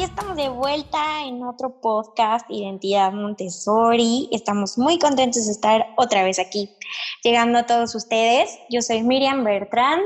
Ya 0.00 0.06
estamos 0.06 0.34
de 0.34 0.48
vuelta 0.48 1.26
en 1.26 1.42
otro 1.42 1.78
podcast 1.82 2.46
Identidad 2.48 3.12
Montessori. 3.12 4.30
Estamos 4.32 4.78
muy 4.78 4.98
contentos 4.98 5.44
de 5.44 5.52
estar 5.52 5.88
otra 5.98 6.24
vez 6.24 6.38
aquí, 6.38 6.70
llegando 7.22 7.58
a 7.58 7.66
todos 7.66 7.94
ustedes. 7.94 8.48
Yo 8.70 8.80
soy 8.80 9.02
Miriam 9.02 9.44
Bertrand 9.44 10.00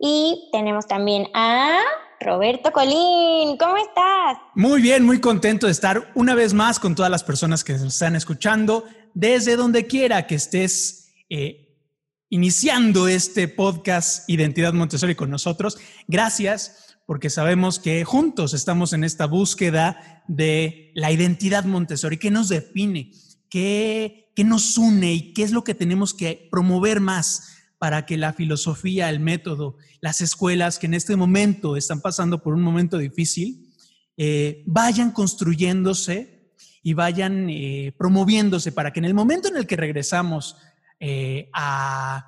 y 0.00 0.48
tenemos 0.50 0.88
también 0.88 1.28
a 1.32 1.78
Roberto 2.18 2.72
Colín. 2.72 3.56
¿Cómo 3.56 3.76
estás? 3.76 4.38
Muy 4.56 4.82
bien, 4.82 5.06
muy 5.06 5.20
contento 5.20 5.66
de 5.66 5.72
estar 5.72 6.10
una 6.16 6.34
vez 6.34 6.52
más 6.52 6.80
con 6.80 6.96
todas 6.96 7.12
las 7.12 7.22
personas 7.22 7.62
que 7.62 7.74
nos 7.74 7.94
están 7.94 8.16
escuchando, 8.16 8.82
desde 9.14 9.54
donde 9.54 9.86
quiera 9.86 10.26
que 10.26 10.34
estés 10.34 11.14
eh, 11.30 11.84
iniciando 12.30 13.06
este 13.06 13.46
podcast 13.46 14.28
Identidad 14.28 14.72
Montessori 14.72 15.14
con 15.14 15.30
nosotros. 15.30 15.78
Gracias, 16.08 16.85
porque 17.06 17.30
sabemos 17.30 17.78
que 17.78 18.04
juntos 18.04 18.52
estamos 18.52 18.92
en 18.92 19.04
esta 19.04 19.26
búsqueda 19.26 20.22
de 20.28 20.90
la 20.94 21.12
identidad 21.12 21.64
Montessori, 21.64 22.18
qué 22.18 22.30
nos 22.30 22.48
define, 22.48 23.12
qué, 23.48 24.32
qué 24.34 24.44
nos 24.44 24.76
une 24.76 25.12
y 25.14 25.32
qué 25.32 25.42
es 25.44 25.52
lo 25.52 25.62
que 25.64 25.74
tenemos 25.74 26.12
que 26.14 26.48
promover 26.50 27.00
más 27.00 27.52
para 27.78 28.06
que 28.06 28.16
la 28.16 28.32
filosofía, 28.32 29.08
el 29.10 29.20
método, 29.20 29.76
las 30.00 30.20
escuelas 30.20 30.78
que 30.78 30.86
en 30.86 30.94
este 30.94 31.14
momento 31.14 31.76
están 31.76 32.00
pasando 32.00 32.42
por 32.42 32.54
un 32.54 32.62
momento 32.62 32.98
difícil, 32.98 33.72
eh, 34.16 34.62
vayan 34.66 35.12
construyéndose 35.12 36.52
y 36.82 36.94
vayan 36.94 37.48
eh, 37.50 37.94
promoviéndose 37.98 38.72
para 38.72 38.92
que 38.92 38.98
en 39.00 39.04
el 39.04 39.14
momento 39.14 39.48
en 39.48 39.56
el 39.56 39.66
que 39.66 39.76
regresamos 39.76 40.56
eh, 41.00 41.50
a... 41.52 42.26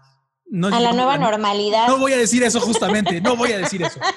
no- 0.50 0.68
A 0.68 0.80
la 0.80 0.90
no- 0.90 0.96
nueva 0.96 1.16
normalidad. 1.18 1.88
No 1.88 1.98
voy 1.98 2.12
a 2.12 2.18
decir 2.18 2.42
eso 2.42 2.60
justamente, 2.60 3.20
no 3.20 3.36
voy 3.36 3.52
a 3.52 3.58
decir 3.58 3.82
eso. 3.82 3.98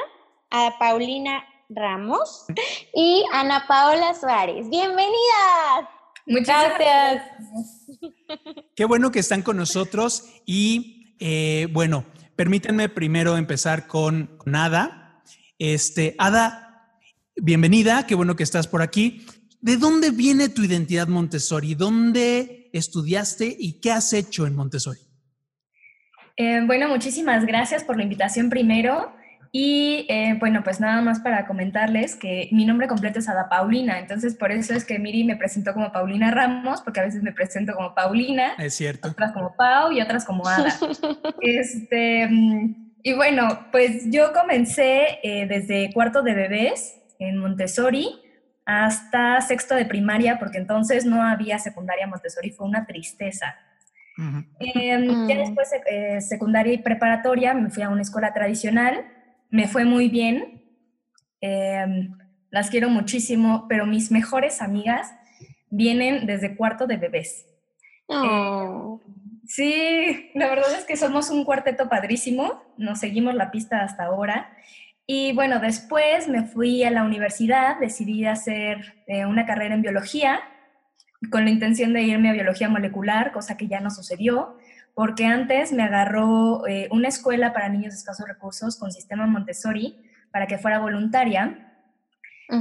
a 0.49 0.79
Paulina 0.79 1.43
Ramos 1.69 2.45
y 2.93 3.23
Ana 3.31 3.65
Paola 3.67 4.15
Suárez. 4.15 4.67
Bienvenidas. 4.69 5.89
Muchas 6.25 6.73
gracias. 6.79 7.31
Qué 8.75 8.85
bueno 8.85 9.11
que 9.11 9.19
están 9.19 9.43
con 9.43 9.57
nosotros 9.57 10.23
y 10.45 11.15
eh, 11.19 11.67
bueno, 11.71 12.03
permítanme 12.35 12.89
primero 12.89 13.37
empezar 13.37 13.85
con, 13.85 14.35
con 14.37 14.55
Ada. 14.55 15.23
Este, 15.59 16.15
Ada, 16.17 16.89
bienvenida, 17.35 18.07
qué 18.07 18.15
bueno 18.15 18.35
que 18.35 18.43
estás 18.43 18.67
por 18.67 18.81
aquí. 18.81 19.25
¿De 19.61 19.77
dónde 19.77 20.09
viene 20.09 20.49
tu 20.49 20.63
identidad 20.63 21.07
Montessori? 21.07 21.75
¿Dónde 21.75 22.71
estudiaste 22.73 23.55
y 23.57 23.79
qué 23.79 23.91
has 23.91 24.13
hecho 24.13 24.47
en 24.47 24.55
Montessori? 24.55 24.99
Eh, 26.37 26.61
bueno, 26.65 26.87
muchísimas 26.87 27.45
gracias 27.45 27.83
por 27.83 27.97
la 27.97 28.03
invitación 28.03 28.49
primero. 28.49 29.13
Y 29.57 30.05
eh, 30.09 30.35
bueno, 30.37 30.63
pues 30.65 30.81
nada 30.81 31.01
más 31.01 31.21
para 31.21 31.47
comentarles 31.47 32.17
que 32.17 32.49
mi 32.51 32.65
nombre 32.65 32.89
completo 32.89 33.19
es 33.19 33.29
Ada 33.29 33.47
Paulina, 33.47 33.99
entonces 33.99 34.35
por 34.35 34.51
eso 34.51 34.73
es 34.73 34.83
que 34.83 34.99
Miri 34.99 35.23
me 35.23 35.37
presentó 35.37 35.73
como 35.73 35.93
Paulina 35.93 36.29
Ramos, 36.29 36.81
porque 36.81 36.99
a 36.99 37.03
veces 37.03 37.23
me 37.23 37.31
presento 37.31 37.73
como 37.73 37.95
Paulina, 37.95 38.55
Es 38.57 38.73
cierto. 38.73 39.07
otras 39.07 39.31
como 39.31 39.55
Pau 39.55 39.93
y 39.93 40.01
otras 40.01 40.25
como 40.25 40.45
Ada. 40.45 40.77
Este, 41.41 42.29
y 43.01 43.13
bueno, 43.13 43.67
pues 43.71 44.11
yo 44.11 44.33
comencé 44.33 45.19
eh, 45.23 45.47
desde 45.47 45.93
cuarto 45.93 46.21
de 46.21 46.33
bebés 46.33 46.99
en 47.19 47.37
Montessori 47.37 48.09
hasta 48.65 49.39
sexto 49.39 49.75
de 49.75 49.85
primaria, 49.85 50.37
porque 50.37 50.57
entonces 50.57 51.05
no 51.05 51.23
había 51.23 51.59
secundaria 51.59 52.07
Montessori, 52.07 52.49
fue 52.49 52.67
una 52.67 52.85
tristeza. 52.85 53.55
Ujú. 54.17 54.45
Em, 54.59 55.27
ya 55.27 55.37
después, 55.37 55.69
eh, 55.89 56.21
secundaria 56.21 56.73
y 56.73 56.77
preparatoria, 56.77 57.53
me 57.53 57.69
fui 57.69 57.83
a 57.83 57.89
una 57.89 58.01
escuela 58.01 58.33
tradicional, 58.33 59.05
me 59.49 59.67
fue 59.67 59.85
muy 59.85 60.09
bien, 60.09 60.63
em, 61.41 62.17
las 62.49 62.69
quiero 62.69 62.89
muchísimo, 62.89 63.67
pero 63.67 63.85
mis 63.85 64.11
mejores 64.11 64.61
amigas 64.61 65.13
vienen 65.69 66.25
desde 66.25 66.55
cuarto 66.55 66.87
de 66.87 66.97
bebés. 66.97 67.45
Oh. 68.07 69.01
Sí, 69.45 70.31
la 70.33 70.47
verdad 70.47 70.73
es 70.77 70.85
que 70.85 70.97
somos 70.97 71.29
un 71.29 71.43
cuarteto 71.43 71.89
padrísimo, 71.89 72.63
nos 72.77 72.99
seguimos 72.99 73.35
la 73.35 73.51
pista 73.51 73.83
hasta 73.83 74.05
ahora. 74.05 74.51
Y 75.05 75.33
bueno, 75.33 75.59
después 75.59 76.27
me 76.27 76.43
fui 76.43 76.83
a 76.83 76.89
la 76.89 77.03
universidad, 77.03 77.77
decidí 77.79 78.25
hacer 78.25 78.95
eh, 79.05 79.25
una 79.25 79.45
carrera 79.45 79.75
en 79.75 79.83
biología 79.83 80.39
con 81.31 81.45
la 81.45 81.51
intención 81.51 81.93
de 81.93 82.03
irme 82.03 82.29
a 82.29 82.33
biología 82.33 82.69
molecular, 82.69 83.31
cosa 83.31 83.57
que 83.57 83.67
ya 83.67 83.79
no 83.79 83.89
sucedió, 83.89 84.57
porque 84.93 85.25
antes 85.25 85.73
me 85.73 85.83
agarró 85.83 86.65
eh, 86.67 86.87
una 86.91 87.09
escuela 87.09 87.53
para 87.53 87.69
niños 87.69 87.93
de 87.93 87.99
escasos 87.99 88.27
recursos 88.27 88.77
con 88.77 88.91
sistema 88.91 89.27
Montessori 89.27 89.97
para 90.31 90.47
que 90.47 90.57
fuera 90.57 90.79
voluntaria. 90.79 91.73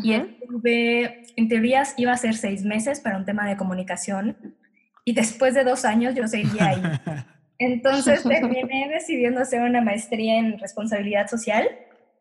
Y 0.02 0.14
estuve, 0.14 1.24
en 1.36 1.48
teorías 1.48 1.94
iba 1.98 2.12
a 2.12 2.16
ser 2.16 2.34
seis 2.34 2.64
meses 2.64 3.00
para 3.00 3.18
un 3.18 3.26
tema 3.26 3.46
de 3.46 3.56
comunicación 3.56 4.56
y 5.04 5.12
después 5.12 5.52
de 5.54 5.62
dos 5.62 5.84
años 5.84 6.14
yo 6.14 6.26
seguía 6.26 6.68
ahí. 6.68 6.82
Entonces 7.58 8.22
terminé 8.28 8.88
decidiendo 8.88 9.40
hacer 9.40 9.60
una 9.62 9.80
maestría 9.80 10.38
en 10.38 10.58
responsabilidad 10.58 11.28
social 11.28 11.68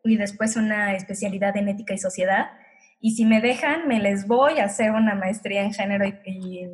y 0.04 0.16
después 0.16 0.56
una 0.56 0.94
especialidad 0.94 1.56
en 1.56 1.68
ética 1.68 1.94
y 1.94 1.98
sociedad. 1.98 2.50
Y 3.04 3.10
si 3.10 3.26
me 3.26 3.42
dejan, 3.42 3.86
me 3.86 4.00
les 4.00 4.26
voy 4.26 4.60
a 4.60 4.64
hacer 4.64 4.92
una 4.92 5.14
maestría 5.14 5.62
en 5.62 5.74
género 5.74 6.06
y, 6.06 6.14
y, 6.24 6.70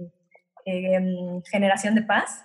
em, 0.65 1.43
generación 1.43 1.97
de 1.97 2.03
paz. 2.03 2.44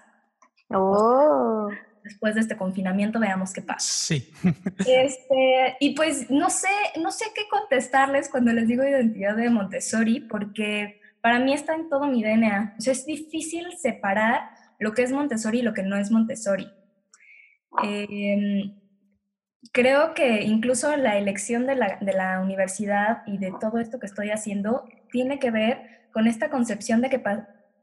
Oh. 0.71 1.69
Después 2.03 2.33
de 2.33 2.41
este 2.41 2.57
confinamiento, 2.57 3.19
veamos 3.19 3.53
qué 3.53 3.61
pasa. 3.61 3.87
Sí. 3.87 4.33
Este, 4.87 5.77
y 5.79 5.93
pues 5.93 6.31
no 6.31 6.49
sé, 6.49 6.67
no 6.99 7.11
sé 7.11 7.25
qué 7.35 7.43
contestarles 7.47 8.27
cuando 8.27 8.51
les 8.53 8.67
digo 8.67 8.83
identidad 8.83 9.35
de 9.35 9.51
Montessori, 9.51 10.21
porque 10.21 10.99
para 11.21 11.37
mí 11.37 11.53
está 11.53 11.75
en 11.75 11.87
todo 11.87 12.07
mi 12.07 12.23
DNA. 12.23 12.77
O 12.79 12.81
sea, 12.81 12.91
es 12.91 13.05
difícil 13.05 13.67
separar 13.77 14.49
lo 14.79 14.93
que 14.93 15.03
es 15.03 15.11
Montessori 15.11 15.59
y 15.59 15.61
lo 15.61 15.75
que 15.75 15.83
no 15.83 15.95
es 15.95 16.09
Montessori. 16.09 16.67
Em, 17.83 18.73
creo 19.71 20.13
que 20.13 20.43
incluso 20.43 20.95
la 20.95 21.17
elección 21.17 21.65
de 21.65 21.75
la, 21.75 21.97
de 22.01 22.13
la 22.13 22.39
universidad 22.41 23.23
y 23.25 23.37
de 23.37 23.53
todo 23.59 23.79
esto 23.79 23.99
que 23.99 24.05
estoy 24.05 24.31
haciendo 24.31 24.85
tiene 25.11 25.39
que 25.39 25.51
ver 25.51 26.07
con 26.11 26.27
esta 26.27 26.49
concepción 26.49 27.01
de 27.01 27.09
que 27.09 27.21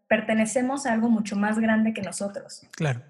pertenecemos 0.08 0.86
a 0.86 0.92
algo 0.92 1.08
mucho 1.08 1.36
más 1.36 1.58
grande 1.58 1.92
que 1.92 2.02
nosotros. 2.02 2.62
Claro. 2.72 3.02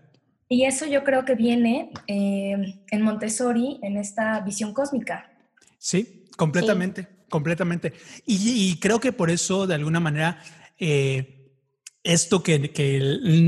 Y 0.49 0.65
eso 0.65 0.85
yo 0.87 1.03
creo 1.03 1.25
que 1.25 1.35
viene 1.35 1.91
eh, 2.07 2.79
en 2.91 3.03
Montessori, 3.03 3.81
en 3.83 3.97
esta 3.97 4.41
visión 4.41 4.75
cósmica. 4.75 5.33
Sí, 5.79 6.27
completamente, 6.37 7.09
completamente. 7.31 7.95
Y, 8.27 8.79
creo 8.79 9.01
que 9.01 9.13
por 9.13 9.31
eso, 9.31 9.67
de 9.67 9.75
alguna 9.75 9.99
manera, 9.99 10.39
eh, 10.79 11.55
esto 12.05 12.43
que, 12.43 12.71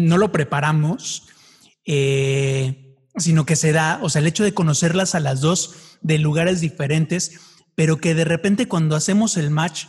no 0.06 0.16
lo 0.16 0.32
preparamos, 0.32 1.28
eh, 1.84 2.83
sino 3.16 3.46
que 3.46 3.56
se 3.56 3.72
da, 3.72 3.98
o 4.02 4.08
sea, 4.08 4.20
el 4.20 4.26
hecho 4.26 4.44
de 4.44 4.54
conocerlas 4.54 5.14
a 5.14 5.20
las 5.20 5.40
dos 5.40 5.98
de 6.00 6.18
lugares 6.18 6.60
diferentes, 6.60 7.40
pero 7.74 7.98
que 7.98 8.14
de 8.14 8.24
repente 8.24 8.68
cuando 8.68 8.96
hacemos 8.96 9.36
el 9.36 9.50
match, 9.50 9.86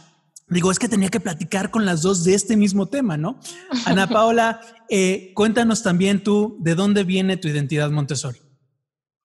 digo, 0.48 0.72
es 0.72 0.80
que 0.80 0.89
tenía 0.89 1.10
que 1.10 1.19
platicar 1.19 1.72
con 1.72 1.86
las 1.86 2.01
dos 2.01 2.24
de 2.24 2.36
este 2.36 2.56
mismo 2.56 2.88
tema, 2.88 3.18
¿no? 3.18 3.39
Ana 3.86 4.07
Paola, 4.07 4.62
eh, 4.89 5.31
cuéntanos 5.33 5.83
también 5.83 6.24
tú 6.24 6.57
de 6.60 6.75
dónde 6.75 7.04
viene 7.04 7.38
tu 7.38 7.48
identidad 7.48 7.89
Montessori. 7.89 8.39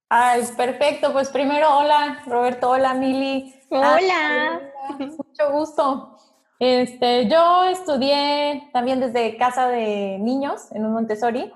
Ay, 0.09 0.43
perfecto. 0.57 1.13
Pues 1.13 1.29
primero, 1.29 1.69
hola, 1.79 2.23
Roberto, 2.27 2.71
hola, 2.71 2.95
Mili. 2.95 3.55
Hola. 3.71 4.61
mucho 4.99 5.53
gusto. 5.53 6.17
Este, 6.59 7.29
yo 7.29 7.65
estudié 7.67 8.69
también 8.73 9.01
desde 9.01 9.37
casa 9.37 9.69
de 9.69 10.19
niños 10.19 10.73
en 10.73 10.85
un 10.85 10.93
Montessori. 10.93 11.53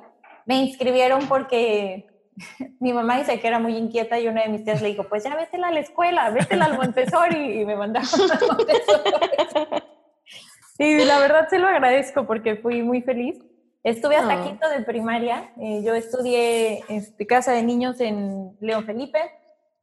Me 0.47 0.63
inscribieron 0.63 1.27
porque 1.27 2.07
mi 2.81 2.93
mamá 2.93 3.19
dice 3.19 3.39
que 3.41 3.47
era 3.47 3.59
muy 3.59 3.77
inquieta 3.77 4.19
y 4.19 4.29
una 4.29 4.43
de 4.43 4.49
mis 4.49 4.65
tías 4.65 4.83
le 4.83 4.89
dijo, 4.89 5.05
pues 5.05 5.25
ya 5.25 5.35
vétela 5.37 5.69
a 5.69 5.73
la 5.73 5.81
escuela, 5.81 6.31
vétela 6.31 6.67
al 6.67 6.77
Montessori 6.77 7.61
y 7.61 7.65
me 7.65 7.77
mandaron 7.77 8.09
al 8.31 8.47
Montessori. 8.47 9.03
Y 10.77 11.05
la 11.05 11.21
verdad 11.21 11.47
se 11.49 11.61
lo 11.61 11.69
agradezco 11.69 12.27
porque 12.27 12.57
fui 12.57 12.83
muy 12.83 13.01
feliz. 13.01 13.39
Estuve 13.85 14.17
hasta 14.17 14.41
ah. 14.41 14.45
quinto 14.45 14.69
de 14.69 14.83
primaria. 14.83 15.53
Eh, 15.61 15.83
yo 15.85 15.95
estudié 15.95 16.83
este, 16.89 17.27
casa 17.29 17.53
de 17.53 17.63
niños 17.63 18.01
en 18.01 18.57
León 18.61 18.85
Felipe 18.85 19.21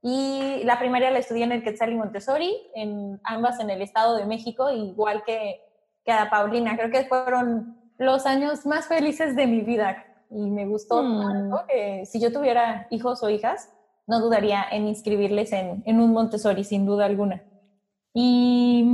y 0.01 0.62
la 0.65 0.80
primaria 0.80 1.12
la 1.12 1.19
estudié 1.19 1.45
en 1.45 1.53
el 1.53 1.63
Quetzal 1.63 1.94
y 1.94 1.95
Montessori, 1.95 2.57
en, 2.75 3.21
ambas 3.24 3.59
en 3.59 3.69
el 3.69 3.81
Estado 3.81 4.18
de 4.18 4.25
México, 4.25 4.69
igual 4.69 5.24
que, 5.24 5.62
que 6.03 6.12
a 6.12 6.30
Paulina. 6.30 6.75
Creo 6.75 6.92
que 6.92 7.06
fueron 7.06 7.77
los 7.98 8.25
años 8.25 8.65
más 8.65 8.88
felices 8.88 9.36
de 9.36 9.48
mi 9.48 9.62
vida 9.62 10.10
y 10.31 10.49
me 10.49 10.65
gustó 10.65 11.03
mm. 11.03 11.21
tanto 11.21 11.63
que 11.67 12.05
si 12.05 12.19
yo 12.19 12.31
tuviera 12.31 12.87
hijos 12.89 13.21
o 13.23 13.29
hijas, 13.29 13.69
no 14.07 14.19
dudaría 14.19 14.65
en 14.71 14.87
inscribirles 14.87 15.51
en, 15.51 15.83
en 15.85 15.99
un 15.99 16.11
Montessori, 16.13 16.63
sin 16.63 16.85
duda 16.85 17.05
alguna. 17.05 17.43
Y 18.13 18.85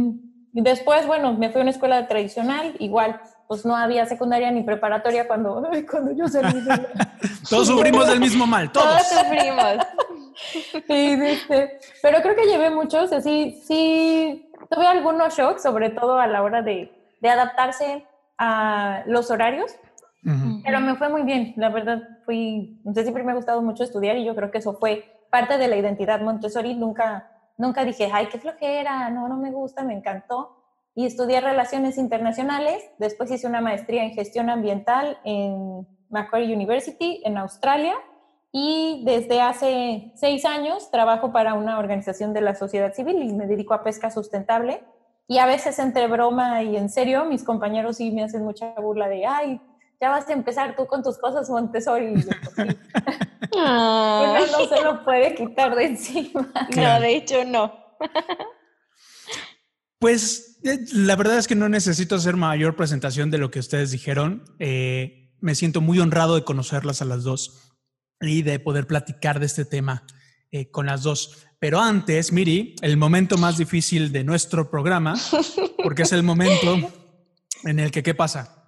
después, 0.52 1.08
bueno, 1.08 1.34
me 1.34 1.50
fui 1.50 1.60
a 1.60 1.62
una 1.64 1.72
escuela 1.72 2.08
tradicional, 2.08 2.76
igual 2.80 3.20
pues 3.48 3.66
no 3.66 3.76
había 3.76 4.06
secundaria 4.06 4.52
ni 4.52 4.64
preparatoria 4.64 5.28
cuando, 5.28 5.68
cuando 5.90 6.12
yo 6.12 6.28
salí. 6.28 6.60
todos 7.50 7.68
sufrimos 7.68 8.08
del 8.08 8.20
mismo 8.20 8.46
mal, 8.46 8.72
todos. 8.72 8.86
Todos 8.86 9.08
sufrimos. 9.08 9.78
Este, 10.88 11.80
pero 12.04 12.22
creo 12.22 12.36
que 12.36 12.46
llevé 12.46 12.70
muchos, 12.70 13.12
así, 13.12 13.60
sí, 13.66 14.52
tuve 14.70 14.86
algunos 14.86 15.36
shocks, 15.36 15.64
sobre 15.64 15.90
todo 15.90 16.20
a 16.20 16.28
la 16.28 16.44
hora 16.44 16.62
de, 16.62 16.92
de 17.20 17.30
adaptarse 17.30 18.06
a 18.38 19.02
los 19.08 19.32
horarios, 19.32 19.76
pero 20.64 20.80
me 20.82 20.96
fue 20.96 21.10
muy 21.10 21.24
bien, 21.24 21.54
la 21.56 21.70
verdad, 21.70 22.04
fui, 22.26 22.82
no 22.84 22.94
sé, 22.94 23.04
siempre 23.04 23.24
me 23.24 23.32
ha 23.32 23.36
gustado 23.36 23.62
mucho 23.62 23.84
estudiar 23.84 24.18
y 24.18 24.26
yo 24.26 24.36
creo 24.36 24.52
que 24.52 24.58
eso 24.58 24.74
fue 24.74 25.06
parte 25.30 25.58
de 25.58 25.68
la 25.68 25.78
identidad 25.78 26.22
Montessori, 26.22 26.76
nunca, 26.76 27.32
nunca 27.58 27.86
dije, 27.86 28.10
ay, 28.12 28.28
qué 28.28 28.38
flojera, 28.38 29.10
no, 29.10 29.28
no 29.28 29.38
me 29.38 29.52
gusta, 29.52 29.84
me 29.84 29.94
encantó, 29.94 30.58
y 30.98 31.06
estudié 31.06 31.40
relaciones 31.42 32.00
internacionales. 32.00 32.84
Después 32.98 33.30
hice 33.30 33.46
una 33.46 33.62
maestría 33.62 34.04
en 34.04 34.16
gestión 34.16 34.50
ambiental 34.50 35.20
en 35.24 35.88
Macquarie 36.10 36.56
University 36.56 37.22
en 37.24 37.38
Australia 37.38 37.94
y 38.52 39.04
desde 39.06 39.40
hace 39.40 40.12
seis 40.16 40.44
años 40.44 40.90
trabajo 40.90 41.32
para 41.32 41.54
una 41.54 41.78
organización 41.78 42.34
de 42.34 42.42
la 42.42 42.56
sociedad 42.56 42.96
civil 42.96 43.22
y 43.22 43.32
me 43.32 43.46
dedico 43.46 43.76
a 43.76 43.84
pesca 43.84 44.10
sustentable. 44.10 44.82
Y 45.28 45.38
a 45.38 45.46
veces 45.46 45.78
entre 45.78 46.08
broma 46.08 46.64
y 46.64 46.76
en 46.76 46.90
serio, 46.90 47.26
mis 47.26 47.44
compañeros 47.44 47.98
sí 47.98 48.10
me 48.10 48.24
hacen 48.24 48.44
mucha 48.44 48.74
burla 48.80 49.08
de, 49.08 49.28
ay, 49.28 49.62
ya 50.00 50.10
vas 50.10 50.30
a 50.30 50.34
empezar 50.34 50.76
tú 50.76 50.86
con 50.86 51.04
tus 51.04 51.18
cosas 51.18 51.50
Montessori. 51.50 52.08
Y 52.08 52.12
pues 52.14 52.36
no 53.56 54.68
se 54.70 54.84
lo 54.84 55.04
puede 55.04 55.36
quitar 55.36 55.76
de 55.76 55.86
encima. 55.86 56.52
No, 56.76 57.00
de 57.00 57.16
hecho 57.16 57.44
no. 57.46 57.74
Pues 60.00 60.60
eh, 60.64 60.78
la 60.94 61.16
verdad 61.16 61.40
es 61.40 61.48
que 61.48 61.56
no 61.56 61.70
necesito 61.70 62.14
hacer 62.14 62.36
mayor 62.36 62.76
presentación 62.76 63.32
de 63.32 63.40
lo 63.40 63.50
que 63.50 63.58
ustedes 63.58 63.90
dijeron. 63.90 64.44
Eh, 64.60 65.34
me 65.40 65.56
siento 65.56 65.82
muy 65.82 65.98
honrado 66.00 66.36
de 66.36 66.44
conocerlas 66.44 67.02
a 67.02 67.06
las 67.06 67.24
dos 67.24 67.74
y 68.22 68.44
de 68.44 68.60
poder 68.60 68.86
platicar 68.86 69.40
de 69.40 69.48
este 69.48 69.66
tema 69.66 70.06
eh, 70.52 70.70
con 70.70 70.86
las 70.86 71.02
dos. 71.02 71.48
Pero 71.60 71.80
antes, 71.80 72.32
Miri, 72.32 72.76
el 72.82 72.98
momento 72.98 73.38
más 73.40 73.58
difícil 73.58 74.12
de 74.12 74.24
nuestro 74.24 74.70
programa, 74.70 75.16
porque 75.84 76.04
es 76.04 76.12
el 76.12 76.22
momento 76.22 76.78
en 77.64 77.80
el 77.80 77.90
que, 77.90 78.04
¿qué 78.04 78.14
pasa? 78.14 78.67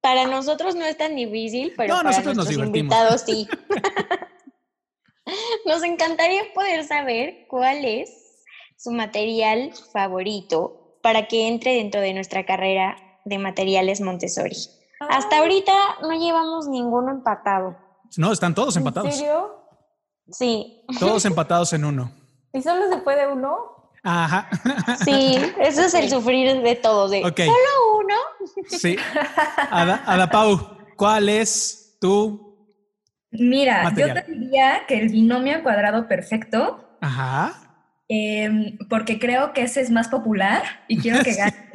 Para 0.00 0.26
nosotros 0.26 0.74
no 0.74 0.84
es 0.84 0.96
tan 0.96 1.16
difícil, 1.16 1.74
pero 1.76 1.96
para 1.96 2.10
nosotros 2.10 2.36
nuestros 2.36 2.58
nos 2.58 2.66
invitados 2.66 3.22
sí. 3.22 3.48
nos 5.66 5.82
encantaría 5.82 6.42
poder 6.54 6.84
saber 6.84 7.46
cuál 7.48 7.84
es 7.84 8.44
su 8.76 8.92
material 8.92 9.72
favorito 9.92 10.98
para 11.02 11.26
que 11.26 11.48
entre 11.48 11.74
dentro 11.74 12.00
de 12.00 12.14
nuestra 12.14 12.46
carrera 12.46 12.96
de 13.24 13.38
materiales 13.38 14.00
Montessori. 14.00 14.56
Hasta 15.00 15.36
ah. 15.36 15.40
ahorita 15.40 15.72
no 16.02 16.12
llevamos 16.12 16.68
ninguno 16.68 17.10
empatado. 17.10 17.76
No, 18.16 18.32
están 18.32 18.54
todos 18.54 18.76
empatados. 18.76 19.10
¿En 19.10 19.18
serio? 19.18 19.64
Sí. 20.30 20.84
Todos 20.98 21.24
empatados 21.26 21.72
en 21.72 21.84
uno. 21.84 22.12
¿Y 22.52 22.62
solo 22.62 22.88
se 22.88 22.98
puede 22.98 23.26
uno? 23.28 23.77
Ajá. 24.02 24.48
Sí, 25.04 25.36
eso 25.60 25.82
es 25.82 25.94
el 25.94 26.08
sufrir 26.08 26.62
de 26.62 26.74
todos. 26.76 27.10
De 27.10 27.22
¿Solo 27.22 27.98
uno? 27.98 28.14
Sí. 28.68 28.96
Ada, 29.70 30.02
Ada 30.06 30.30
Pau, 30.30 30.78
¿cuál 30.96 31.28
es 31.28 31.96
tu 32.00 32.48
Mira, 33.30 33.92
yo 33.94 34.14
te 34.14 34.24
diría 34.32 34.82
que 34.88 34.98
el 34.98 35.08
binomio 35.10 35.62
cuadrado 35.62 36.08
perfecto. 36.08 36.96
Ajá. 37.00 37.68
Em, 38.08 38.78
porque 38.88 39.18
creo 39.18 39.52
que 39.52 39.62
ese 39.62 39.82
es 39.82 39.90
más 39.90 40.08
popular 40.08 40.62
y 40.88 40.98
quiero 40.98 41.22
que 41.22 41.34
gane. 41.36 41.70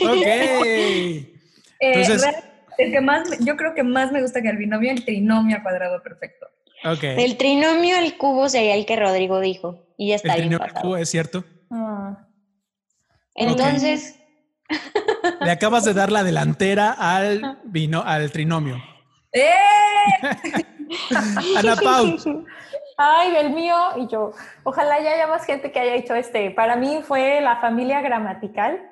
ok. 0.00 1.32
Eh, 1.78 1.92
Entonces, 1.94 2.34
el 2.78 2.90
que 2.90 3.02
más, 3.02 3.28
yo 3.40 3.54
creo 3.58 3.74
que 3.74 3.82
más 3.82 4.10
me 4.10 4.22
gusta 4.22 4.40
que 4.40 4.48
el 4.48 4.56
binomio, 4.56 4.90
el 4.90 5.04
trinomio 5.04 5.58
cuadrado 5.62 6.02
perfecto. 6.02 6.46
Okay. 6.84 7.24
El 7.24 7.36
trinomio 7.36 7.96
al 7.96 8.16
cubo 8.16 8.48
sería 8.48 8.74
el 8.74 8.86
que 8.86 8.96
Rodrigo 8.96 9.40
dijo. 9.40 9.86
Y 9.96 10.08
ya 10.08 10.16
está 10.16 10.34
el 10.34 10.42
trinomio 10.42 10.62
al 10.62 10.74
cubo 10.74 10.96
es 10.96 11.08
cierto. 11.08 11.44
Ah. 11.70 12.26
Entonces. 13.34 14.18
Le 15.40 15.50
acabas 15.50 15.84
de 15.84 15.94
dar 15.94 16.10
la 16.10 16.24
delantera 16.24 16.92
al, 16.92 17.60
vino, 17.64 18.02
al 18.04 18.30
trinomio. 18.32 18.82
¡Eh! 19.32 19.52
Ana 21.56 21.76
Pau, 21.76 22.16
ay, 22.96 23.36
el 23.36 23.50
mío, 23.50 23.76
y 23.96 24.06
yo, 24.08 24.32
ojalá 24.64 25.00
ya 25.00 25.12
haya 25.12 25.26
más 25.26 25.44
gente 25.44 25.70
que 25.70 25.80
haya 25.80 25.94
hecho 25.94 26.14
este. 26.14 26.50
Para 26.50 26.76
mí 26.76 27.00
fue 27.02 27.40
la 27.40 27.56
familia 27.56 28.00
gramatical. 28.00 28.90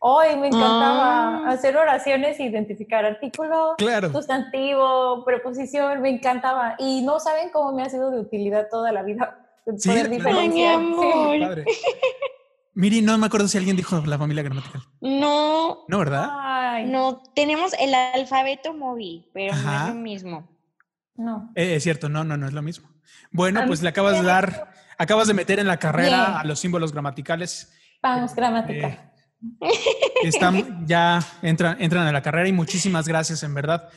Hoy 0.00 0.36
me 0.36 0.48
encantaba 0.48 1.38
ah. 1.38 1.50
hacer 1.50 1.76
oraciones, 1.76 2.38
identificar 2.40 3.04
artículo, 3.04 3.76
sustantivo, 4.12 5.24
preposición, 5.24 6.00
me 6.02 6.10
encantaba. 6.10 6.76
Y 6.78 7.02
no 7.02 7.18
saben 7.20 7.50
cómo 7.50 7.72
me 7.72 7.82
ha 7.82 7.88
sido 7.90 8.10
de 8.10 8.20
utilidad 8.20 8.68
toda 8.70 8.92
la 8.92 9.02
vida. 9.02 9.38
Sí, 9.76 9.88
poder 9.88 10.08
diferenciar. 10.10 10.80
Miri, 12.74 13.00
no 13.00 13.16
me 13.16 13.26
acuerdo 13.26 13.48
si 13.48 13.56
alguien 13.56 13.74
dijo 13.74 14.02
la 14.04 14.18
familia 14.18 14.42
gramatical. 14.42 14.82
No. 15.00 15.84
No, 15.88 15.98
¿verdad? 15.98 16.84
No, 16.84 17.22
tenemos 17.34 17.72
el 17.80 17.94
alfabeto 17.94 18.74
móvil, 18.74 19.28
pero 19.32 19.54
no 19.54 19.76
es 19.76 19.88
lo 19.88 19.94
mismo. 19.94 20.48
No. 21.14 21.50
Eh, 21.54 21.76
es 21.76 21.82
cierto, 21.82 22.08
no, 22.10 22.22
no, 22.22 22.36
no 22.36 22.46
es 22.46 22.52
lo 22.52 22.60
mismo. 22.62 22.90
Bueno, 23.30 23.62
pues 23.66 23.82
le 23.82 23.88
acabas 23.88 24.20
de 24.20 24.26
dar, 24.26 24.72
acabas 24.98 25.26
de 25.26 25.34
meter 25.34 25.58
en 25.58 25.66
la 25.66 25.78
carrera 25.78 26.40
a 26.40 26.44
los 26.44 26.60
símbolos 26.60 26.92
gramaticales. 26.92 27.72
Vamos, 28.02 28.34
gramática. 28.34 28.88
Eh, 28.88 29.10
están, 30.22 30.86
ya 30.86 31.20
entran, 31.42 31.80
entran 31.80 32.06
a 32.06 32.12
la 32.12 32.22
carrera 32.22 32.48
y 32.48 32.52
muchísimas 32.52 33.06
gracias 33.06 33.42
en 33.42 33.54
verdad 33.54 33.88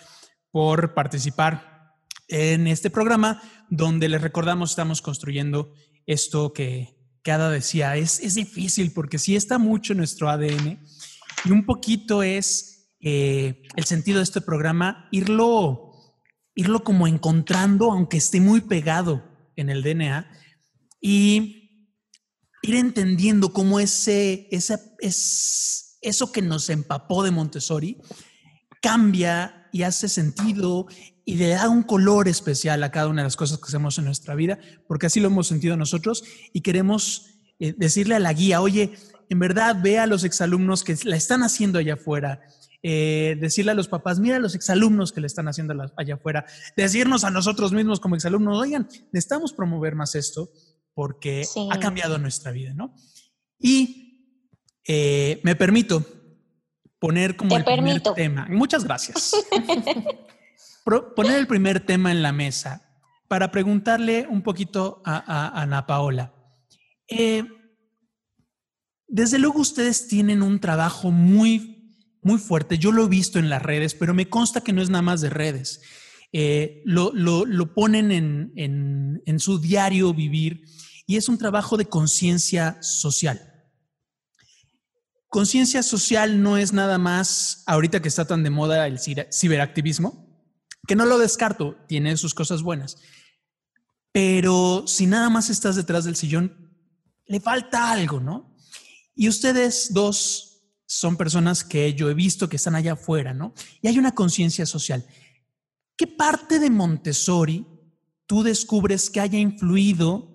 por 0.51 0.93
participar 0.93 1.95
en 2.27 2.67
este 2.67 2.89
programa 2.89 3.41
donde 3.69 4.09
les 4.09 4.21
recordamos 4.21 4.71
estamos 4.71 5.01
construyendo 5.01 5.73
esto 6.05 6.53
que 6.53 6.95
Cada 7.21 7.49
decía, 7.49 7.95
es, 7.95 8.19
es 8.19 8.35
difícil 8.35 8.91
porque 8.93 9.19
sí 9.19 9.35
está 9.35 9.57
mucho 9.57 9.93
en 9.93 9.97
nuestro 9.97 10.29
ADN 10.29 10.79
y 11.45 11.51
un 11.51 11.65
poquito 11.65 12.23
es 12.23 12.89
eh, 13.01 13.63
el 13.75 13.85
sentido 13.85 14.17
de 14.17 14.23
este 14.23 14.41
programa 14.41 15.07
irlo 15.11 15.89
irlo 16.59 16.83
como 16.83 17.07
encontrando, 17.07 17.89
aunque 17.89 18.17
esté 18.17 18.41
muy 18.41 18.59
pegado 18.59 19.23
en 19.55 19.69
el 19.69 19.81
DNA, 19.81 20.29
y 20.99 21.58
ir 22.61 22.75
entendiendo 22.75 23.53
cómo 23.53 23.79
ese, 23.79 24.47
es, 24.51 25.97
eso 26.01 26.31
que 26.31 26.41
nos 26.41 26.69
empapó 26.69 27.23
de 27.23 27.31
Montessori 27.31 27.97
cambia 28.81 29.67
y 29.71 29.83
hace 29.83 30.09
sentido 30.09 30.87
y 31.25 31.35
le 31.35 31.49
da 31.49 31.69
un 31.69 31.83
color 31.83 32.27
especial 32.27 32.83
a 32.83 32.91
cada 32.91 33.07
una 33.07 33.21
de 33.21 33.27
las 33.27 33.35
cosas 33.35 33.59
que 33.59 33.65
hacemos 33.65 33.97
en 33.97 34.05
nuestra 34.05 34.35
vida, 34.35 34.57
porque 34.87 35.05
así 35.05 35.19
lo 35.19 35.27
hemos 35.27 35.47
sentido 35.47 35.77
nosotros 35.77 36.23
y 36.53 36.61
queremos 36.61 37.27
eh, 37.59 37.73
decirle 37.77 38.15
a 38.15 38.19
la 38.19 38.33
guía, 38.33 38.61
oye, 38.61 38.93
en 39.29 39.39
verdad 39.39 39.77
ve 39.81 39.99
a 39.99 40.07
los 40.07 40.23
exalumnos 40.23 40.83
que 40.83 40.97
la 41.03 41.15
están 41.15 41.43
haciendo 41.43 41.77
allá 41.77 41.93
afuera. 41.93 42.41
Eh, 42.81 43.37
decirle 43.41 43.71
a 43.71 43.75
los 43.75 43.89
papás, 43.89 44.19
mira 44.19 44.37
a 44.37 44.39
los 44.39 44.55
exalumnos 44.55 45.11
que 45.11 45.19
le 45.19 45.27
están 45.27 45.47
haciendo 45.49 45.75
allá 45.97 46.15
afuera. 46.15 46.45
Decirnos 46.77 47.25
a 47.25 47.29
nosotros 47.29 47.73
mismos 47.73 47.99
como 47.99 48.15
exalumnos, 48.15 48.57
oigan, 48.57 48.87
necesitamos 49.11 49.53
promover 49.53 49.95
más 49.95 50.15
esto 50.15 50.49
porque 50.99 51.45
ha 51.71 51.79
cambiado 51.79 52.17
nuestra 52.17 52.51
vida, 52.51 52.73
¿no? 52.73 52.93
Y 53.57 54.35
eh, 54.85 55.39
me 55.45 55.55
permito 55.55 56.05
poner 56.99 57.37
como 57.37 57.55
el 57.55 57.63
primer 57.63 58.01
tema. 58.01 58.47
Muchas 58.49 58.83
gracias. 58.83 59.31
poner 61.15 61.37
el 61.37 61.47
primer 61.47 61.79
tema 61.79 62.11
en 62.11 62.21
la 62.21 62.33
mesa 62.33 62.99
para 63.29 63.49
preguntarle 63.49 64.27
un 64.29 64.41
poquito 64.41 65.01
a, 65.05 65.61
Ana 65.61 65.87
Paola. 65.87 66.33
Eh, 67.07 67.45
desde 69.07 69.39
luego 69.39 69.61
ustedes 69.61 70.09
tienen 70.09 70.41
un 70.41 70.59
trabajo 70.59 71.11
muy, 71.11 71.95
muy 72.21 72.39
fuerte. 72.39 72.77
Yo 72.77 72.91
lo 72.91 73.05
he 73.05 73.07
visto 73.07 73.39
en 73.39 73.47
las 73.47 73.61
redes, 73.61 73.95
pero 73.95 74.13
me 74.13 74.27
consta 74.27 74.59
que 74.59 74.73
no 74.73 74.81
es 74.81 74.89
nada 74.89 75.01
más 75.01 75.21
de 75.21 75.29
redes. 75.29 75.81
Eh, 76.33 76.81
lo, 76.83 77.13
ponen 77.73 78.11
en, 78.11 79.21
en 79.25 79.39
su 79.39 79.61
diario 79.61 80.13
vivir 80.13 80.65
y 81.09 81.17
es 81.17 81.27
un 81.27 81.39
trabajo 81.39 81.75
de 81.75 81.89
conciencia 81.89 82.77
social. 82.83 83.65
Conciencia 85.27 85.81
social 85.81 86.43
no 86.43 86.55
es 86.55 86.71
nada 86.71 86.99
más, 86.99 87.63
ahorita 87.65 87.99
que 87.99 88.09
está 88.09 88.25
tan 88.25 88.43
de 88.43 88.51
moda 88.51 88.85
el 88.85 88.99
ciberactivismo, 88.99 90.47
que 90.87 90.95
no 90.95 91.07
lo 91.07 91.17
descarto, 91.17 91.75
tiene 91.87 92.15
sus 92.15 92.35
cosas 92.35 92.61
buenas. 92.61 92.97
Pero 94.11 94.83
si 94.85 95.07
nada 95.07 95.31
más 95.31 95.49
estás 95.49 95.75
detrás 95.75 96.05
del 96.05 96.15
sillón, 96.15 96.75
le 97.25 97.39
falta 97.39 97.89
algo, 97.89 98.19
¿no? 98.19 98.55
Y 99.15 99.29
ustedes 99.29 99.91
dos 99.91 100.61
son 100.85 101.17
personas 101.17 101.63
que 101.63 101.95
yo 101.95 102.11
he 102.11 102.13
visto 102.13 102.49
que 102.49 102.57
están 102.57 102.75
allá 102.75 102.93
afuera, 102.93 103.33
¿no? 103.33 103.55
Y 103.81 103.87
hay 103.87 103.97
una 103.97 104.13
conciencia 104.13 104.67
social. 104.67 105.07
¿Qué 105.97 106.05
parte 106.05 106.59
de 106.59 106.69
Montessori 106.69 107.65
tú 108.27 108.43
descubres 108.43 109.09
que 109.09 109.21
haya 109.21 109.39
influido 109.39 110.28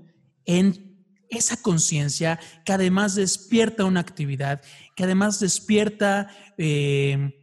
en 0.46 0.94
esa 1.28 1.60
conciencia 1.60 2.38
que 2.64 2.72
además 2.72 3.14
despierta 3.14 3.84
una 3.84 4.00
actividad, 4.00 4.60
que 4.94 5.04
además 5.04 5.40
despierta 5.40 6.28
eh, 6.58 7.40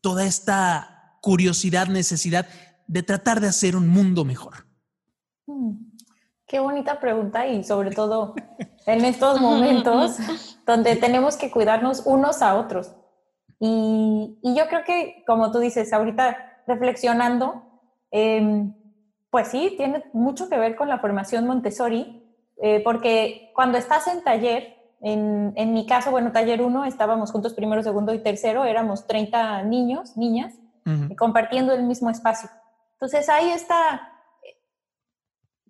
toda 0.00 0.24
esta 0.24 1.18
curiosidad, 1.20 1.86
necesidad 1.88 2.46
de 2.86 3.02
tratar 3.02 3.40
de 3.40 3.48
hacer 3.48 3.76
un 3.76 3.88
mundo 3.88 4.24
mejor. 4.24 4.66
Mm, 5.46 5.74
qué 6.46 6.60
bonita 6.60 7.00
pregunta 7.00 7.46
y 7.46 7.64
sobre 7.64 7.90
todo 7.90 8.34
en 8.86 9.04
estos 9.04 9.40
momentos 9.40 10.16
donde 10.66 10.96
tenemos 10.96 11.36
que 11.36 11.50
cuidarnos 11.50 12.02
unos 12.04 12.42
a 12.42 12.54
otros. 12.54 12.94
Y, 13.64 14.38
yo 14.42 14.66
creo 14.66 14.82
que, 14.84 15.22
como 15.24 15.52
tú 15.52 15.60
dices, 15.60 15.92
ahorita 15.92 16.36
reflexionando, 16.66 17.62
em, 18.10 18.74
pues 19.30 19.48
sí, 19.48 19.74
tiene 19.76 20.02
mucho 20.12 20.48
que 20.48 20.58
ver 20.58 20.74
con 20.74 20.88
la 20.88 20.98
formación 20.98 21.46
Montessori, 21.46 22.21
eh, 22.64 22.80
porque 22.84 23.50
cuando 23.56 23.76
estás 23.76 24.06
en 24.06 24.22
taller, 24.22 24.76
en, 25.00 25.52
en, 25.56 25.74
mi 25.74 25.84
caso, 25.84 26.12
bueno, 26.12 26.30
taller 26.30 26.62
1, 26.62 26.84
estábamos 26.84 27.32
juntos 27.32 27.54
primero, 27.54 27.82
segundo 27.82 28.14
y 28.14 28.22
tercero, 28.22 28.64
éramos 28.64 29.08
30 29.08 29.64
niños, 29.64 30.16
niñas, 30.16 30.54
compartiendo 31.18 31.74
el 31.74 31.82
mismo 31.82 32.08
espacio. 32.08 32.48
Entonces 32.92 33.28
ahí 33.28 33.50
está, 33.50 34.12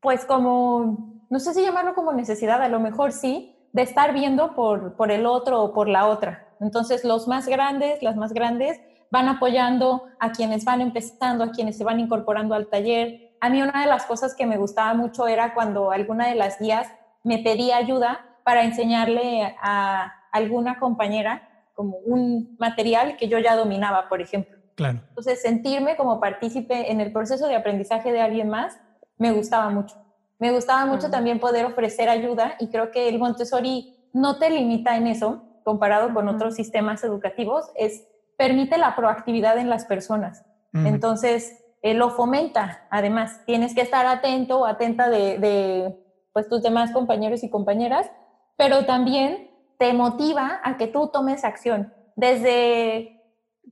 pues 0.02 0.26
como, 0.26 1.22
no 1.30 1.40
sé 1.40 1.54
si 1.54 1.62
llamarlo 1.62 1.94
como 1.94 2.12
necesidad, 2.12 2.62
a 2.62 2.68
lo 2.68 2.78
mejor 2.78 3.12
sí, 3.12 3.56
de 3.72 3.80
estar 3.80 4.12
viendo 4.12 4.54
por, 4.54 4.94
por 4.94 5.10
el 5.10 5.24
otro 5.24 5.62
o 5.62 5.72
por 5.72 5.88
la 5.88 6.06
otra. 6.08 6.46
Entonces 6.60 7.04
los 7.04 7.26
más 7.26 7.48
grandes, 7.48 8.02
las 8.02 8.16
más 8.16 8.34
grandes, 8.34 8.78
van 9.10 9.28
apoyando 9.28 10.04
a 10.20 10.32
quienes 10.32 10.66
van 10.66 10.82
empezando, 10.82 11.44
a 11.44 11.52
quienes 11.52 11.78
se 11.78 11.84
van 11.84 12.00
incorporando 12.00 12.54
al 12.54 12.66
taller, 12.66 13.31
a 13.42 13.50
mí 13.50 13.60
una 13.60 13.80
de 13.80 13.88
las 13.88 14.06
cosas 14.06 14.36
que 14.36 14.46
me 14.46 14.56
gustaba 14.56 14.94
mucho 14.94 15.26
era 15.26 15.52
cuando 15.52 15.90
alguna 15.90 16.28
de 16.28 16.36
las 16.36 16.60
guías 16.60 16.86
me 17.24 17.38
pedía 17.38 17.76
ayuda 17.76 18.24
para 18.44 18.62
enseñarle 18.62 19.56
a 19.60 20.12
alguna 20.30 20.78
compañera 20.78 21.66
como 21.74 21.96
un 21.96 22.54
material 22.60 23.16
que 23.16 23.26
yo 23.26 23.40
ya 23.40 23.56
dominaba, 23.56 24.08
por 24.08 24.20
ejemplo. 24.20 24.56
Claro. 24.76 25.00
Entonces, 25.08 25.42
sentirme 25.42 25.96
como 25.96 26.20
partícipe 26.20 26.92
en 26.92 27.00
el 27.00 27.12
proceso 27.12 27.48
de 27.48 27.56
aprendizaje 27.56 28.12
de 28.12 28.20
alguien 28.20 28.48
más 28.48 28.78
me 29.18 29.32
gustaba 29.32 29.68
mucho. 29.70 29.96
Me 30.38 30.52
gustaba 30.52 30.86
mucho 30.86 31.10
también 31.10 31.40
poder 31.40 31.64
ofrecer 31.66 32.08
ayuda 32.08 32.54
y 32.60 32.68
creo 32.68 32.92
que 32.92 33.08
el 33.08 33.18
Montessori 33.18 33.96
no 34.12 34.38
te 34.38 34.50
limita 34.50 34.96
en 34.96 35.08
eso, 35.08 35.42
comparado 35.64 36.14
con 36.14 36.28
otros 36.28 36.54
sistemas 36.54 37.02
educativos, 37.02 37.72
es 37.74 38.06
permite 38.38 38.78
la 38.78 38.94
proactividad 38.94 39.58
en 39.58 39.68
las 39.68 39.84
personas. 39.84 40.44
Entonces, 40.72 41.58
lo 41.82 42.10
fomenta. 42.10 42.86
Además, 42.90 43.40
tienes 43.44 43.74
que 43.74 43.80
estar 43.80 44.06
atento 44.06 44.60
o 44.60 44.66
atenta 44.66 45.10
de, 45.10 45.98
pues, 46.32 46.48
tus 46.48 46.62
demás 46.62 46.92
compañeros 46.92 47.42
y 47.42 47.50
compañeras, 47.50 48.10
pero 48.56 48.86
también 48.86 49.50
te 49.78 49.92
motiva 49.92 50.60
a 50.62 50.76
que 50.76 50.86
tú 50.86 51.08
tomes 51.08 51.44
acción. 51.44 51.92
Desde 52.14 53.20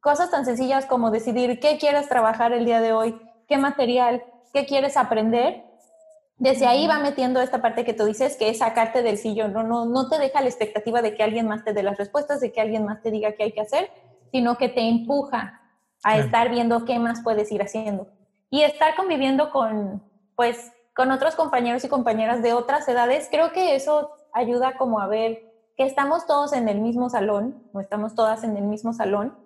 cosas 0.00 0.30
tan 0.30 0.44
sencillas 0.44 0.86
como 0.86 1.10
decidir 1.10 1.60
qué 1.60 1.78
quieres 1.78 2.08
trabajar 2.08 2.52
el 2.52 2.64
día 2.64 2.80
de 2.80 2.92
hoy, 2.92 3.20
qué 3.46 3.58
material, 3.58 4.24
qué 4.52 4.66
quieres 4.66 4.96
aprender. 4.96 5.64
Desde 6.36 6.66
ahí 6.66 6.88
va 6.88 6.98
metiendo 6.98 7.40
esta 7.40 7.62
parte 7.62 7.84
que 7.84 7.92
tú 7.92 8.06
dices, 8.06 8.36
que 8.36 8.48
es 8.48 8.58
sacarte 8.58 9.02
del 9.02 9.18
sillón. 9.18 9.52
No, 9.52 9.62
no, 9.62 9.84
no 9.84 10.08
te 10.08 10.18
deja 10.18 10.40
la 10.40 10.48
expectativa 10.48 11.02
de 11.02 11.14
que 11.14 11.22
alguien 11.22 11.46
más 11.46 11.64
te 11.64 11.72
dé 11.72 11.82
las 11.82 11.98
respuestas, 11.98 12.40
de 12.40 12.50
que 12.50 12.60
alguien 12.60 12.84
más 12.84 13.02
te 13.02 13.10
diga 13.10 13.32
qué 13.32 13.44
hay 13.44 13.52
que 13.52 13.60
hacer, 13.60 13.90
sino 14.32 14.56
que 14.56 14.68
te 14.68 14.80
empuja 14.80 15.59
a 16.02 16.18
estar 16.18 16.50
viendo 16.50 16.84
qué 16.84 16.98
más 16.98 17.22
puedes 17.22 17.50
ir 17.52 17.62
haciendo. 17.62 18.08
Y 18.50 18.62
estar 18.62 18.96
conviviendo 18.96 19.50
con, 19.50 20.02
pues, 20.34 20.72
con 20.94 21.10
otros 21.10 21.34
compañeros 21.36 21.84
y 21.84 21.88
compañeras 21.88 22.42
de 22.42 22.52
otras 22.52 22.88
edades, 22.88 23.28
creo 23.30 23.52
que 23.52 23.74
eso 23.74 24.10
ayuda 24.32 24.76
como 24.76 25.00
a 25.00 25.06
ver 25.06 25.50
que 25.76 25.84
estamos 25.84 26.26
todos 26.26 26.52
en 26.52 26.68
el 26.68 26.80
mismo 26.80 27.08
salón, 27.08 27.62
o 27.72 27.80
estamos 27.80 28.14
todas 28.14 28.44
en 28.44 28.56
el 28.56 28.64
mismo 28.64 28.92
salón, 28.92 29.36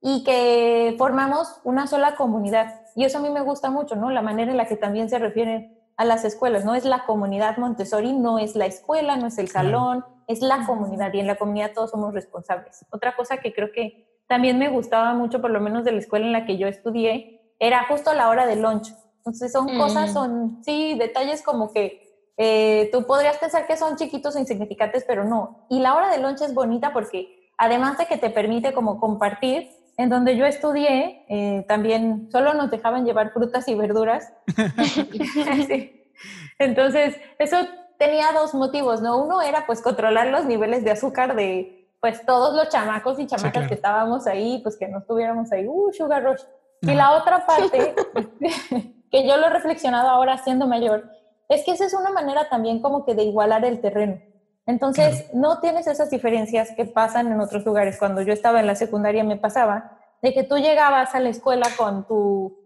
y 0.00 0.24
que 0.24 0.94
formamos 0.98 1.60
una 1.64 1.86
sola 1.86 2.16
comunidad. 2.16 2.82
Y 2.94 3.04
eso 3.04 3.18
a 3.18 3.20
mí 3.20 3.30
me 3.30 3.40
gusta 3.40 3.70
mucho, 3.70 3.96
¿no? 3.96 4.10
La 4.10 4.22
manera 4.22 4.50
en 4.50 4.56
la 4.56 4.66
que 4.66 4.76
también 4.76 5.08
se 5.10 5.18
refieren 5.18 5.78
a 5.96 6.04
las 6.04 6.24
escuelas, 6.24 6.64
¿no? 6.64 6.74
Es 6.74 6.84
la 6.84 7.04
comunidad 7.04 7.58
Montessori, 7.58 8.12
no 8.12 8.38
es 8.38 8.56
la 8.56 8.66
escuela, 8.66 9.16
no 9.16 9.26
es 9.26 9.38
el 9.38 9.48
salón, 9.48 10.04
es 10.26 10.40
la 10.40 10.64
comunidad 10.64 11.12
y 11.12 11.20
en 11.20 11.26
la 11.26 11.36
comunidad 11.36 11.72
todos 11.74 11.90
somos 11.90 12.14
responsables. 12.14 12.86
Otra 12.90 13.16
cosa 13.16 13.38
que 13.38 13.52
creo 13.52 13.72
que 13.72 14.09
también 14.30 14.60
me 14.60 14.68
gustaba 14.68 15.12
mucho, 15.12 15.40
por 15.40 15.50
lo 15.50 15.60
menos 15.60 15.82
de 15.82 15.90
la 15.90 15.98
escuela 15.98 16.24
en 16.24 16.32
la 16.32 16.46
que 16.46 16.56
yo 16.56 16.68
estudié, 16.68 17.40
era 17.58 17.86
justo 17.88 18.14
la 18.14 18.28
hora 18.28 18.46
de 18.46 18.54
lunch. 18.54 18.94
Entonces 19.16 19.50
son 19.50 19.76
cosas, 19.76 20.10
mm. 20.10 20.12
son, 20.12 20.64
sí, 20.64 20.94
detalles 20.96 21.42
como 21.42 21.72
que 21.72 22.30
eh, 22.36 22.90
tú 22.92 23.08
podrías 23.08 23.38
pensar 23.38 23.66
que 23.66 23.76
son 23.76 23.96
chiquitos 23.96 24.36
o 24.36 24.38
insignificantes, 24.38 25.04
pero 25.04 25.24
no. 25.24 25.66
Y 25.68 25.80
la 25.80 25.96
hora 25.96 26.12
de 26.12 26.22
lunch 26.22 26.42
es 26.42 26.54
bonita 26.54 26.92
porque 26.92 27.50
además 27.58 27.98
de 27.98 28.06
que 28.06 28.18
te 28.18 28.30
permite 28.30 28.72
como 28.72 29.00
compartir, 29.00 29.68
en 29.96 30.08
donde 30.08 30.36
yo 30.36 30.46
estudié, 30.46 31.24
eh, 31.28 31.64
también 31.66 32.28
solo 32.30 32.54
nos 32.54 32.70
dejaban 32.70 33.04
llevar 33.04 33.32
frutas 33.32 33.66
y 33.66 33.74
verduras. 33.74 34.32
Entonces, 36.60 37.16
eso 37.40 37.56
tenía 37.98 38.30
dos 38.32 38.54
motivos, 38.54 39.02
¿no? 39.02 39.20
Uno 39.20 39.42
era 39.42 39.66
pues 39.66 39.82
controlar 39.82 40.28
los 40.28 40.44
niveles 40.44 40.84
de 40.84 40.92
azúcar 40.92 41.34
de, 41.34 41.79
pues 42.00 42.24
todos 42.24 42.54
los 42.54 42.68
chamacos 42.68 43.18
y 43.18 43.26
chamacas 43.26 43.68
que 43.68 43.74
estábamos 43.74 44.26
ahí, 44.26 44.60
pues 44.62 44.76
que 44.76 44.88
no 44.88 44.98
estuviéramos 44.98 45.52
ahí, 45.52 45.66
uh, 45.68 45.92
sugar 45.92 46.24
rush. 46.24 46.42
Y 46.82 46.94
la 46.94 47.12
otra 47.12 47.46
parte, 47.46 47.94
que 49.10 49.26
yo 49.26 49.36
lo 49.36 49.46
he 49.46 49.50
reflexionado 49.50 50.08
ahora 50.08 50.38
siendo 50.38 50.66
mayor, 50.66 51.10
es 51.48 51.64
que 51.64 51.72
esa 51.72 51.84
es 51.84 51.94
una 51.94 52.10
manera 52.10 52.48
también 52.48 52.80
como 52.80 53.04
que 53.04 53.14
de 53.14 53.24
igualar 53.24 53.64
el 53.64 53.80
terreno. 53.80 54.18
Entonces, 54.66 55.32
no 55.34 55.60
tienes 55.60 55.86
esas 55.86 56.10
diferencias 56.10 56.70
que 56.76 56.84
pasan 56.84 57.26
en 57.32 57.40
otros 57.40 57.64
lugares. 57.64 57.98
Cuando 57.98 58.22
yo 58.22 58.32
estaba 58.32 58.60
en 58.60 58.66
la 58.66 58.76
secundaria 58.76 59.24
me 59.24 59.36
pasaba 59.36 59.98
de 60.22 60.32
que 60.32 60.44
tú 60.44 60.56
llegabas 60.58 61.14
a 61.14 61.20
la 61.20 61.28
escuela 61.28 61.66
con 61.76 62.06
tu 62.06 62.56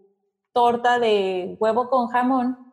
torta 0.53 0.99
de 0.99 1.57
huevo 1.59 1.89
con 1.89 2.07
jamón 2.07 2.64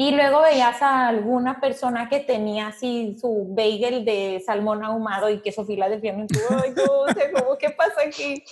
y 0.00 0.12
luego 0.12 0.40
veías 0.40 0.80
a 0.80 1.08
alguna 1.08 1.60
persona 1.60 2.08
que 2.08 2.20
tenía 2.20 2.68
así 2.68 3.18
su 3.20 3.48
bagel 3.50 4.06
de 4.06 4.42
salmón 4.46 4.82
ahumado 4.82 5.28
y 5.28 5.42
queso 5.42 5.66
Filadelfia. 5.66 6.14
Y 6.14 6.26
tú, 6.26 6.38
ay, 6.48 6.72
no 6.74 7.12
sé 7.12 7.30
cómo, 7.30 7.58
¿qué 7.58 7.68
pasa 7.68 8.00
aquí? 8.06 8.42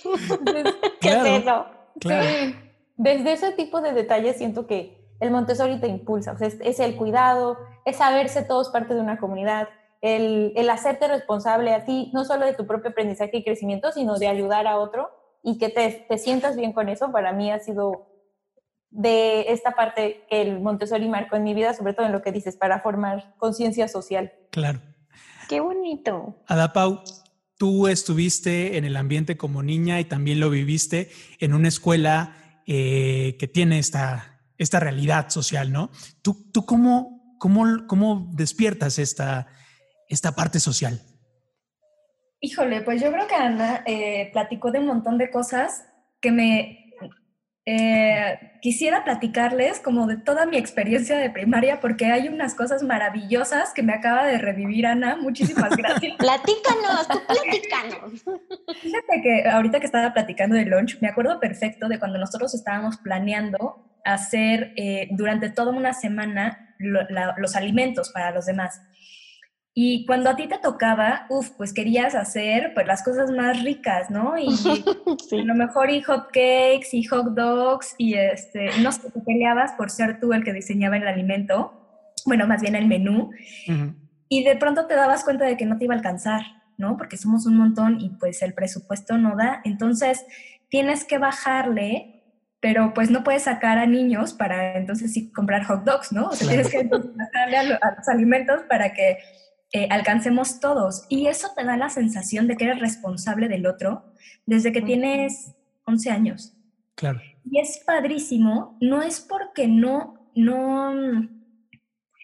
¿Qué 1.01 1.09
es 1.09 1.41
eso? 1.41 1.65
Sí. 2.01 2.55
Desde 2.97 3.33
ese 3.33 3.51
tipo 3.53 3.81
de 3.81 3.93
detalles 3.93 4.37
siento 4.37 4.67
que 4.67 4.95
el 5.19 5.31
Montessori 5.31 5.79
te 5.79 5.87
impulsa. 5.87 6.33
O 6.33 6.37
sea, 6.37 6.49
es, 6.49 6.79
el 6.79 6.95
cuidado, 6.95 7.57
es 7.83 7.95
saberse 7.95 8.43
todos 8.43 8.69
parte 8.69 8.93
de 8.93 9.01
una 9.01 9.17
comunidad, 9.17 9.69
el, 10.01 10.53
el 10.55 10.69
hacerte 10.69 11.07
responsable 11.07 11.73
a 11.73 11.83
ti, 11.83 12.11
no 12.13 12.25
solo 12.25 12.45
de 12.45 12.53
tu 12.53 12.67
propio 12.67 12.91
aprendizaje 12.91 13.37
y 13.37 13.43
crecimiento, 13.43 13.91
sino 13.91 14.19
de 14.19 14.27
ayudar 14.27 14.67
a 14.67 14.77
otro 14.77 15.09
y 15.41 15.57
que 15.57 15.69
te, 15.69 16.05
te 16.07 16.19
sientas 16.19 16.55
bien 16.55 16.73
con 16.73 16.89
eso. 16.89 17.11
Para 17.11 17.31
mí 17.31 17.51
ha 17.51 17.57
sido 17.57 18.05
de 18.91 19.51
esta 19.51 19.71
parte 19.71 20.25
que 20.29 20.41
el 20.41 20.59
Montessori 20.59 21.07
marcó 21.07 21.35
en 21.35 21.43
mi 21.43 21.53
vida, 21.53 21.73
sobre 21.73 21.93
todo 21.93 22.05
en 22.05 22.11
lo 22.11 22.21
que 22.21 22.31
dices, 22.31 22.55
para 22.55 22.79
formar 22.79 23.35
conciencia 23.37 23.87
social. 23.87 24.33
Claro. 24.51 24.81
Qué 25.47 25.59
bonito. 25.59 26.43
Adapau, 26.47 27.03
tú 27.57 27.87
estuviste 27.87 28.77
en 28.77 28.85
el 28.85 28.95
ambiente 28.95 29.37
como 29.37 29.63
niña 29.63 29.99
y 29.99 30.05
también 30.05 30.39
lo 30.39 30.49
viviste 30.49 31.09
en 31.39 31.53
una 31.53 31.67
escuela 31.67 32.61
eh, 32.65 33.35
que 33.39 33.47
tiene 33.47 33.79
esta, 33.79 34.41
esta 34.57 34.79
realidad 34.79 35.29
social, 35.29 35.71
¿no? 35.71 35.91
¿Tú, 36.21 36.51
tú 36.51 36.65
cómo, 36.65 37.35
cómo, 37.39 37.87
cómo 37.87 38.29
despiertas 38.33 38.99
esta, 38.99 39.47
esta 40.07 40.35
parte 40.35 40.59
social? 40.59 41.01
Híjole, 42.41 42.81
pues 42.81 43.01
yo 43.01 43.11
creo 43.11 43.27
que 43.27 43.35
Ana 43.35 43.83
eh, 43.85 44.29
platicó 44.31 44.71
de 44.71 44.79
un 44.79 44.85
montón 44.85 45.17
de 45.17 45.29
cosas 45.29 45.83
que 46.21 46.31
me 46.31 46.88
eh, 47.71 48.39
quisiera 48.61 49.03
platicarles 49.03 49.79
como 49.79 50.07
de 50.07 50.17
toda 50.17 50.47
mi 50.47 50.57
experiencia 50.57 51.19
de 51.19 51.29
primaria 51.29 51.79
porque 51.79 52.07
hay 52.07 52.27
unas 52.27 52.55
cosas 52.55 52.81
maravillosas 52.81 53.75
que 53.75 53.83
me 53.83 53.93
acaba 53.93 54.25
de 54.25 54.39
revivir 54.39 54.87
Ana. 54.87 55.17
Muchísimas 55.17 55.77
gracias. 55.77 56.15
platícanos, 56.17 57.07
tú 57.07 57.19
platícanos. 57.27 58.23
Fíjate 58.81 59.21
que 59.21 59.47
ahorita 59.47 59.79
que 59.79 59.85
estaba 59.85 60.11
platicando 60.13 60.55
de 60.55 60.65
lunch, 60.65 60.99
me 60.99 61.09
acuerdo 61.09 61.39
perfecto 61.39 61.87
de 61.87 61.99
cuando 61.99 62.17
nosotros 62.17 62.55
estábamos 62.55 62.97
planeando 62.97 63.85
hacer 64.03 64.73
eh, 64.75 65.09
durante 65.11 65.51
toda 65.51 65.71
una 65.71 65.93
semana 65.93 66.75
los 66.79 67.55
alimentos 67.55 68.09
para 68.09 68.31
los 68.31 68.47
demás. 68.47 68.81
Y 69.73 70.05
cuando 70.05 70.29
a 70.29 70.35
ti 70.35 70.47
te 70.47 70.57
tocaba, 70.57 71.25
uff, 71.29 71.51
pues 71.51 71.73
querías 71.73 72.15
hacer 72.15 72.73
pues 72.73 72.87
las 72.87 73.03
cosas 73.03 73.31
más 73.31 73.63
ricas, 73.63 74.09
¿no? 74.09 74.37
Y 74.37 74.47
a 75.31 75.43
lo 75.43 75.55
mejor 75.55 75.89
y 75.89 76.01
hot 76.01 76.27
cakes 76.27 76.89
y 76.91 77.03
hot 77.03 77.33
dogs 77.35 77.95
y 77.97 78.15
este, 78.15 78.69
no 78.81 78.91
sé, 78.91 79.09
te 79.11 79.19
peleabas 79.21 79.73
por 79.73 79.89
ser 79.89 80.19
tú 80.19 80.33
el 80.33 80.43
que 80.43 80.53
diseñaba 80.53 80.97
el 80.97 81.07
alimento, 81.07 81.73
bueno, 82.25 82.47
más 82.47 82.61
bien 82.61 82.75
el 82.75 82.87
menú. 82.87 83.31
Y 84.27 84.43
de 84.43 84.55
pronto 84.57 84.85
te 84.85 84.95
dabas 84.95 85.23
cuenta 85.23 85.45
de 85.45 85.55
que 85.55 85.65
no 85.65 85.77
te 85.77 85.85
iba 85.85 85.93
a 85.93 85.97
alcanzar, 85.97 86.41
¿no? 86.77 86.97
Porque 86.97 87.17
somos 87.17 87.45
un 87.45 87.55
montón 87.55 88.01
y 88.01 88.09
pues 88.09 88.41
el 88.41 88.53
presupuesto 88.53 89.17
no 89.17 89.35
da. 89.35 89.61
Entonces, 89.63 90.25
tienes 90.69 91.05
que 91.05 91.17
bajarle 91.17 92.19
pero 92.61 92.93
pues 92.93 93.09
no 93.09 93.23
puedes 93.23 93.43
sacar 93.43 93.77
a 93.77 93.85
niños 93.85 94.33
para 94.33 94.77
entonces 94.77 95.13
sí 95.13 95.31
comprar 95.31 95.63
hot 95.63 95.83
dogs, 95.83 96.11
¿no? 96.11 96.27
O 96.27 96.35
sea, 96.35 96.47
tienes 96.47 96.69
que 96.69 96.83
bajarle 96.83 97.57
a, 97.57 97.63
los 97.63 98.07
alimentos 98.09 98.61
para 98.67 98.93
que 98.93 99.17
eh, 99.71 99.87
alcancemos 99.91 100.59
todos. 100.59 101.05
Y 101.09 101.27
eso 101.27 101.49
te 101.55 101.63
da 101.63 101.77
la 101.77 101.89
sensación 101.89 102.47
de 102.47 102.57
que 102.57 102.65
eres 102.65 102.79
responsable 102.79 103.47
del 103.47 103.67
otro 103.67 104.03
desde 104.45 104.71
que 104.71 104.81
tienes 104.81 105.55
11 105.85 106.09
años. 106.09 106.53
Claro. 106.95 107.21
Y 107.49 107.59
es 107.59 107.81
padrísimo, 107.85 108.77
no 108.81 109.01
es 109.01 109.19
porque 109.19 109.67
no, 109.67 110.29
no, 110.35 110.93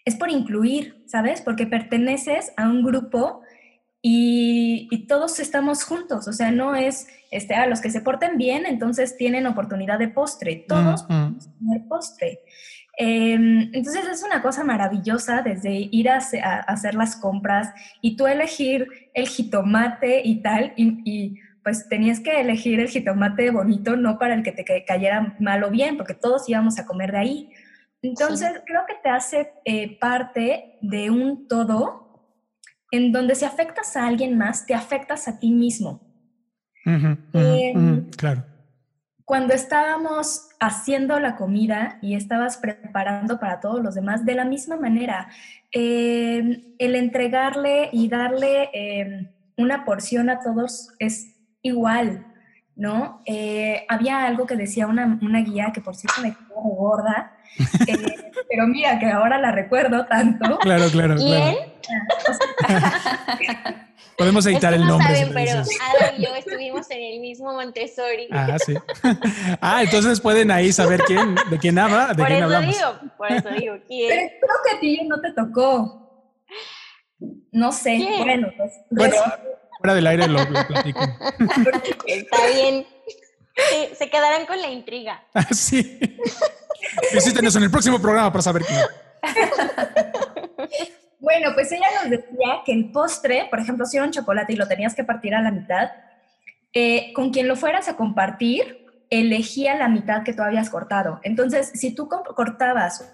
es 0.04 0.14
por 0.14 0.30
incluir, 0.30 1.02
¿sabes? 1.06 1.40
Porque 1.40 1.66
perteneces 1.66 2.52
a 2.56 2.68
un 2.68 2.84
grupo 2.84 3.42
y, 4.02 5.06
todos 5.08 5.40
estamos 5.40 5.84
juntos, 5.84 6.28
o 6.28 6.32
sea, 6.32 6.50
no 6.52 6.76
es, 6.76 7.08
este, 7.30 7.54
a 7.54 7.66
los 7.66 7.80
que 7.80 7.90
se 7.90 8.00
porten 8.00 8.38
bien, 8.38 8.66
entonces 8.66 9.16
tienen 9.16 9.46
oportunidad 9.46 9.98
de 9.98 10.08
postre, 10.08 10.64
todos 10.68 11.02
podemos 11.04 11.48
tener 11.58 11.88
postre. 11.88 12.40
Em, 12.98 13.70
entonces 13.74 14.06
es 14.10 14.22
una 14.22 14.40
cosa 14.40 14.64
maravillosa 14.64 15.42
desde 15.42 15.88
ir 15.90 16.08
a, 16.08 16.16
hacer 16.16 16.94
las 16.94 17.16
compras 17.16 17.72
y 18.00 18.16
tú 18.16 18.26
elegir 18.26 18.88
el 19.12 19.28
jitomate 19.28 20.22
y 20.24 20.40
tal, 20.40 20.72
y, 20.76 21.34
pues 21.62 21.88
tenías 21.88 22.20
que 22.20 22.40
elegir 22.40 22.80
el 22.80 22.88
jitomate 22.88 23.50
bonito, 23.50 23.96
no 23.96 24.18
para 24.18 24.34
el 24.34 24.42
que 24.42 24.52
te 24.52 24.84
cayera 24.84 25.36
mal 25.40 25.64
o 25.64 25.70
bien, 25.70 25.96
porque 25.96 26.14
todos 26.14 26.48
íbamos 26.48 26.78
a 26.78 26.86
comer 26.86 27.12
de 27.12 27.18
ahí. 27.18 27.50
Entonces 28.02 28.62
creo 28.64 28.82
que 28.86 28.94
te 29.02 29.08
hace 29.08 29.52
eh, 29.64 29.98
parte 29.98 30.78
de 30.80 31.10
un 31.10 31.48
todo 31.48 32.06
en 32.92 33.10
donde 33.10 33.34
si 33.34 33.44
afectas 33.44 33.96
a 33.96 34.06
alguien 34.06 34.38
más, 34.38 34.64
te 34.64 34.74
afectas 34.74 35.26
a 35.26 35.40
ti 35.40 35.50
mismo. 35.50 36.02
Em, 36.84 38.08
claro 38.10 38.44
cuando 39.26 39.54
estábamos 39.54 40.45
haciendo 40.60 41.18
la 41.20 41.36
comida 41.36 41.98
y 42.02 42.14
estabas 42.14 42.56
preparando 42.58 43.38
para 43.38 43.60
todos 43.60 43.82
los 43.82 43.94
demás, 43.94 44.24
de 44.24 44.34
la 44.34 44.44
misma 44.44 44.76
manera, 44.76 45.28
eh, 45.72 46.74
el 46.78 46.94
entregarle 46.94 47.88
y 47.92 48.08
darle 48.08 48.70
eh, 48.72 49.30
una 49.56 49.84
porción 49.84 50.30
a 50.30 50.40
todos 50.40 50.90
es 50.98 51.36
igual, 51.62 52.26
¿no? 52.74 53.22
Eh, 53.26 53.84
había 53.88 54.26
algo 54.26 54.46
que 54.46 54.56
decía 54.56 54.86
una, 54.86 55.18
guía 55.40 55.72
que 55.72 55.80
por 55.80 55.96
cierto 55.96 56.20
me 56.22 56.34
quedó 56.34 56.60
gorda, 56.60 57.32
pero 58.48 58.66
mira 58.66 58.98
que 58.98 59.06
ahora 59.06 59.38
la 59.38 59.52
recuerdo 59.52 60.06
tanto. 60.06 60.58
Claro, 60.58 60.86
claro, 60.90 61.16
claro. 61.16 61.56
Podemos 64.16 64.46
editar 64.46 64.72
el 64.72 64.86
nombre. 64.86 65.14
Saben, 65.14 65.34
pero 65.34 65.52
Ada 65.60 66.14
y 66.16 66.24
yo 66.24 66.34
estuvimos 66.34 66.90
en 66.90 67.02
el 67.02 67.20
mismo 67.20 67.52
Montessori. 67.52 68.28
Ah, 68.30 68.56
sí. 68.64 68.74
ah, 69.60 69.82
entonces 69.82 70.20
pueden 70.20 70.50
ahí 70.50 70.72
saber 70.72 71.02
quién, 71.02 71.34
de 71.50 71.58
quién 71.58 71.78
habla, 71.78 72.08
de 72.08 72.14
por 72.14 72.26
quién 72.26 72.38
eso 72.38 72.44
hablamos. 72.44 72.74
Digo, 72.74 73.14
por 73.18 73.32
eso 73.32 73.48
digo, 73.50 73.74
¿quién? 73.86 74.08
Pero 74.08 74.28
creo 74.40 74.56
que 74.64 74.76
a 74.76 74.80
ti 74.80 75.08
no 75.08 75.20
te 75.20 75.32
tocó. 75.32 76.02
No 77.52 77.72
sé. 77.72 77.98
Bueno, 78.24 78.48
pues. 78.56 78.72
Bueno, 78.90 79.16
fuera 79.78 79.94
del 79.94 80.06
aire 80.06 80.28
lo, 80.28 80.38
platico. 80.66 81.00
Está 82.06 82.46
bien. 82.54 82.86
se 83.98 84.10
quedarán 84.10 84.46
con 84.46 84.60
la 84.60 84.70
intriga. 84.70 85.22
Ah, 85.34 85.46
sí. 85.52 86.00
Visítenos 87.12 87.54
en 87.56 87.64
el 87.64 87.70
próximo 87.70 88.00
programa 88.00 88.32
para 88.32 88.42
saber 88.42 88.64
quién. 88.64 88.80
Bueno, 91.18 91.50
pues 91.54 91.72
ella 91.72 91.86
nos 92.02 92.10
decía 92.10 92.60
que 92.64 92.72
el 92.72 92.90
postre, 92.90 93.46
por 93.50 93.58
ejemplo, 93.58 93.86
si 93.86 93.96
era 93.96 94.06
un 94.06 94.12
chocolate 94.12 94.52
y 94.52 94.56
lo 94.56 94.68
tenías 94.68 94.94
que 94.94 95.04
partir 95.04 95.34
a 95.34 95.40
la 95.40 95.50
mitad, 95.50 95.90
eh, 96.72 97.12
con 97.14 97.30
quien 97.30 97.48
lo 97.48 97.56
fueras 97.56 97.88
a 97.88 97.96
compartir, 97.96 98.86
elegía 99.08 99.76
la 99.76 99.88
mitad 99.88 100.22
que 100.24 100.34
tú 100.34 100.42
habías 100.42 100.68
cortado. 100.68 101.20
Entonces, 101.22 101.70
si 101.74 101.94
tú 101.94 102.08
cortabas 102.08 103.10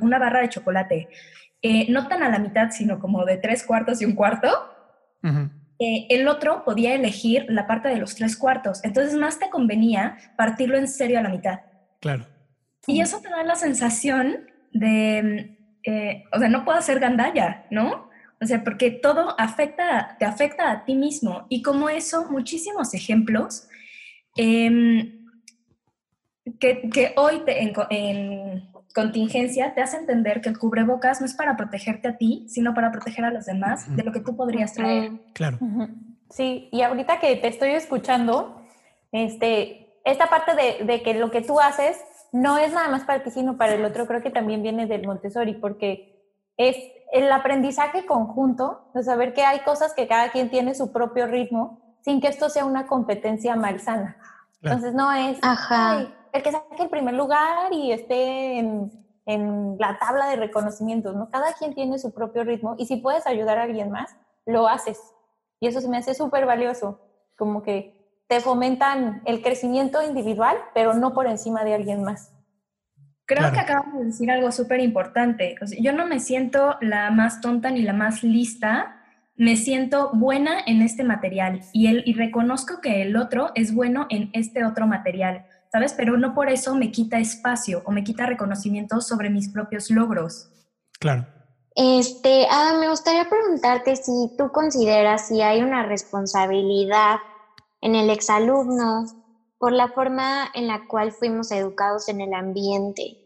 una 0.00 0.18
barra 0.18 0.40
de 0.40 0.48
chocolate, 0.48 1.08
eh, 1.62 1.86
no 1.90 2.08
tan 2.08 2.22
a 2.22 2.28
la 2.28 2.38
mitad, 2.38 2.70
sino 2.70 2.98
como 2.98 3.24
de 3.24 3.36
tres 3.36 3.62
cuartos 3.62 4.02
y 4.02 4.04
un 4.04 4.14
cuarto, 4.14 4.48
eh, 5.78 6.06
el 6.10 6.28
otro 6.28 6.64
podía 6.64 6.94
elegir 6.94 7.46
la 7.48 7.66
parte 7.66 7.88
de 7.88 7.96
los 7.96 8.14
tres 8.14 8.36
cuartos. 8.36 8.82
Entonces, 8.84 9.14
más 9.14 9.38
te 9.38 9.48
convenía 9.48 10.18
partirlo 10.36 10.76
en 10.76 10.88
serio 10.88 11.18
a 11.18 11.22
la 11.22 11.28
mitad. 11.28 11.60
Claro. 12.00 12.26
Y 12.86 13.00
eso 13.00 13.20
te 13.20 13.30
da 13.30 13.42
la 13.44 13.54
sensación 13.54 14.50
de, 14.72 15.53
eh, 15.84 16.24
o 16.32 16.38
sea, 16.38 16.48
no 16.48 16.64
puedo 16.64 16.78
hacer 16.78 16.98
gandalla, 16.98 17.66
¿no? 17.70 18.08
O 18.40 18.46
sea, 18.46 18.64
porque 18.64 18.90
todo 18.90 19.34
afecta, 19.38 20.16
te 20.18 20.24
afecta 20.24 20.70
a 20.70 20.84
ti 20.84 20.94
mismo. 20.94 21.46
Y 21.48 21.62
como 21.62 21.88
eso, 21.88 22.30
muchísimos 22.30 22.94
ejemplos 22.94 23.68
em, 24.36 25.24
que, 26.58 26.90
que, 26.90 27.14
hoy 27.16 27.42
en, 27.48 28.68
contingencia 28.94 29.74
te 29.74 29.82
hace 29.82 29.96
entender 29.96 30.40
que 30.40 30.48
el 30.48 30.58
cubrebocas 30.58 31.20
no 31.20 31.26
es 31.26 31.34
para 31.34 31.56
protegerte 31.56 32.08
a 32.08 32.16
ti, 32.16 32.46
sino 32.48 32.74
para 32.74 32.92
proteger 32.92 33.24
a 33.24 33.30
los 33.30 33.46
demás 33.46 33.94
de 33.94 34.02
lo 34.02 34.12
que 34.12 34.20
tú 34.20 34.36
podrías 34.36 34.72
traer. 34.72 35.12
Claro. 35.32 35.58
Sí, 36.30 36.68
y 36.72 36.82
ahorita 36.82 37.20
que 37.20 37.36
te 37.36 37.48
estoy 37.48 37.70
escuchando, 37.70 38.62
este, 39.12 39.94
esta 40.04 40.28
parte 40.28 40.52
de, 40.54 40.84
de 40.84 41.02
que 41.02 41.14
lo 41.14 41.30
que 41.30 41.42
tú 41.42 41.60
haces 41.60 41.98
no 42.34 42.58
es 42.58 42.72
nada 42.72 42.88
más 42.88 43.04
para 43.04 43.22
ti, 43.22 43.30
sino 43.30 43.56
para 43.56 43.74
el 43.74 43.84
otro, 43.84 44.08
creo 44.08 44.20
que 44.20 44.30
también 44.30 44.60
viene 44.60 44.86
del 44.86 45.06
Montessori, 45.06 45.54
porque 45.54 46.34
es 46.56 46.76
el 47.12 47.30
aprendizaje 47.30 48.06
conjunto, 48.06 48.90
de 48.92 49.04
saber 49.04 49.34
que 49.34 49.44
hay 49.44 49.60
cosas 49.60 49.94
que 49.94 50.08
cada 50.08 50.32
quien 50.32 50.50
tiene 50.50 50.74
su 50.74 50.90
propio 50.90 51.28
ritmo, 51.28 51.96
sin 52.00 52.20
que 52.20 52.26
esto 52.26 52.48
sea 52.48 52.64
una 52.64 52.88
competencia 52.88 53.54
malsana. 53.54 54.16
Entonces 54.60 54.94
no 54.94 55.12
es 55.12 55.38
el 56.32 56.42
que 56.42 56.50
saque 56.50 56.82
el 56.82 56.88
primer 56.88 57.14
lugar 57.14 57.72
y 57.72 57.92
esté 57.92 58.58
en, 58.58 58.90
en 59.26 59.76
la 59.78 59.96
tabla 60.00 60.26
de 60.26 60.34
reconocimientos, 60.34 61.14
¿no? 61.14 61.30
Cada 61.30 61.52
quien 61.52 61.72
tiene 61.72 62.00
su 62.00 62.12
propio 62.12 62.42
ritmo 62.42 62.74
y 62.78 62.86
si 62.86 62.96
puedes 62.96 63.28
ayudar 63.28 63.58
a 63.58 63.62
alguien 63.62 63.92
más, 63.92 64.16
lo 64.44 64.66
haces. 64.66 64.98
Y 65.60 65.68
eso 65.68 65.80
se 65.80 65.88
me 65.88 65.98
hace 65.98 66.14
súper 66.14 66.46
valioso, 66.46 67.00
como 67.36 67.62
que 67.62 67.93
te 68.26 68.40
fomentan 68.40 69.22
el 69.26 69.42
crecimiento 69.42 70.02
individual, 70.02 70.56
pero 70.74 70.94
no 70.94 71.14
por 71.14 71.26
encima 71.26 71.64
de 71.64 71.74
alguien 71.74 72.02
más. 72.02 72.32
Creo 73.26 73.52
que 73.52 73.60
acabamos 73.60 74.00
de 74.00 74.04
decir 74.06 74.30
algo 74.30 74.52
súper 74.52 74.80
importante. 74.80 75.56
yo 75.80 75.92
no 75.92 76.06
me 76.06 76.20
siento 76.20 76.76
la 76.82 77.10
más 77.10 77.40
tonta 77.40 77.70
ni 77.70 77.80
la 77.80 77.94
más 77.94 78.22
lista, 78.22 79.00
me 79.36 79.56
siento 79.56 80.10
buena 80.12 80.60
en 80.66 80.82
este 80.82 81.04
material 81.04 81.62
y, 81.72 81.86
el, 81.86 82.02
y 82.06 82.12
reconozco 82.12 82.80
que 82.80 83.02
el 83.02 83.16
otro 83.16 83.50
es 83.54 83.74
bueno 83.74 84.06
en 84.10 84.30
este 84.32 84.64
otro 84.64 84.86
material, 84.86 85.46
¿sabes? 85.72 85.94
Pero 85.94 86.18
no 86.18 86.34
por 86.34 86.50
eso 86.50 86.74
me 86.74 86.92
quita 86.92 87.18
espacio 87.18 87.82
o 87.86 87.92
me 87.92 88.04
quita 88.04 88.26
reconocimiento 88.26 89.00
sobre 89.00 89.30
mis 89.30 89.48
propios 89.48 89.90
logros. 89.90 90.50
Claro. 91.00 91.26
Este, 91.74 92.46
Ada, 92.48 92.78
me 92.78 92.88
gustaría 92.88 93.28
preguntarte 93.28 93.96
si 93.96 94.30
tú 94.38 94.52
consideras 94.52 95.26
si 95.26 95.40
hay 95.40 95.62
una 95.62 95.84
responsabilidad 95.84 97.16
en 97.84 97.94
el 97.94 98.08
exalumno, 98.08 99.04
por 99.58 99.72
la 99.72 99.88
forma 99.88 100.50
en 100.54 100.66
la 100.68 100.86
cual 100.86 101.12
fuimos 101.12 101.52
educados 101.52 102.08
en 102.08 102.22
el 102.22 102.32
ambiente, 102.32 103.18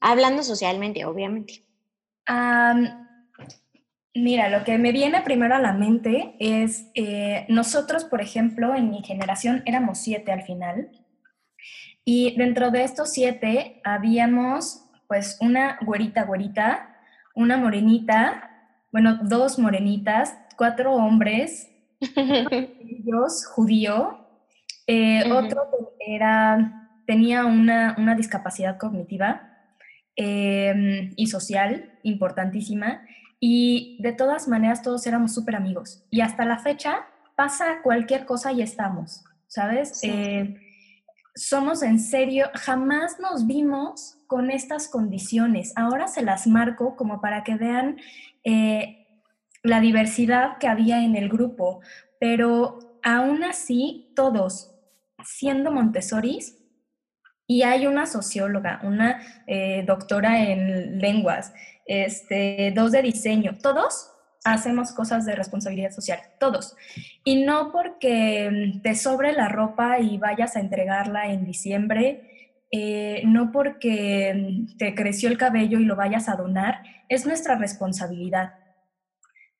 hablando 0.00 0.44
socialmente, 0.44 1.04
obviamente. 1.04 1.64
Mira, 4.14 4.48
lo 4.50 4.62
que 4.62 4.78
me 4.78 4.92
viene 4.92 5.22
primero 5.22 5.56
a 5.56 5.58
la 5.58 5.72
mente 5.72 6.36
es, 6.38 6.90
eh, 6.94 7.44
nosotros, 7.48 8.04
por 8.04 8.20
ejemplo, 8.20 8.72
en 8.76 8.88
mi 8.88 9.02
generación 9.02 9.64
éramos 9.66 9.98
siete 9.98 10.30
al 10.30 10.42
final, 10.42 10.90
y 12.04 12.36
dentro 12.36 12.70
de 12.70 12.84
estos 12.84 13.10
siete 13.10 13.80
habíamos 13.84 14.84
pues 15.08 15.38
una 15.40 15.78
güerita 15.82 16.22
güerita, 16.22 16.96
una 17.34 17.56
morenita, 17.56 18.48
bueno, 18.92 19.18
dos 19.24 19.58
morenitas, 19.58 20.38
cuatro 20.56 20.92
hombres, 20.92 21.71
ellos 22.16 23.46
judío, 23.46 24.18
eh, 24.86 25.30
otro 25.32 25.62
era, 25.98 26.88
tenía 27.06 27.44
una, 27.46 27.94
una 27.98 28.14
discapacidad 28.14 28.78
cognitiva 28.78 29.50
em, 30.16 31.12
y 31.16 31.26
social 31.28 31.98
importantísima, 32.02 33.02
y 33.40 33.98
de 34.00 34.12
todas 34.12 34.48
maneras 34.48 34.82
todos 34.82 35.06
éramos 35.06 35.34
súper 35.34 35.56
amigos. 35.56 36.04
Y 36.10 36.20
hasta 36.20 36.44
la 36.44 36.58
fecha 36.58 37.06
pasa 37.34 37.80
cualquier 37.82 38.24
cosa 38.24 38.52
y 38.52 38.62
estamos, 38.62 39.24
¿sabes? 39.48 40.00
Eh, 40.02 40.56
somos 41.34 41.82
en 41.82 41.98
serio, 41.98 42.50
jamás 42.54 43.18
nos 43.18 43.46
vimos 43.46 44.18
con 44.26 44.50
estas 44.50 44.88
condiciones. 44.88 45.72
Ahora 45.76 46.08
se 46.08 46.22
las 46.22 46.46
marco 46.46 46.94
como 46.96 47.20
para 47.20 47.42
que 47.42 47.56
vean 47.56 47.96
eh, 48.44 49.01
la 49.62 49.80
diversidad 49.80 50.58
que 50.58 50.68
había 50.68 51.04
en 51.04 51.16
el 51.16 51.28
grupo, 51.28 51.80
pero 52.18 52.98
aún 53.02 53.44
así 53.44 54.12
todos, 54.14 54.74
siendo 55.24 55.72
Montessoris, 55.72 56.58
y 57.46 57.62
hay 57.62 57.86
una 57.86 58.06
socióloga, 58.06 58.80
una 58.82 59.20
eh, 59.46 59.84
doctora 59.86 60.42
en 60.42 60.98
lenguas, 60.98 61.52
este, 61.86 62.72
dos 62.74 62.92
de 62.92 63.02
diseño, 63.02 63.58
todos 63.60 64.08
hacemos 64.44 64.92
cosas 64.92 65.24
de 65.24 65.34
responsabilidad 65.34 65.90
social, 65.90 66.18
todos. 66.40 66.76
Y 67.24 67.44
no 67.44 67.70
porque 67.70 68.80
te 68.82 68.94
sobre 68.94 69.32
la 69.32 69.48
ropa 69.48 70.00
y 70.00 70.18
vayas 70.18 70.56
a 70.56 70.60
entregarla 70.60 71.26
en 71.26 71.44
diciembre, 71.44 72.56
eh, 72.70 73.22
no 73.26 73.52
porque 73.52 74.64
te 74.78 74.94
creció 74.94 75.28
el 75.28 75.38
cabello 75.38 75.78
y 75.78 75.84
lo 75.84 75.94
vayas 75.94 76.28
a 76.28 76.36
donar, 76.36 76.82
es 77.08 77.26
nuestra 77.26 77.56
responsabilidad. 77.56 78.54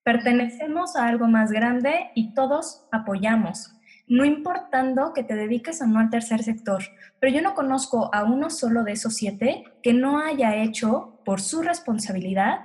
Pertenecemos 0.04 0.96
a 0.96 1.06
algo 1.06 1.28
más 1.28 1.50
grande 1.50 2.10
y 2.14 2.34
todos 2.34 2.86
apoyamos, 2.90 3.72
no 4.08 4.24
importando 4.24 5.12
que 5.12 5.22
te 5.22 5.34
dediques 5.34 5.80
o 5.80 5.86
no 5.86 6.00
al 6.00 6.10
tercer 6.10 6.42
sector. 6.42 6.82
Pero 7.20 7.34
yo 7.34 7.42
no 7.42 7.54
conozco 7.54 8.12
a 8.12 8.24
uno 8.24 8.50
solo 8.50 8.84
de 8.84 8.92
esos 8.92 9.14
siete 9.14 9.64
que 9.82 9.94
no 9.94 10.18
haya 10.18 10.56
hecho 10.56 11.20
por 11.24 11.40
su 11.40 11.62
responsabilidad 11.62 12.60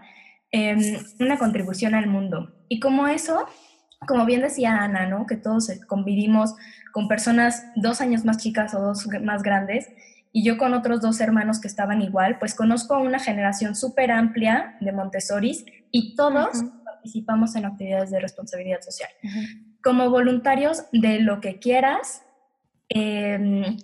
Em, 0.51 0.79
una 1.19 1.37
contribución 1.37 1.93
al 1.93 2.07
mundo. 2.07 2.53
Y 2.69 2.79
como 2.79 3.07
eso, 3.07 3.45
como 4.07 4.25
bien 4.25 4.41
decía 4.41 4.77
Ana, 4.77 5.05
¿no? 5.05 5.25
que 5.25 5.35
todos 5.35 5.69
convivimos 5.87 6.55
con 6.93 7.09
personas 7.09 7.65
dos 7.75 7.99
años 7.99 8.23
más 8.23 8.37
chicas 8.37 8.73
o 8.73 8.79
dos 8.79 9.07
más 9.21 9.43
grandes, 9.43 9.89
y 10.31 10.43
yo 10.43 10.57
con 10.57 10.73
otros 10.73 11.01
dos 11.01 11.19
hermanos 11.19 11.59
que 11.59 11.67
estaban 11.67 12.01
igual, 12.01 12.39
pues 12.39 12.55
conozco 12.55 12.95
a 12.95 12.99
una 12.99 13.19
generación 13.19 13.75
súper 13.75 14.11
amplia 14.11 14.77
de 14.79 14.91
Montessoris 14.93 15.65
y 15.91 16.15
todos 16.15 16.63
participamos 17.07 17.55
en 17.55 17.65
actividades 17.65 18.11
de 18.11 18.19
responsabilidad 18.19 18.81
social. 18.81 19.09
Como 19.81 20.09
voluntarios 20.09 20.83
de 20.91 21.21
lo 21.21 21.39
que 21.39 21.57
quieras, 21.57 22.23
em, 22.89 23.77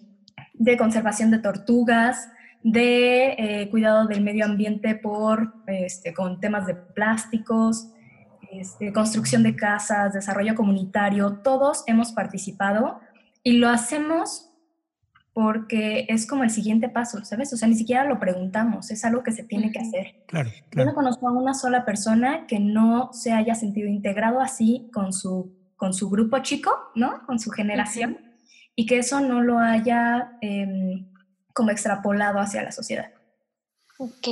de 0.53 0.77
conservación 0.77 1.31
de 1.31 1.39
tortugas, 1.39 2.29
de 2.63 3.35
eh, 3.37 3.69
cuidado 3.69 4.07
del 4.07 4.21
medio 4.21 4.45
ambiente 4.45 4.95
por, 4.95 5.53
este, 5.67 6.13
con 6.13 6.39
temas 6.41 6.67
de 6.67 6.75
plásticos, 6.75 7.89
este, 8.51 8.91
construcción 8.91 9.41
de 9.41 9.55
casas, 9.55 10.13
desarrollo 10.13 10.53
comunitario, 10.55 11.39
todos 11.43 11.83
hemos 11.87 12.11
participado 12.11 12.99
y 13.41 13.53
lo 13.53 13.69
hacemos 13.69 14.49
porque 15.33 16.05
es 16.09 16.27
como 16.27 16.43
el 16.43 16.51
siguiente 16.51 16.89
paso, 16.89 17.23
¿sabes? 17.25 17.51
O 17.53 17.57
sea, 17.57 17.67
ni 17.67 17.75
siquiera 17.75 18.05
lo 18.05 18.19
preguntamos, 18.19 18.91
es 18.91 19.03
algo 19.03 19.23
que 19.23 19.31
se 19.31 19.43
tiene 19.43 19.71
que 19.71 19.79
hacer. 19.79 20.23
Claro, 20.27 20.51
Yo 20.71 20.85
no 20.85 20.93
conozco 20.93 21.27
a 21.27 21.31
una 21.31 21.53
sola 21.53 21.85
persona 21.85 22.45
que 22.47 22.59
no 22.59 23.11
se 23.13 23.31
haya 23.31 23.55
sentido 23.55 23.87
integrado 23.87 24.39
así 24.39 24.89
con 24.93 25.11
su, 25.11 25.51
con 25.75 25.93
su 25.93 26.09
grupo 26.09 26.39
chico, 26.39 26.71
¿no? 26.95 27.25
Con 27.25 27.39
su 27.39 27.49
generación, 27.49 28.19
y 28.75 28.85
que 28.85 28.99
eso 28.99 29.19
no 29.19 29.41
lo 29.41 29.59
haya... 29.59 30.37
Em, 30.41 31.13
como 31.53 31.69
extrapolado 31.69 32.39
hacia 32.39 32.63
la 32.63 32.71
sociedad. 32.71 33.11
Ok. 33.97 34.27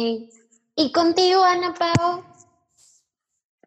¿Y 0.75 0.91
contigo, 0.91 1.43
Ana 1.43 1.73
Pao? 1.73 2.25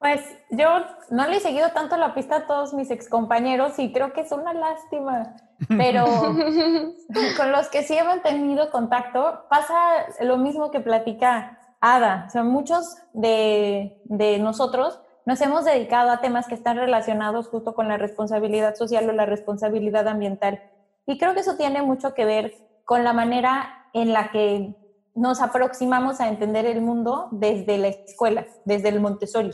Pues 0.05 0.21
yo 0.51 0.69
no 1.09 1.27
le 1.27 1.39
he 1.39 1.41
seguido 1.41 1.71
tanto 1.71 1.97
la 1.97 2.13
pista 2.13 2.37
a 2.37 2.47
todos 2.47 2.75
mis 2.75 2.91
excompañeros 2.91 3.79
y 3.79 3.91
creo 3.91 4.13
que 4.13 4.21
es 4.21 4.33
una 4.33 4.53
lástima, 4.53 5.35
pero 5.67 6.05
con 7.39 7.53
los 7.53 7.69
que 7.71 7.83
sí 7.85 7.97
he 7.97 8.05
mantenido 8.05 8.71
contacto 8.71 9.47
pasa 9.49 9.75
lo 10.21 10.37
mismo 10.37 10.71
que 10.71 10.81
platica 10.81 11.59
Ada. 11.81 12.25
O 12.27 12.31
sea, 12.31 12.45
muchos 12.45 12.99
de, 13.15 13.99
de 14.05 14.39
nosotros 14.41 15.01
nos 15.25 15.41
hemos 15.41 15.65
dedicado 15.65 16.11
a 16.11 16.21
temas 16.21 16.49
que 16.49 16.55
están 16.55 16.77
relacionados 16.77 17.49
justo 17.49 17.75
con 17.75 17.89
la 17.89 17.97
responsabilidad 17.97 18.75
social 18.75 19.09
o 19.09 19.13
la 19.15 19.25
responsabilidad 19.25 20.07
ambiental. 20.07 20.61
Y 21.07 21.17
creo 21.17 21.33
que 21.33 21.41
eso 21.41 21.57
tiene 21.57 21.81
mucho 21.81 22.13
que 22.13 22.27
ver 22.27 22.53
con 22.85 23.05
la 23.05 23.15
manera 23.15 23.87
en 23.95 24.13
la 24.13 24.31
que 24.31 24.75
nos 25.15 25.41
aproximamos 25.41 26.21
a 26.21 26.29
entender 26.29 26.67
el 26.67 26.81
mundo 26.81 27.29
desde 27.31 27.79
la 27.79 27.89
escuela, 27.89 28.47
desde 28.65 28.89
el 28.89 29.01
Montessori. 29.01 29.53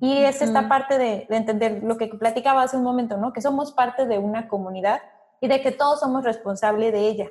Y 0.00 0.18
es 0.18 0.40
esta 0.40 0.68
parte 0.68 0.98
de, 0.98 1.26
entender 1.30 1.82
lo 1.82 1.96
que 1.96 2.06
platicaba 2.06 2.62
hace 2.62 2.76
un 2.76 2.84
momento, 2.84 3.16
¿no? 3.16 3.32
Que 3.32 3.40
somos 3.40 3.72
parte 3.72 4.06
de 4.06 4.18
una 4.18 4.46
comunidad 4.46 5.00
y 5.40 5.48
de 5.48 5.60
que 5.62 5.72
todos 5.72 6.00
somos 6.00 6.22
responsables 6.24 6.92
de 6.92 7.08
ella. 7.08 7.30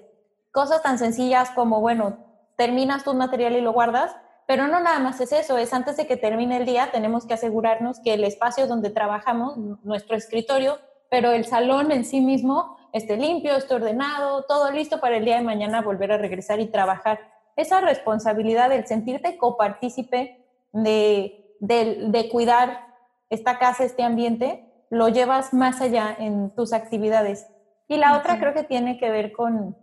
Cosas 0.52 0.84
tan 0.84 0.98
sencillas 0.98 1.52
como, 1.52 1.80
bueno, 1.80 2.18
terminas 2.58 3.04
tu 3.04 3.14
material 3.14 3.54
y 3.56 3.62
lo 3.62 3.72
guardas, 3.72 4.14
pero 4.46 4.68
no 4.68 4.80
nada 4.80 5.00
más 5.00 5.22
es 5.22 5.32
eso, 5.32 5.58
es 5.58 5.74
antes 5.74 5.96
de 5.96 6.08
que 6.08 6.18
termine 6.18 6.58
el 6.58 6.66
día 6.66 6.90
tenemos 6.92 7.28
que 7.28 7.36
asegurarnos 7.36 8.00
que 8.00 8.16
el 8.16 8.24
espacio 8.24 8.66
donde 8.66 8.90
trabajamos, 8.90 9.58
nuestro 9.84 10.18
escritorio, 10.18 10.80
pero 11.10 11.32
el 11.32 11.46
salón 11.46 11.92
en 11.92 12.04
sí 12.04 12.20
mismo 12.20 12.78
esté 12.92 13.16
limpio, 13.16 13.56
esté 13.56 13.76
ordenado, 13.76 14.44
todo 14.44 14.72
listo 14.72 15.00
para 15.00 15.18
el 15.18 15.26
día 15.26 15.38
de 15.38 15.44
mañana 15.44 15.82
volver 15.82 16.12
a 16.12 16.18
regresar 16.18 16.60
y 16.60 16.68
trabajar. 16.68 17.20
Esa 17.60 17.82
responsabilidad 17.82 18.70
del 18.70 18.88
sentirte 18.88 19.38
copartícipe 19.38 20.46
de, 20.72 21.58
de, 21.60 22.30
cuidar 22.32 22.88
esta 23.30 23.60
casa, 23.60 23.84
este 23.84 24.02
ambiente, 24.02 24.64
lo 24.90 25.10
llevas 25.10 25.54
más 25.54 25.82
allá 25.82 26.16
en 26.18 26.56
tus 26.56 26.72
actividades. 26.72 27.48
Y 27.90 27.98
la 27.98 28.18
otra 28.18 28.40
creo 28.40 28.54
que 28.54 28.64
tiene 28.64 28.98
que 28.98 29.10
ver 29.10 29.34
con 29.34 29.76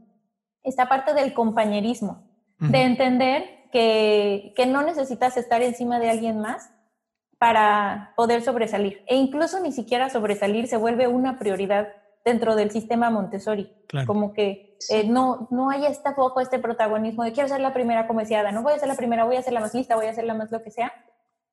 esta 0.63 0.89
parte 0.89 1.13
del 1.13 1.35
compañerismo, 1.35 2.27
de 2.61 2.81
entender 2.81 3.69
que, 3.71 4.55
que, 4.57 4.65
no 4.65 4.81
necesitas 4.81 5.37
estar 5.37 5.61
encima 5.61 5.99
de 5.99 6.09
alguien 6.09 6.41
más 6.41 6.73
para 7.37 8.15
poder 8.17 8.41
sobresalir. 8.41 9.05
E 9.07 9.17
incluso 9.17 9.61
ni 9.61 9.71
siquiera 9.71 10.09
sobresalir 10.09 10.67
se 10.67 10.79
vuelve 10.79 11.09
una 11.09 11.39
prioridad 11.39 11.89
dentro 12.27 12.57
del 12.57 12.73
sistema 12.73 13.09
Montessori. 13.09 13.73
Como 14.05 14.35
que 14.35 14.77
eh, 14.91 15.09
no, 15.09 15.47
no 15.53 15.71
hay 15.71 15.87
este 15.87 16.13
foco, 16.13 16.41
este 16.41 16.59
protagonismo 16.59 17.23
de 17.23 17.33
quiero 17.33 17.49
ser 17.49 17.61
la 17.61 17.73
primera 17.73 18.09
decía 18.09 18.51
no 18.51 18.65
voy 18.65 18.73
a 18.73 18.79
ser 18.81 18.89
la 18.89 18.97
primera, 18.97 19.25
voy 19.25 19.37
a 19.37 19.43
ser 19.43 19.53
la 19.53 19.61
más 19.61 19.73
lista, 19.73 19.95
voy 19.95 20.07
a 20.07 20.13
ser 20.13 20.25
la 20.25 20.35
más 20.35 20.51
lo 20.51 20.61
que 20.61 20.73
sea. 20.73 20.93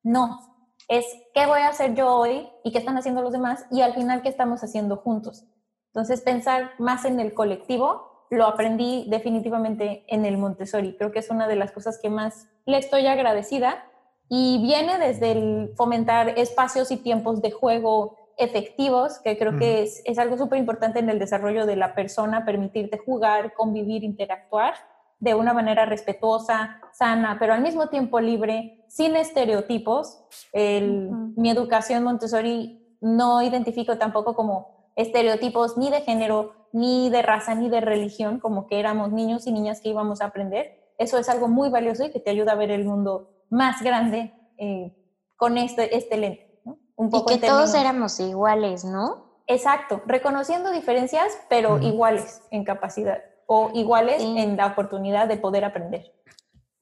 No, 0.02 0.40
es 0.88 1.06
qué 1.32 1.46
voy 1.46 1.60
a 1.60 1.68
hacer 1.68 1.94
yo 1.94 2.12
hoy 2.12 2.48
y 2.64 2.72
qué 2.72 2.78
están 2.78 2.98
haciendo 2.98 3.22
los 3.22 3.32
demás 3.32 3.64
y 3.70 3.82
al 3.82 3.94
final 3.94 4.20
qué 4.22 4.28
estamos 4.28 4.64
haciendo 4.64 4.96
juntos. 4.96 5.44
Entonces 5.92 6.22
pensar 6.22 6.72
más 6.80 7.04
en 7.04 7.20
el 7.20 7.34
colectivo 7.34 8.26
lo 8.30 8.44
aprendí 8.44 9.06
definitivamente 9.08 10.04
en 10.08 10.24
el 10.24 10.38
Montessori. 10.38 10.96
Creo 10.96 11.12
que 11.12 11.20
es 11.20 11.30
una 11.30 11.46
de 11.46 11.54
las 11.54 11.70
cosas 11.70 12.00
que 12.02 12.10
más 12.10 12.48
le 12.66 12.78
estoy 12.78 13.06
agradecida 13.06 13.84
y 14.28 14.60
viene 14.60 14.98
desde 14.98 15.30
el 15.30 15.72
fomentar 15.76 16.30
espacios 16.30 16.90
y 16.90 16.96
tiempos 16.96 17.42
de 17.42 17.52
juego 17.52 18.23
efectivos, 18.36 19.18
que 19.20 19.38
creo 19.38 19.56
que 19.56 19.82
es, 19.82 20.02
es 20.04 20.18
algo 20.18 20.36
súper 20.36 20.58
importante 20.58 20.98
en 20.98 21.08
el 21.08 21.18
desarrollo 21.18 21.66
de 21.66 21.76
la 21.76 21.94
persona, 21.94 22.44
permitirte 22.44 22.98
jugar, 22.98 23.54
convivir, 23.54 24.04
interactuar 24.04 24.74
de 25.20 25.34
una 25.34 25.54
manera 25.54 25.86
respetuosa, 25.86 26.80
sana, 26.92 27.36
pero 27.38 27.54
al 27.54 27.62
mismo 27.62 27.88
tiempo 27.88 28.20
libre, 28.20 28.84
sin 28.88 29.16
estereotipos. 29.16 30.22
El, 30.52 31.10
Mi 31.36 31.50
educación 31.50 32.04
Montessori 32.04 32.96
no 33.00 33.42
identifico 33.42 33.96
tampoco 33.96 34.34
como 34.34 34.90
estereotipos 34.96 35.78
ni 35.78 35.90
de 35.90 36.02
género, 36.02 36.68
ni 36.72 37.08
de 37.10 37.22
raza, 37.22 37.54
ni 37.54 37.68
de 37.68 37.80
religión, 37.80 38.38
como 38.38 38.66
que 38.66 38.78
éramos 38.78 39.12
niños 39.12 39.46
y 39.46 39.52
niñas 39.52 39.80
que 39.80 39.90
íbamos 39.90 40.20
a 40.20 40.26
aprender. 40.26 40.92
Eso 40.98 41.18
es 41.18 41.28
algo 41.28 41.48
muy 41.48 41.70
valioso 41.70 42.04
y 42.04 42.10
que 42.10 42.20
te 42.20 42.30
ayuda 42.30 42.52
a 42.52 42.56
ver 42.56 42.70
el 42.70 42.84
mundo 42.84 43.30
más 43.50 43.82
grande 43.82 44.34
eh, 44.58 44.94
con 45.36 45.58
este, 45.58 45.96
este 45.96 46.16
lente 46.16 46.53
y 46.98 47.24
que 47.24 47.38
todos 47.38 47.74
éramos 47.74 48.18
iguales, 48.20 48.84
¿no? 48.84 49.24
Exacto, 49.46 50.02
reconociendo 50.06 50.70
diferencias, 50.70 51.38
pero 51.48 51.78
iguales 51.80 52.42
en 52.50 52.64
capacidad 52.64 53.18
o 53.46 53.70
iguales 53.74 54.22
en 54.22 54.56
la 54.56 54.66
oportunidad 54.66 55.28
de 55.28 55.36
poder 55.36 55.64
aprender. 55.64 56.12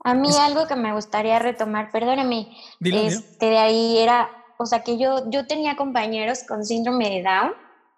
A 0.05 0.15
mí 0.15 0.31
algo 0.41 0.67
que 0.67 0.77
me 0.77 0.93
gustaría 0.93 1.39
retomar, 1.39 1.91
perdóname, 1.91 2.49
este, 2.81 3.47
de 3.47 3.59
ahí 3.59 3.99
era 3.99 4.31
o 4.63 4.67
sea, 4.67 4.85
que 4.85 4.97
yo, 4.97 5.29
yo 5.29 5.47
tenía 5.47 5.77
compañeros 5.77 6.45
con 6.47 6.65
síndrome 6.65 7.11
de 7.11 7.23
Down, 7.23 7.53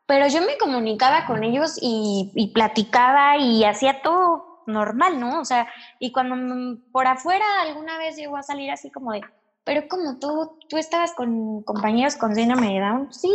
pero 0.07 0.27
yo 0.29 0.40
me 0.40 0.57
comunicaba 0.57 1.27
con 1.27 1.44
ellos 1.44 1.79
y, 1.81 2.33
y 2.35 2.53
platicaba 2.53 3.37
y 3.37 3.64
hacía 3.64 4.00
todo 4.03 4.62
normal, 4.66 5.20
¿no? 5.20 5.40
O 5.40 5.44
sea, 5.44 5.68
y 5.98 6.11
cuando 6.11 6.79
por 6.90 7.07
afuera 7.07 7.44
alguna 7.62 7.98
vez 7.98 8.16
llegó 8.16 8.38
a 8.38 8.42
salir 8.42 8.70
así 8.70 8.90
como 8.90 9.12
de, 9.12 9.20
pero 9.64 9.88
como 9.88 10.18
tú, 10.18 10.59
tú 10.68 10.77
estabas 10.77 11.12
con 11.12 11.62
compañeros 11.62 12.16
con 12.16 12.35
síndrome 12.35 12.74
de 12.74 12.81
Down, 12.81 13.12
sí. 13.12 13.33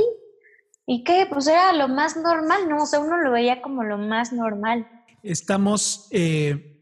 ¿Y 0.85 1.03
qué? 1.03 1.27
Pues 1.29 1.47
era 1.47 1.73
lo 1.73 1.87
más 1.87 2.15
normal, 2.17 2.69
¿no? 2.69 2.83
O 2.83 2.85
sea, 2.85 2.99
uno 2.99 3.17
lo 3.17 3.31
veía 3.31 3.61
como 3.61 3.83
lo 3.83 3.97
más 3.97 4.31
normal. 4.31 4.87
Estamos 5.21 6.07
eh, 6.11 6.81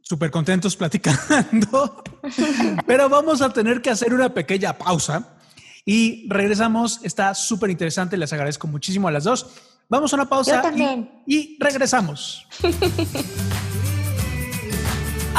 súper 0.00 0.30
contentos 0.30 0.76
platicando, 0.76 2.02
pero 2.86 3.08
vamos 3.08 3.42
a 3.42 3.52
tener 3.52 3.82
que 3.82 3.90
hacer 3.90 4.14
una 4.14 4.32
pequeña 4.32 4.72
pausa 4.76 5.36
y 5.84 6.28
regresamos. 6.28 7.00
Está 7.04 7.34
súper 7.34 7.70
interesante, 7.70 8.16
les 8.16 8.32
agradezco 8.32 8.66
muchísimo 8.66 9.08
a 9.08 9.12
las 9.12 9.24
dos. 9.24 9.54
Vamos 9.88 10.12
a 10.12 10.16
una 10.16 10.28
pausa 10.28 10.62
y, 10.74 11.24
y 11.26 11.56
regresamos. 11.60 12.46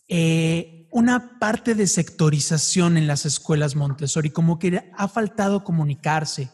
eh, 0.07 0.88
una 0.91 1.39
parte 1.39 1.73
de 1.73 1.88
sectorización 1.88 2.97
en 2.97 3.07
las 3.07 3.25
escuelas 3.25 3.75
Montessori, 3.75 4.29
como 4.29 4.60
que 4.60 4.91
ha 4.97 5.07
faltado 5.07 5.63
comunicarse, 5.63 6.49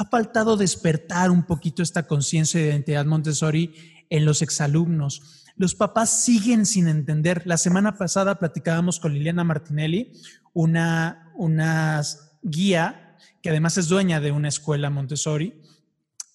ha 0.00 0.06
faltado 0.06 0.56
despertar 0.56 1.30
un 1.30 1.42
poquito 1.42 1.82
esta 1.82 2.06
conciencia 2.06 2.58
de 2.58 2.68
identidad 2.68 3.04
Montessori 3.04 3.74
en 4.08 4.24
los 4.24 4.40
exalumnos. 4.40 5.44
Los 5.56 5.74
papás 5.74 6.22
siguen 6.24 6.64
sin 6.64 6.88
entender. 6.88 7.42
La 7.44 7.58
semana 7.58 7.98
pasada 7.98 8.38
platicábamos 8.38 8.98
con 8.98 9.12
Liliana 9.12 9.44
Martinelli, 9.44 10.14
una, 10.54 11.30
una 11.34 12.00
guía 12.40 13.18
que 13.42 13.50
además 13.50 13.76
es 13.76 13.88
dueña 13.88 14.20
de 14.20 14.32
una 14.32 14.48
escuela 14.48 14.88
Montessori, 14.88 15.60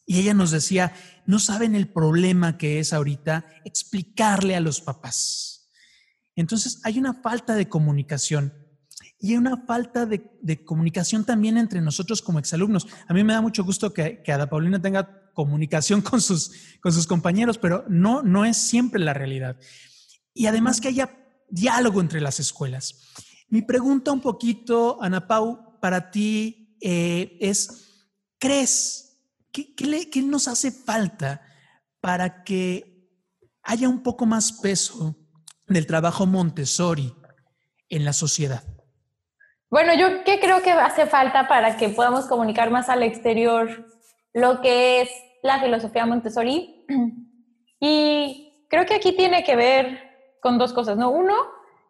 y 0.06 0.20
ella 0.20 0.36
nos 0.36 0.52
decía, 0.52 0.94
no 1.26 1.40
saben 1.40 1.74
el 1.74 1.88
problema 1.88 2.60
que 2.60 2.78
es 2.78 2.94
ahorita 2.94 3.46
explicarle 3.64 4.56
a 4.56 4.60
los 4.60 4.80
papás. 4.80 5.72
Entonces 6.36 6.82
hay 6.84 7.00
una 7.00 7.16
falta 7.16 7.56
de 7.56 7.68
comunicación 7.68 8.54
y 9.32 9.38
una 9.38 9.58
falta 9.66 10.06
de, 10.06 10.66
comunicación 10.66 11.26
también 11.26 11.58
entre 11.58 11.82
nosotros 11.82 12.22
como 12.22 12.40
exalumnos. 12.40 12.88
A 13.08 13.14
mí 13.14 13.24
me 13.24 13.34
da 13.34 13.42
mucho 13.42 13.64
gusto 13.64 13.94
que, 13.94 14.22
que 14.24 14.32
Ada 14.32 14.50
Paulina 14.50 14.82
tenga 14.82 15.32
comunicación 15.34 16.02
con 16.02 16.22
sus, 16.22 16.52
con 16.82 16.92
sus 16.92 17.08
compañeros, 17.08 17.58
pero 17.58 17.86
no, 17.90 18.24
no 18.24 18.46
es 18.46 18.58
siempre 18.58 19.02
la 19.02 19.14
realidad. 19.14 19.58
Y 20.34 20.46
además 20.48 20.82
que 20.82 20.90
haya 20.90 21.18
diálogo 21.50 22.02
entre 22.02 22.22
las 22.22 22.40
escuelas. 22.40 23.14
Mi 23.50 23.62
pregunta 23.62 24.12
un 24.12 24.22
poquito, 24.22 25.02
Ana 25.02 25.28
Pau, 25.28 25.80
para 25.80 26.12
ti 26.12 26.78
eh, 26.82 27.38
es, 27.40 28.10
¿crees 28.40 29.06
¿Qué, 29.56 30.22
nos 30.22 30.50
hace 30.50 30.72
falta 30.72 31.42
para 32.02 32.44
que 32.44 33.10
haya 33.64 33.88
un 33.88 34.04
poco 34.04 34.26
más 34.26 34.52
peso 34.52 35.16
del 35.68 35.88
trabajo 35.88 36.26
Montessori 36.26 37.16
en 37.88 38.04
la 38.04 38.12
sociedad? 38.12 38.64
Bueno, 39.76 39.94
yo 39.94 40.24
qué 40.24 40.40
creo 40.40 40.62
que 40.62 40.72
hace 40.72 41.06
falta 41.06 41.50
para 41.50 41.76
que 41.76 41.90
podamos 41.90 42.28
comunicar 42.28 42.72
más 42.72 42.88
al 42.88 43.04
exterior 43.04 43.86
lo 44.32 44.62
que 44.62 45.02
es 45.02 45.10
la 45.44 45.60
filosofía 45.60 46.06
Montessori. 46.06 46.86
Y 47.82 48.66
creo 48.70 48.86
que 48.86 48.96
aquí 48.96 49.12
tiene 49.12 49.44
que 49.44 49.58
ver 49.58 50.00
con 50.42 50.58
dos 50.58 50.72
cosas, 50.72 50.96
¿no? 50.96 51.12
Uno 51.12 51.36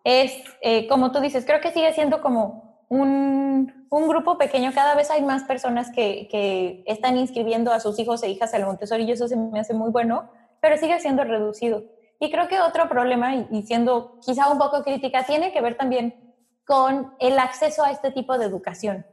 es, 0.04 0.34
eh, 0.62 0.88
como 0.88 1.12
tú 1.12 1.20
dices, 1.20 1.46
creo 1.46 1.62
que 1.62 1.72
sigue 1.72 1.94
siendo 1.94 2.22
como 2.24 2.88
un 2.90 3.86
un 3.92 4.08
grupo 4.08 4.40
pequeño, 4.40 4.72
cada 4.74 4.96
vez 4.96 5.12
hay 5.12 5.22
más 5.22 5.44
personas 5.44 5.92
que, 5.92 6.28
que, 6.32 6.84
están 6.88 7.18
inscribiendo 7.18 7.72
a 7.72 7.80
sus 7.80 8.00
hijos 8.00 8.24
e 8.24 8.30
hijas 8.30 8.54
al 8.56 8.66
Montessori 8.66 9.04
y 9.04 9.12
eso 9.12 9.28
se 9.28 9.36
me 9.38 9.60
hace 9.60 9.76
muy 9.76 9.92
bueno, 9.92 10.32
pero 10.60 10.76
sigue 10.78 11.00
siendo 11.00 11.24
reducido. 11.24 11.84
Y 12.20 12.32
creo 12.32 12.48
que 12.48 12.60
otro 12.60 12.90
problema, 12.90 13.36
y, 13.36 13.62
siendo 13.64 14.20
quizá 14.26 14.50
un 14.50 14.58
poco 14.58 14.84
crítica, 14.84 15.24
tiene 15.24 15.52
que 15.52 15.62
ver 15.62 15.78
también 15.78 16.25
con 16.66 17.14
el 17.20 17.40
acceso 17.40 17.84
a 17.84 17.92
este 17.92 18.12
tipo 18.12 18.38
de 18.38 18.46
educación. 18.46 19.06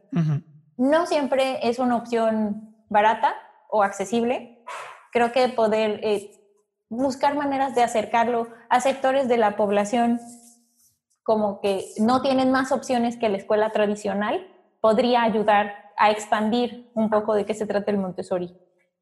No 0.76 1.06
siempre 1.06 1.68
es 1.68 1.78
una 1.78 1.96
opción 1.96 2.74
barata 2.88 3.34
o 3.68 3.82
accesible. 3.82 4.64
Creo 5.12 5.32
que 5.32 5.48
poder 5.48 6.00
eh, 6.02 6.30
buscar 6.88 7.34
maneras 7.36 7.74
de 7.74 7.82
acercarlo 7.82 8.48
a 8.68 8.80
sectores 8.80 9.28
de 9.28 9.36
la 9.36 9.56
población 9.56 10.20
como 11.22 11.60
que 11.60 11.86
no 11.98 12.20
tienen 12.20 12.50
más 12.50 12.72
opciones 12.72 13.16
que 13.16 13.28
la 13.28 13.36
escuela 13.36 13.70
tradicional, 13.70 14.46
podría 14.80 15.22
ayudar 15.22 15.92
a 15.96 16.10
expandir 16.10 16.90
un 16.94 17.10
poco 17.10 17.34
de 17.34 17.44
qué 17.44 17.54
se 17.54 17.66
trata 17.66 17.90
el 17.90 17.98
Montessori. 17.98 18.56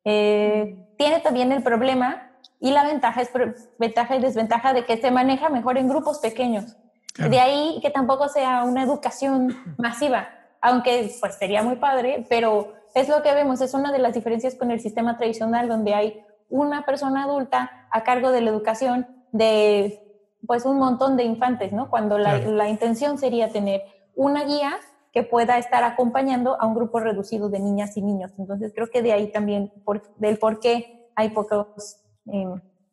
Eh, 0.04 0.86
tiene 0.98 1.20
también 1.20 1.50
el 1.52 1.62
problema 1.62 2.30
y 2.58 2.72
la 2.72 2.84
ventaja 2.84 3.22
es 3.22 3.30
ventaja 3.78 4.16
y 4.16 4.20
desventaja 4.20 4.74
de 4.74 4.84
que 4.84 4.98
se 4.98 5.10
maneja 5.10 5.48
mejor 5.48 5.78
en 5.78 5.88
grupos 5.88 6.18
pequeños. 6.18 6.76
De 7.18 7.40
ahí 7.40 7.78
que 7.82 7.90
tampoco 7.90 8.28
sea 8.28 8.64
una 8.64 8.82
educación 8.82 9.56
masiva, 9.78 10.28
aunque 10.60 11.12
pues 11.20 11.34
sería 11.34 11.62
muy 11.62 11.76
padre, 11.76 12.24
pero 12.28 12.72
es 12.94 13.08
lo 13.08 13.22
que 13.22 13.34
vemos, 13.34 13.60
es 13.60 13.74
una 13.74 13.92
de 13.92 13.98
las 13.98 14.14
diferencias 14.14 14.54
con 14.54 14.70
el 14.70 14.80
sistema 14.80 15.16
tradicional 15.16 15.68
donde 15.68 15.94
hay 15.94 16.24
una 16.48 16.84
persona 16.84 17.24
adulta 17.24 17.88
a 17.90 18.02
cargo 18.04 18.30
de 18.30 18.40
la 18.40 18.50
educación 18.50 19.06
de 19.32 20.06
pues 20.46 20.64
un 20.64 20.78
montón 20.78 21.16
de 21.16 21.24
infantes, 21.24 21.72
¿no? 21.72 21.90
Cuando 21.90 22.18
la, 22.18 22.38
la 22.38 22.68
intención 22.68 23.18
sería 23.18 23.50
tener 23.50 23.82
una 24.14 24.44
guía 24.44 24.78
que 25.12 25.22
pueda 25.22 25.58
estar 25.58 25.84
acompañando 25.84 26.60
a 26.60 26.66
un 26.66 26.74
grupo 26.74 27.00
reducido 27.00 27.48
de 27.48 27.58
niñas 27.58 27.96
y 27.96 28.02
niños. 28.02 28.32
Entonces 28.38 28.72
creo 28.74 28.90
que 28.90 29.02
de 29.02 29.12
ahí 29.12 29.32
también, 29.32 29.72
por, 29.84 30.14
del 30.16 30.38
por 30.38 30.60
qué 30.60 31.10
hay 31.16 31.30
pocas 31.30 32.02
eh, 32.32 32.46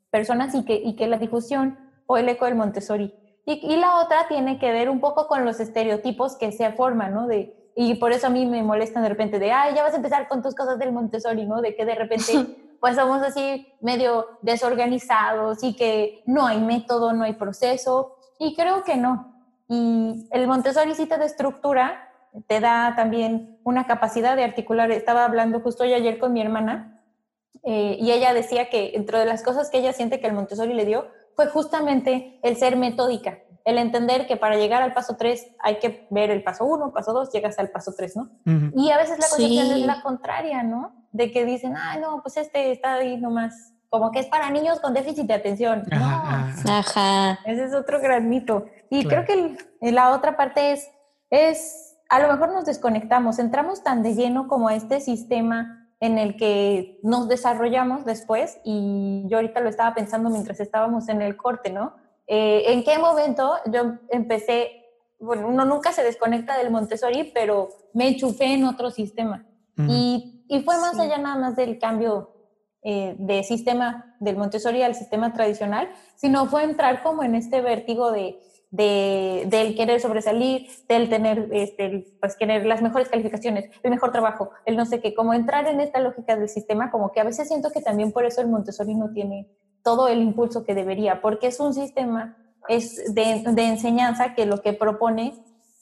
personas 0.10 0.56
y 0.56 0.66
que, 0.66 0.76
y 0.76 0.96
que 0.96 1.08
la 1.08 1.18
difusión 1.18 1.78
o 2.08 2.18
el 2.18 2.28
eco 2.30 2.46
del 2.46 2.56
Montessori. 2.56 3.14
Y, 3.48 3.66
y, 3.66 3.78
la 3.78 4.02
otra 4.02 4.28
tiene 4.28 4.60
que 4.60 4.72
ver 4.74 4.90
un 4.90 5.00
poco 5.00 5.28
con 5.28 5.46
los 5.46 5.60
estereotipos 5.62 6.36
que 6.36 6.52
se 6.52 6.70
forman, 6.74 7.14
¿no? 7.14 7.28
De, 7.28 7.72
y 7.80 7.96
por 7.96 8.12
eso 8.12 8.28
a 8.28 8.30
mí 8.30 8.46
me 8.46 8.62
molestan 8.62 9.04
de 9.04 9.10
repente 9.10 9.40
de, 9.40 9.54
ay, 9.54 9.74
ya 9.74 9.84
vas 9.84 9.94
a 9.94 9.98
empezar 9.98 10.28
con 10.28 10.44
tus 10.44 10.54
cosas 10.54 10.78
del 10.78 10.92
Montessori, 10.92 11.46
¿no? 11.46 11.62
De 11.62 11.74
que 11.74 11.86
de 11.86 11.96
repente 11.96 12.34
pues 12.82 12.98
somos 12.98 13.22
así 13.22 13.72
medio 13.80 14.28
desorganizados 14.42 15.64
y 15.64 15.76
que 15.76 16.24
no 16.26 16.46
hay 16.46 16.60
método, 16.60 17.14
no 17.14 17.24
hay 17.24 17.34
proceso. 17.34 18.18
Y 18.38 18.54
creo 18.54 18.84
que 18.84 18.98
no. 18.98 19.34
Y 19.70 20.28
el 20.32 20.46
Montessori 20.46 20.94
cita 20.94 21.18
de 21.18 21.26
estructura 21.26 22.12
te 22.48 22.60
da 22.60 22.96
también 22.98 23.60
una 23.64 23.88
capacidad 23.88 24.36
de 24.36 24.44
articular. 24.44 24.92
Estaba 24.92 25.24
hablando 25.24 25.62
justo 25.62 25.84
ayer 25.84 26.20
con 26.20 26.34
mi 26.34 26.42
hermana 26.42 27.02
eh, 27.64 27.98
y 28.00 28.12
ella 28.12 28.34
decía 28.34 28.70
que 28.70 28.92
entre 28.96 29.20
de 29.20 29.26
las 29.26 29.44
cosas 29.44 29.70
que 29.70 29.78
ella 29.80 29.94
siente 29.94 30.20
que 30.20 30.28
el 30.28 30.34
Montessori 30.34 30.74
le 30.74 30.86
dio 30.86 31.08
fue 31.38 31.48
justamente 31.48 32.40
el 32.42 32.58
ser 32.58 32.76
metódica, 32.78 33.38
el 33.64 33.78
entender 33.78 34.26
que 34.26 34.38
para 34.38 34.56
llegar 34.58 34.82
al 34.82 34.94
paso 34.94 35.16
3 35.18 35.56
hay 35.60 35.78
que 35.78 36.08
ver 36.10 36.32
el 36.32 36.44
paso 36.44 36.66
1, 36.66 36.92
paso 36.92 37.14
2, 37.14 37.32
llegas 37.32 37.60
al 37.60 37.70
paso 37.70 37.94
3, 37.96 38.18
¿no? 38.18 38.24
Ujú. 38.46 38.72
Y 38.76 38.90
a 38.90 38.98
veces 38.98 39.20
la 39.20 39.28
concepción 39.30 39.68
Sí. 39.68 39.82
es 39.82 39.86
la 39.88 40.02
contraria, 40.02 40.64
¿no? 40.64 41.08
De 41.12 41.32
que 41.32 41.46
dicen, 41.46 41.76
ah, 41.78 41.98
no, 42.02 42.22
pues 42.24 42.38
este 42.38 42.72
está 42.72 42.96
ahí 42.96 43.18
nomás, 43.18 43.72
como 43.90 44.12
que 44.12 44.20
es 44.20 44.26
para 44.26 44.50
niños 44.50 44.80
con 44.80 44.96
déficit 44.96 45.28
de 45.28 45.36
atención. 45.36 45.84
Ajá, 45.92 46.54
no, 46.66 46.74
ajá. 46.74 47.40
Ese 47.46 47.66
es 47.66 47.74
otro 47.76 48.02
gran 48.02 48.28
mito. 48.28 48.66
Y 48.90 49.06
Claro. 49.06 49.24
creo 49.26 49.58
que 49.82 49.92
la 49.92 50.10
otra 50.16 50.36
parte 50.38 50.72
es, 50.72 50.90
es, 51.30 51.98
a 52.10 52.20
lo 52.20 52.30
mejor 52.30 52.52
nos 52.52 52.66
desconectamos, 52.66 53.38
entramos 53.38 53.84
tan 53.84 54.02
de 54.02 54.16
lleno 54.16 54.48
como 54.48 54.70
a 54.70 54.74
este 54.76 55.02
sistema 55.02 55.87
en 56.00 56.18
el 56.18 56.36
que 56.38 57.00
nos 57.04 57.28
desarrollamos 57.28 58.06
después, 58.06 58.60
y 58.64 59.24
yo 59.28 59.38
ahorita 59.38 59.60
lo 59.62 59.70
estaba 59.70 59.96
pensando 59.96 60.30
mientras 60.30 60.60
estábamos 60.60 61.10
en 61.10 61.22
el 61.22 61.36
corte, 61.36 61.72
¿no? 61.72 61.96
Eh, 62.28 62.64
¿En 62.74 62.84
qué 62.84 63.00
momento 63.00 63.54
yo 63.72 63.94
empecé, 64.10 64.86
bueno, 65.20 65.48
uno 65.48 65.66
nunca 65.66 65.92
se 65.92 66.04
desconecta 66.04 66.58
del 66.58 66.70
Montessori, 66.72 67.32
pero 67.34 67.70
me 67.94 68.10
enchufé 68.10 68.54
en 68.54 68.66
otro 68.66 68.92
sistema? 68.92 69.46
Ujú. 69.78 69.88
Y, 69.90 70.46
y 70.48 70.62
fue 70.62 70.78
más 70.78 70.96
Sí. 70.96 71.02
allá 71.02 71.18
nada 71.18 71.38
más 71.38 71.56
del 71.56 71.80
cambio 71.80 72.34
eh, 72.84 73.16
de 73.18 73.44
sistema 73.44 74.16
del 74.20 74.38
Montessori 74.38 74.82
al 74.84 74.94
sistema 74.96 75.34
tradicional, 75.34 75.90
sino 76.16 76.46
fue 76.46 76.64
entrar 76.64 77.02
como 77.04 77.24
en 77.24 77.34
este 77.36 77.62
vértigo 77.62 78.12
de, 78.12 78.40
de- 78.70 79.46
del 79.48 79.76
querer 79.76 80.00
sobresalir, 80.02 80.68
del 80.90 81.10
tener, 81.10 81.50
este, 81.54 81.86
el, 81.86 82.08
pues 82.20 82.36
querer 82.36 82.66
las 82.66 82.82
mejores 82.82 83.10
calificaciones, 83.10 83.70
el 83.84 83.92
mejor 83.92 84.12
trabajo, 84.12 84.50
el 84.66 84.76
no 84.76 84.86
sé 84.86 85.00
qué, 85.02 85.14
como 85.14 85.34
entrar 85.34 85.68
en 85.68 85.80
esta 85.80 86.00
lógica 86.00 86.36
del 86.36 86.50
sistema, 86.50 86.92
como 86.92 87.12
que 87.12 87.20
a 87.22 87.24
veces 87.24 87.48
siento 87.48 87.72
que 87.72 87.82
también 87.82 88.12
por 88.12 88.26
eso 88.26 88.42
el 88.42 88.48
Montessori 88.48 88.94
no 88.96 89.12
tiene 89.14 89.48
todo 89.84 90.08
el 90.10 90.22
impulso 90.22 90.66
que 90.66 90.76
debería, 90.76 91.22
porque 91.22 91.48
es 91.48 91.60
un 91.60 91.74
sistema 91.74 92.38
es 92.68 93.14
de, 93.16 93.44
de 93.46 93.64
enseñanza 93.66 94.34
que 94.36 94.46
lo 94.46 94.62
que 94.62 94.74
propone 94.74 95.34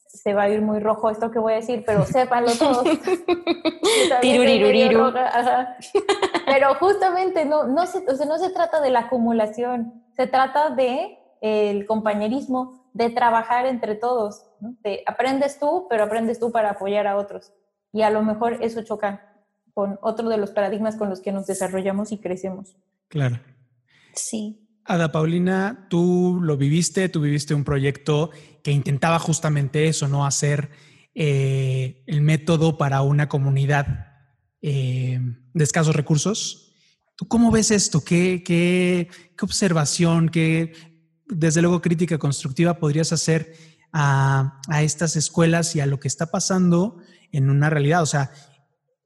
se 0.07 0.33
va 0.35 0.43
a 0.43 0.49
ir 0.49 0.61
muy 0.61 0.79
rojo 0.79 1.09
esto 1.09 1.31
que 1.31 1.39
voy 1.39 1.53
a 1.53 1.55
decir, 1.57 1.83
pero 1.85 2.05
sépanlo 2.05 2.51
todos. 2.57 2.83
Tiruriruriru. 4.21 5.05
Ajá. 5.05 5.75
Pero 6.45 6.75
justamente 6.75 7.45
no, 7.45 7.65
no, 7.67 7.85
se, 7.87 7.99
o 8.07 8.15
sea, 8.15 8.25
no 8.25 8.37
se 8.37 8.49
trata 8.51 8.79
de 8.81 8.91
la 8.91 8.99
acumulación, 9.01 10.03
se 10.15 10.27
trata 10.27 10.69
de 10.69 11.17
el 11.45 11.85
compañerismo, 11.85 12.89
de 12.93 13.09
trabajar 13.09 13.65
entre 13.65 13.93
todos. 13.95 14.45
¿no? 14.59 14.75
De, 14.83 15.03
aprendes 15.05 15.59
tú, 15.59 15.85
pero 15.89 16.05
aprendes 16.05 16.39
tú 16.39 16.51
para 16.51 16.71
apoyar 16.71 17.05
a 17.07 17.17
otros. 17.17 17.53
Y 17.93 18.01
a 18.01 18.09
lo 18.09 18.23
mejor 18.23 18.57
eso 18.61 18.81
choca 18.81 19.45
con 19.73 19.99
otro 20.01 20.29
de 20.29 20.37
los 20.37 20.51
paradigmas 20.51 20.95
con 20.95 21.09
los 21.09 21.19
que 21.19 21.31
nos 21.31 21.45
desarrollamos 21.45 22.11
y 22.11 22.17
crecemos. 22.17 22.77
Claro. 23.09 23.39
Sí. 24.13 24.67
Ada 24.85 25.11
Paulina, 25.11 25.87
tú 25.89 26.39
lo 26.41 26.57
viviste, 26.57 27.09
tú 27.09 27.21
viviste 27.21 27.53
un 27.53 27.63
proyecto 27.63 28.31
que 28.63 28.71
intentaba 28.71 29.19
justamente 29.19 29.87
eso, 29.87 30.07
¿no? 30.07 30.25
Hacer 30.25 30.69
eh, 31.13 32.03
el 32.07 32.21
método 32.21 32.77
para 32.77 33.01
una 33.01 33.27
comunidad 33.27 34.07
eh, 34.61 35.19
de 35.53 35.63
escasos 35.63 35.95
recursos. 35.95 36.73
¿Tú 37.15 37.27
cómo 37.27 37.51
ves 37.51 37.71
esto? 37.71 38.03
¿Qué, 38.03 38.43
qué, 38.43 39.09
qué 39.37 39.45
observación, 39.45 40.29
qué, 40.29 40.73
desde 41.27 41.61
luego, 41.61 41.81
crítica 41.81 42.17
constructiva 42.17 42.79
podrías 42.79 43.11
hacer 43.11 43.53
a, 43.91 44.59
a 44.67 44.83
estas 44.83 45.15
escuelas 45.15 45.75
y 45.75 45.81
a 45.81 45.85
lo 45.85 45.99
que 45.99 46.07
está 46.07 46.27
pasando 46.27 46.97
en 47.31 47.49
una 47.49 47.69
realidad? 47.69 48.01
O 48.01 48.05
sea, 48.05 48.31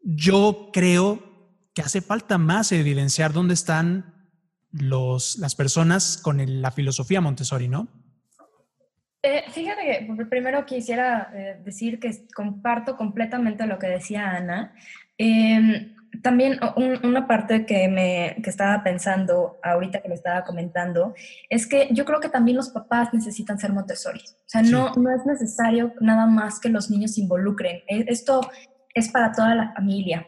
yo 0.01 0.69
creo 0.73 1.29
que 1.73 1.81
hace 1.81 2.01
falta 2.01 2.37
más 2.37 2.71
evidenciar 2.71 3.33
dónde 3.33 3.53
están 3.53 4.13
los, 4.71 5.37
las 5.37 5.55
personas 5.55 6.17
con 6.17 6.61
la 6.61 6.71
filosofía 6.71 7.21
Montessori, 7.21 7.67
¿no? 7.67 7.87
Eh, 9.21 9.43
fíjate 9.49 9.81
que 9.83 10.25
primero 10.25 10.65
quisiera 10.65 11.29
eh, 11.33 11.61
decir 11.63 11.99
que 11.99 12.27
comparto 12.33 12.95
completamente 12.95 13.67
lo 13.67 13.77
que 13.77 13.87
decía 13.87 14.31
Ana. 14.31 14.73
Eh, 15.17 15.93
también 16.23 16.59
un- 16.75 16.99
una 17.05 17.27
parte 17.27 17.65
que, 17.65 17.87
me, 17.87 18.41
que 18.43 18.49
estaba 18.49 18.83
pensando 18.83 19.59
ahorita 19.63 20.01
que 20.01 20.09
me 20.09 20.15
estaba 20.15 20.43
comentando 20.43 21.13
es 21.49 21.67
que 21.67 21.87
yo 21.91 22.03
creo 22.05 22.19
que 22.19 22.29
también 22.29 22.57
los 22.57 22.69
papás 22.69 23.13
necesitan 23.13 23.59
ser 23.59 23.71
Montessori. 23.73 24.19
O 24.19 24.43
sea, 24.47 24.63
Sí. 24.63 24.71
no, 24.71 24.93
no 24.95 25.09
es 25.15 25.25
necesario 25.25 25.93
nada 26.01 26.25
más 26.25 26.59
que 26.59 26.69
los 26.69 26.89
niños 26.89 27.13
se 27.15 27.21
involucren. 27.21 27.77
E- 27.87 28.05
Esto 28.07 28.41
es 28.93 29.09
para 29.09 29.31
toda 29.31 29.55
la 29.55 29.71
familia. 29.73 30.25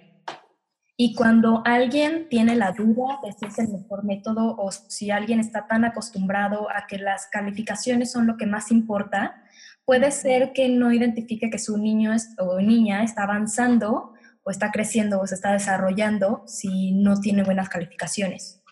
Y 0.98 1.16
cuando 1.16 1.64
alguien 1.66 2.28
tiene 2.30 2.56
la 2.56 2.74
duda 2.74 3.20
de 3.24 3.32
si 3.34 3.46
es 3.46 3.58
el 3.58 3.70
mejor 3.70 4.04
método 4.04 4.56
o 4.58 4.72
si 4.72 5.10
alguien 5.10 5.40
está 5.40 5.66
tan 5.66 5.84
acostumbrado 5.84 6.70
a 6.70 6.86
que 6.88 7.00
las 7.00 7.26
calificaciones 7.28 8.12
son 8.12 8.28
lo 8.28 8.38
que 8.38 8.46
más 8.46 8.72
importa, 8.72 9.42
puede 9.84 10.12
ser 10.12 10.54
que 10.54 10.70
no 10.70 10.92
identifique 10.94 11.50
que 11.50 11.58
su 11.58 11.78
niño 11.80 12.14
es- 12.14 12.36
o 12.38 12.60
niña 12.62 13.04
está 13.04 13.24
avanzando 13.24 14.14
o 14.44 14.52
está 14.52 14.72
creciendo 14.72 15.20
o 15.20 15.28
se 15.28 15.36
está 15.36 15.54
desarrollando 15.54 16.44
si 16.48 16.94
no 16.94 17.20
tiene 17.20 17.44
buenas 17.44 17.70
calificaciones. 17.70 18.64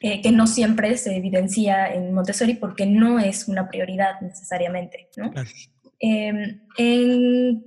Eh, 0.00 0.20
que 0.20 0.32
no 0.32 0.46
siempre 0.46 0.96
se 0.98 1.16
evidencia 1.16 1.86
en 1.92 2.12
Montessori 2.12 2.54
porque 2.54 2.84
no 2.84 3.18
es 3.18 3.48
una 3.48 3.68
prioridad 3.68 4.20
necesariamente. 4.20 5.08
¿no? 5.16 5.30
Claro. 5.30 5.48
Eh, 6.00 6.60
en 6.76 7.64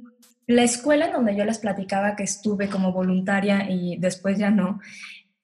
la 0.48 0.64
escuela 0.64 1.08
en 1.08 1.14
donde 1.14 1.36
yo 1.36 1.46
les 1.46 1.60
platicaba 1.60 2.16
que 2.16 2.24
estuve 2.24 2.70
como 2.70 2.94
voluntaria 2.94 3.70
y 3.70 3.98
después 3.98 4.38
ya 4.38 4.50
no, 4.50 4.80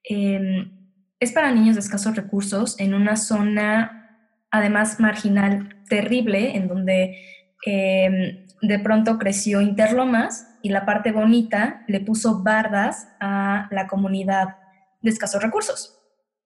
eh, 0.07 0.71
es 1.19 1.31
para 1.31 1.51
niños 1.51 1.75
de 1.75 1.81
escasos 1.81 2.15
recursos 2.15 2.79
en 2.79 2.93
una 2.93 3.15
zona 3.15 3.99
además 4.49 4.99
marginal 4.99 5.83
terrible 5.89 6.55
en 6.55 6.67
donde 6.67 7.17
eh, 7.65 8.45
de 8.61 8.79
pronto 8.79 9.17
creció 9.17 9.61
Interlomas 9.61 10.47
y 10.63 10.69
la 10.69 10.85
parte 10.85 11.11
bonita 11.11 11.83
le 11.87 11.99
puso 11.99 12.41
bardas 12.41 13.07
a 13.19 13.67
la 13.69 13.85
comunidad 13.85 14.55
de 15.03 15.09
escasos 15.11 15.43
recursos. 15.43 15.99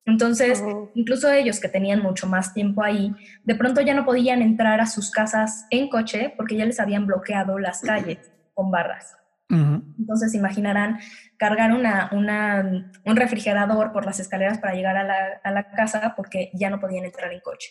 Entonces, 0.06 0.62
Oh. 0.66 0.90
incluso 0.96 1.32
ellos 1.32 1.60
que 1.60 1.68
tenían 1.70 2.02
mucho 2.02 2.28
más 2.28 2.54
tiempo 2.54 2.82
ahí, 2.84 3.14
de 3.44 3.56
pronto 3.56 3.82
ya 3.82 3.94
no 3.94 4.06
podían 4.06 4.42
entrar 4.42 4.80
a 4.82 4.86
sus 4.88 5.12
casas 5.12 5.66
en 5.70 5.88
coche 5.90 6.34
porque 6.36 6.56
ya 6.58 6.66
les 6.66 6.80
habían 6.80 7.06
bloqueado 7.06 7.60
las 7.60 7.82
calles 7.82 8.20
con 8.54 8.72
barras. 8.72 9.16
Ujú. 9.50 9.84
Entonces, 10.00 10.34
imaginarán 10.34 11.00
cargar 11.38 11.72
una, 11.74 12.10
una- 12.12 12.92
un 13.06 13.16
refrigerador 13.16 13.92
por 13.94 14.06
las 14.06 14.20
escaleras 14.20 14.58
para 14.60 14.74
llegar 14.76 14.98
a 14.98 15.04
la, 15.04 15.16
a 15.44 15.52
la 15.52 15.70
casa 15.72 16.14
porque 16.18 16.52
ya 16.54 16.70
no 16.70 16.80
podían 16.80 17.06
entrar 17.06 17.32
en 17.32 17.40
coche. 17.42 17.70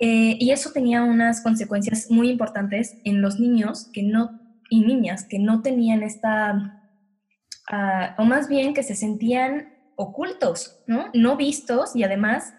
Eh, 0.00 0.36
y 0.38 0.50
eso 0.52 0.70
tenía 0.72 1.02
unas 1.02 1.40
consecuencias 1.42 2.08
muy 2.08 2.30
importantes 2.30 2.96
en 3.04 3.20
los 3.20 3.38
niños 3.40 3.90
que 3.92 4.02
no, 4.04 4.40
y 4.68 4.80
niñas 4.80 5.24
que 5.24 5.38
no 5.38 5.62
tenían 5.62 6.02
esta, 6.02 6.82
ah, 7.70 8.14
o 8.18 8.24
más 8.24 8.48
bien 8.48 8.74
que 8.74 8.82
se 8.82 8.94
sentían 8.94 9.74
ocultos, 9.96 10.80
¿no? 10.86 11.10
No 11.12 11.36
vistos 11.36 11.96
y 11.96 12.04
además 12.04 12.54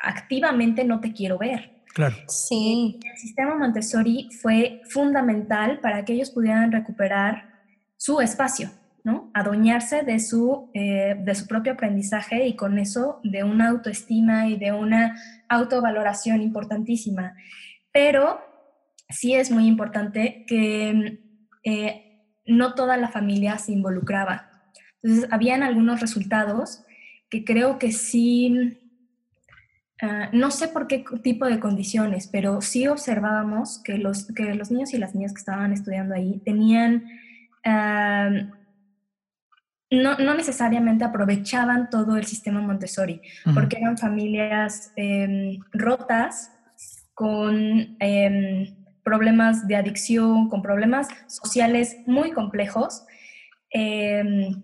activamente 0.00 0.84
no 0.84 1.00
te 1.00 1.12
quiero 1.12 1.38
ver. 1.38 1.82
Claro. 1.94 2.14
Sí. 2.28 3.00
El 3.02 3.18
sistema 3.18 3.56
Montessori 3.56 4.28
fue 4.40 4.82
fundamental 4.88 5.80
para 5.80 6.04
que 6.04 6.12
ellos 6.12 6.30
pudieran 6.30 6.70
recuperar 6.70 7.56
su 7.96 8.20
espacio, 8.20 8.70
¿no? 9.02 9.30
Adueñarse 9.34 10.02
de 10.02 10.20
su, 10.20 10.70
eh, 10.74 11.16
de 11.18 11.34
su 11.34 11.46
propio 11.46 11.72
aprendizaje 11.72 12.46
y 12.46 12.54
con 12.54 12.78
eso 12.78 13.20
de 13.24 13.44
una 13.44 13.70
autoestima 13.70 14.46
y 14.46 14.56
de 14.56 14.72
una 14.72 15.16
autovaloración 15.48 16.42
importantísima. 16.42 17.34
Pero 17.92 18.40
sí 19.08 19.34
es 19.34 19.50
muy 19.50 19.66
importante 19.66 20.44
que 20.46 21.25
eh, 21.66 22.22
no 22.46 22.74
toda 22.74 22.96
la 22.96 23.08
familia 23.08 23.58
se 23.58 23.72
involucraba. 23.72 24.50
Entonces, 25.02 25.28
habían 25.30 25.62
algunos 25.62 26.00
resultados 26.00 26.82
que 27.28 27.44
creo 27.44 27.78
que 27.78 27.92
sí 27.92 28.80
Ah, 30.02 30.28
no 30.32 30.50
sé 30.50 30.68
por 30.68 30.88
qué 30.88 31.04
tipo 31.22 31.46
de 31.46 31.58
condiciones, 31.58 32.28
pero 32.30 32.60
sí 32.60 32.86
observábamos 32.86 33.80
que 33.82 33.96
los, 33.96 34.26
que 34.26 34.54
los 34.54 34.70
niños 34.70 34.92
y 34.92 34.98
las 34.98 35.14
niñas 35.14 35.32
que 35.32 35.38
estaban 35.38 35.72
estudiando 35.72 36.14
ahí 36.14 36.38
tenían, 36.44 37.08
ah, 37.64 38.28
no, 39.90 40.18
no 40.18 40.34
necesariamente 40.34 41.04
aprovechaban 41.04 41.88
todo 41.88 42.16
el 42.16 42.26
sistema 42.26 42.60
Montessori, 42.60 43.22
Ujú. 43.46 43.54
porque 43.54 43.78
eran 43.78 43.96
familias 43.96 44.92
em, 44.96 45.60
rotas, 45.72 46.52
con 47.14 47.96
em, 47.98 48.76
problemas 49.06 49.68
de 49.68 49.76
adicción, 49.76 50.48
con 50.48 50.62
problemas 50.62 51.06
sociales 51.28 51.96
muy 52.06 52.32
complejos. 52.32 53.04
em, 53.70 54.62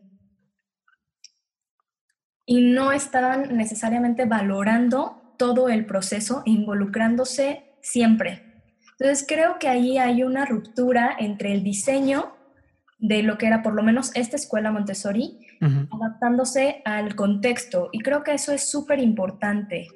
y 2.46 2.60
no 2.72 2.92
estaban 2.92 3.56
necesariamente 3.56 4.24
valorando 4.24 5.34
todo 5.38 5.68
el 5.68 5.84
proceso 5.86 6.42
e 6.46 6.50
involucrándose 6.50 7.74
siempre. 7.82 8.42
Entonces 8.92 9.24
creo 9.28 9.58
que 9.58 9.68
ahí 9.68 9.98
hay 9.98 10.22
una 10.22 10.44
ruptura 10.46 11.14
entre 11.18 11.52
el 11.52 11.62
diseño 11.62 12.32
de 12.98 13.22
lo 13.22 13.36
que 13.38 13.46
era 13.48 13.62
por 13.62 13.74
lo 13.74 13.82
menos 13.82 14.12
esta 14.14 14.36
escuela 14.36 14.70
Montessori, 14.70 15.38
Ujú. 15.60 15.88
adaptándose 15.90 16.80
al 16.84 17.14
contexto. 17.16 17.90
Y 17.92 17.98
creo 18.00 18.22
que 18.22 18.32
eso 18.34 18.52
es 18.52 18.70
súper 18.70 18.98
importante. 19.00 19.88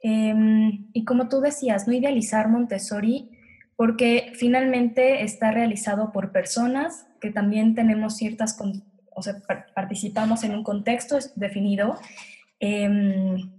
Em, 0.00 0.88
y 0.92 1.04
como 1.04 1.28
tú 1.28 1.40
decías, 1.40 1.86
no 1.86 1.92
idealizar 1.92 2.48
Montessori 2.48 3.30
porque 3.76 4.32
finalmente 4.34 5.22
está 5.22 5.50
realizado 5.52 6.10
por 6.10 6.32
personas 6.32 7.06
que 7.20 7.30
también 7.30 7.74
tenemos 7.74 8.16
ciertas, 8.16 8.58
o 9.14 9.22
sea, 9.22 9.36
participamos 9.74 10.42
en 10.44 10.54
un 10.54 10.64
contexto 10.64 11.18
definido 11.34 11.98
em, 12.58 13.50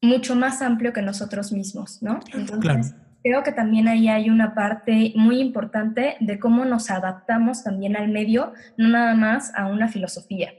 mucho 0.00 0.36
más 0.36 0.62
amplio 0.62 0.92
que 0.92 1.02
nosotros 1.02 1.50
mismos, 1.50 2.02
¿no? 2.02 2.20
Entonces, 2.32 2.94
creo 3.24 3.42
que 3.42 3.52
también 3.52 3.88
ahí 3.88 4.08
hay 4.08 4.30
una 4.30 4.54
parte 4.54 5.12
muy 5.16 5.40
importante 5.40 6.16
de 6.20 6.38
cómo 6.38 6.64
nos 6.64 6.90
adaptamos 6.90 7.64
también 7.64 7.96
al 7.96 8.08
medio, 8.08 8.52
no 8.76 8.88
nada 8.88 9.14
más 9.14 9.52
a 9.56 9.66
una 9.66 9.88
filosofía. 9.88 10.52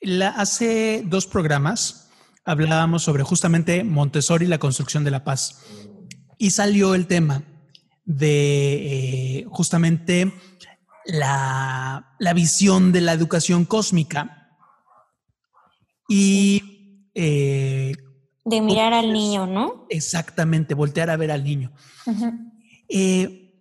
La, 0.00 0.30
hace 0.30 1.02
dos 1.04 1.26
programas 1.26 2.10
hablábamos 2.44 3.02
sobre 3.02 3.22
justamente 3.24 3.84
Montessori 3.84 4.46
y 4.46 4.48
la 4.48 4.58
construcción 4.58 5.04
de 5.04 5.10
la 5.10 5.22
paz. 5.22 5.62
Y 6.38 6.50
salió 6.50 6.94
el 6.94 7.06
tema 7.06 7.42
de 8.08 9.40
eh, 9.40 9.44
justamente 9.50 10.32
la, 11.04 12.16
visión 12.34 12.90
de 12.90 13.02
la 13.02 13.12
educación 13.12 13.66
cósmica. 13.66 14.56
Y... 16.08 17.10
Eh, 17.14 17.94
de 18.46 18.62
mirar 18.62 18.94
al 18.94 19.12
niño, 19.12 19.46
¿no? 19.46 19.86
Exactamente, 19.90 20.72
voltear 20.72 21.10
a 21.10 21.18
ver 21.18 21.30
al 21.30 21.44
niño. 21.44 21.70
Eh, 22.88 23.52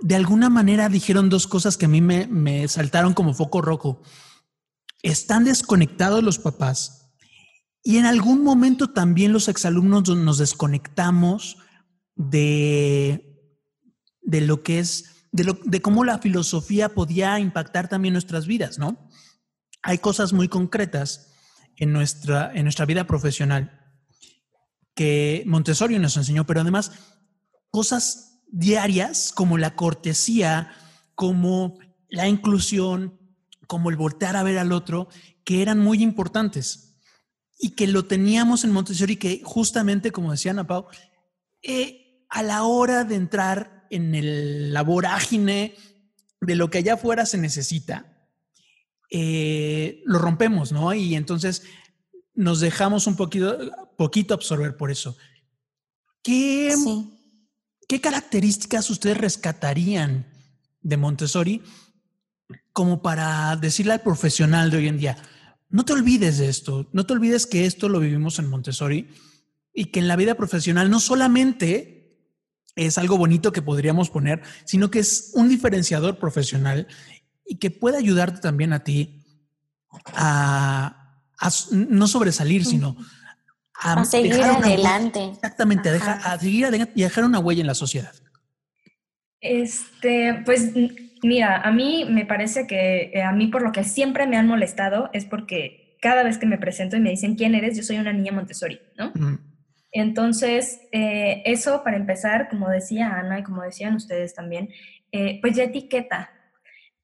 de 0.00 0.14
alguna 0.16 0.50
manera 0.50 0.88
dijeron 0.88 1.28
dos 1.28 1.46
cosas 1.46 1.76
que 1.76 1.84
a 1.84 1.88
mí 1.88 2.00
me, 2.00 2.26
me 2.26 2.66
saltaron 2.66 3.14
como 3.14 3.34
foco 3.34 3.62
rojo. 3.62 4.02
Están 5.04 5.44
desconectados 5.44 6.24
los 6.24 6.40
papás 6.40 7.14
y 7.84 7.98
en 7.98 8.06
algún 8.06 8.42
momento 8.42 8.90
también 8.90 9.32
los 9.32 9.46
exalumnos 9.46 10.08
nos 10.08 10.38
desconectamos 10.38 11.58
de 12.16 13.31
de 14.22 14.40
lo 14.40 14.62
que 14.62 14.78
es, 14.78 15.26
de, 15.32 15.44
lo, 15.44 15.58
de 15.64 15.82
cómo 15.82 16.04
la 16.04 16.18
filosofía 16.18 16.90
podía 16.90 17.38
impactar 17.38 17.88
también 17.88 18.14
nuestras 18.14 18.46
vidas, 18.46 18.78
¿no? 18.78 19.08
Hay 19.82 19.98
cosas 19.98 20.32
muy 20.32 20.48
concretas 20.48 21.32
en 21.76 21.92
nuestra, 21.92 22.52
en 22.54 22.64
nuestra 22.64 22.86
vida 22.86 23.06
profesional 23.06 23.78
que 24.94 25.42
Montessori 25.46 25.98
nos 25.98 26.16
enseñó, 26.16 26.46
pero 26.46 26.60
además 26.60 26.92
cosas 27.70 28.42
diarias 28.48 29.32
como 29.34 29.58
la 29.58 29.74
cortesía, 29.74 30.70
como 31.14 31.78
la 32.08 32.28
inclusión, 32.28 33.18
como 33.66 33.90
el 33.90 33.96
voltear 33.96 34.36
a 34.36 34.42
ver 34.42 34.58
al 34.58 34.72
otro, 34.72 35.08
que 35.44 35.62
eran 35.62 35.78
muy 35.78 36.02
importantes 36.02 36.98
y 37.58 37.70
que 37.70 37.86
lo 37.86 38.04
teníamos 38.04 38.64
en 38.64 38.72
Montessori, 38.72 39.16
que 39.16 39.40
justamente, 39.44 40.12
como 40.12 40.32
decía 40.32 40.50
Ana 40.50 40.66
Pau, 40.66 40.86
eh, 41.62 42.26
a 42.28 42.42
la 42.42 42.64
hora 42.64 43.04
de 43.04 43.14
entrar 43.14 43.81
en 43.92 44.14
el, 44.14 44.72
la 44.72 44.82
vorágine 44.82 45.76
de 46.40 46.56
lo 46.56 46.70
que 46.70 46.78
allá 46.78 46.94
afuera 46.94 47.26
se 47.26 47.38
necesita, 47.38 48.28
eh, 49.10 50.02
lo 50.06 50.18
rompemos, 50.18 50.72
¿no? 50.72 50.92
Y 50.94 51.14
entonces 51.14 51.62
nos 52.34 52.60
dejamos 52.60 53.06
un 53.06 53.16
poquito, 53.16 53.70
poquito 53.96 54.34
absorber 54.34 54.76
por 54.76 54.90
eso. 54.90 55.16
¿Qué, 56.22 56.74
¿Qué 57.86 58.00
características 58.00 58.88
ustedes 58.88 59.18
rescatarían 59.18 60.26
de 60.80 60.96
Montessori 60.96 61.62
como 62.72 63.02
para 63.02 63.54
decirle 63.56 63.92
al 63.92 64.00
profesional 64.00 64.70
de 64.70 64.78
hoy 64.78 64.88
en 64.88 64.98
día, 64.98 65.16
no 65.68 65.84
te 65.84 65.92
olvides 65.92 66.38
de 66.38 66.48
esto, 66.48 66.88
no 66.92 67.04
te 67.06 67.12
olvides 67.12 67.46
que 67.46 67.66
esto 67.66 67.88
lo 67.88 68.00
vivimos 68.00 68.38
en 68.38 68.48
Montessori 68.48 69.08
y 69.74 69.86
que 69.86 70.00
en 70.00 70.08
la 70.08 70.16
vida 70.16 70.34
profesional 70.34 70.90
no 70.90 71.00
solamente 71.00 72.01
es 72.76 72.98
algo 72.98 73.18
bonito 73.18 73.52
que 73.52 73.62
podríamos 73.62 74.10
poner, 74.10 74.42
sino 74.64 74.90
que 74.90 74.98
es 75.00 75.32
un 75.34 75.48
diferenciador 75.48 76.18
profesional 76.18 76.86
y 77.46 77.56
que 77.56 77.70
puede 77.70 77.98
ayudarte 77.98 78.40
también 78.40 78.72
a 78.72 78.84
ti 78.84 79.22
a, 80.06 81.20
no 81.70 82.06
sobresalir, 82.06 82.64
sino 82.64 82.96
a, 83.74 84.04
seguir 84.04 84.42
adelante. 84.42 85.24
exactamente, 85.32 85.90
a, 85.90 86.38
seguir 86.38 86.66
adelante 86.66 86.92
y 86.94 87.02
dejar 87.02 87.24
una 87.24 87.40
huella 87.40 87.60
en 87.60 87.66
la 87.66 87.74
sociedad. 87.74 88.12
Este, 89.40 90.40
pues 90.44 90.70
mira, 91.22 91.60
a 91.62 91.72
mí 91.72 92.06
me 92.08 92.24
parece 92.24 92.66
que 92.66 93.10
eh, 93.12 93.22
a 93.22 93.32
mí 93.32 93.48
por 93.48 93.62
lo 93.62 93.72
que 93.72 93.82
siempre 93.82 94.26
me 94.26 94.36
han 94.36 94.46
molestado 94.46 95.10
es 95.12 95.24
porque 95.24 95.98
cada 96.00 96.22
vez 96.22 96.38
que 96.38 96.46
me 96.46 96.58
presento 96.58 96.96
y 96.96 97.00
me 97.00 97.10
dicen 97.10 97.34
quién 97.34 97.54
eres, 97.54 97.76
yo 97.76 97.82
soy 97.82 97.98
una 97.98 98.12
niña 98.12 98.32
Montessori, 98.32 98.80
¿no? 98.96 99.12
Entonces, 99.92 100.80
eh, 100.90 101.42
eso 101.44 101.84
para 101.84 101.98
empezar, 101.98 102.48
como 102.48 102.70
decía 102.70 103.14
Ana 103.14 103.40
y 103.40 103.42
como 103.42 103.62
decían 103.62 103.94
ustedes 103.94 104.34
también, 104.34 104.70
eh, 105.12 105.38
pues 105.42 105.54
ya 105.54 105.64
etiqueta. 105.64 106.30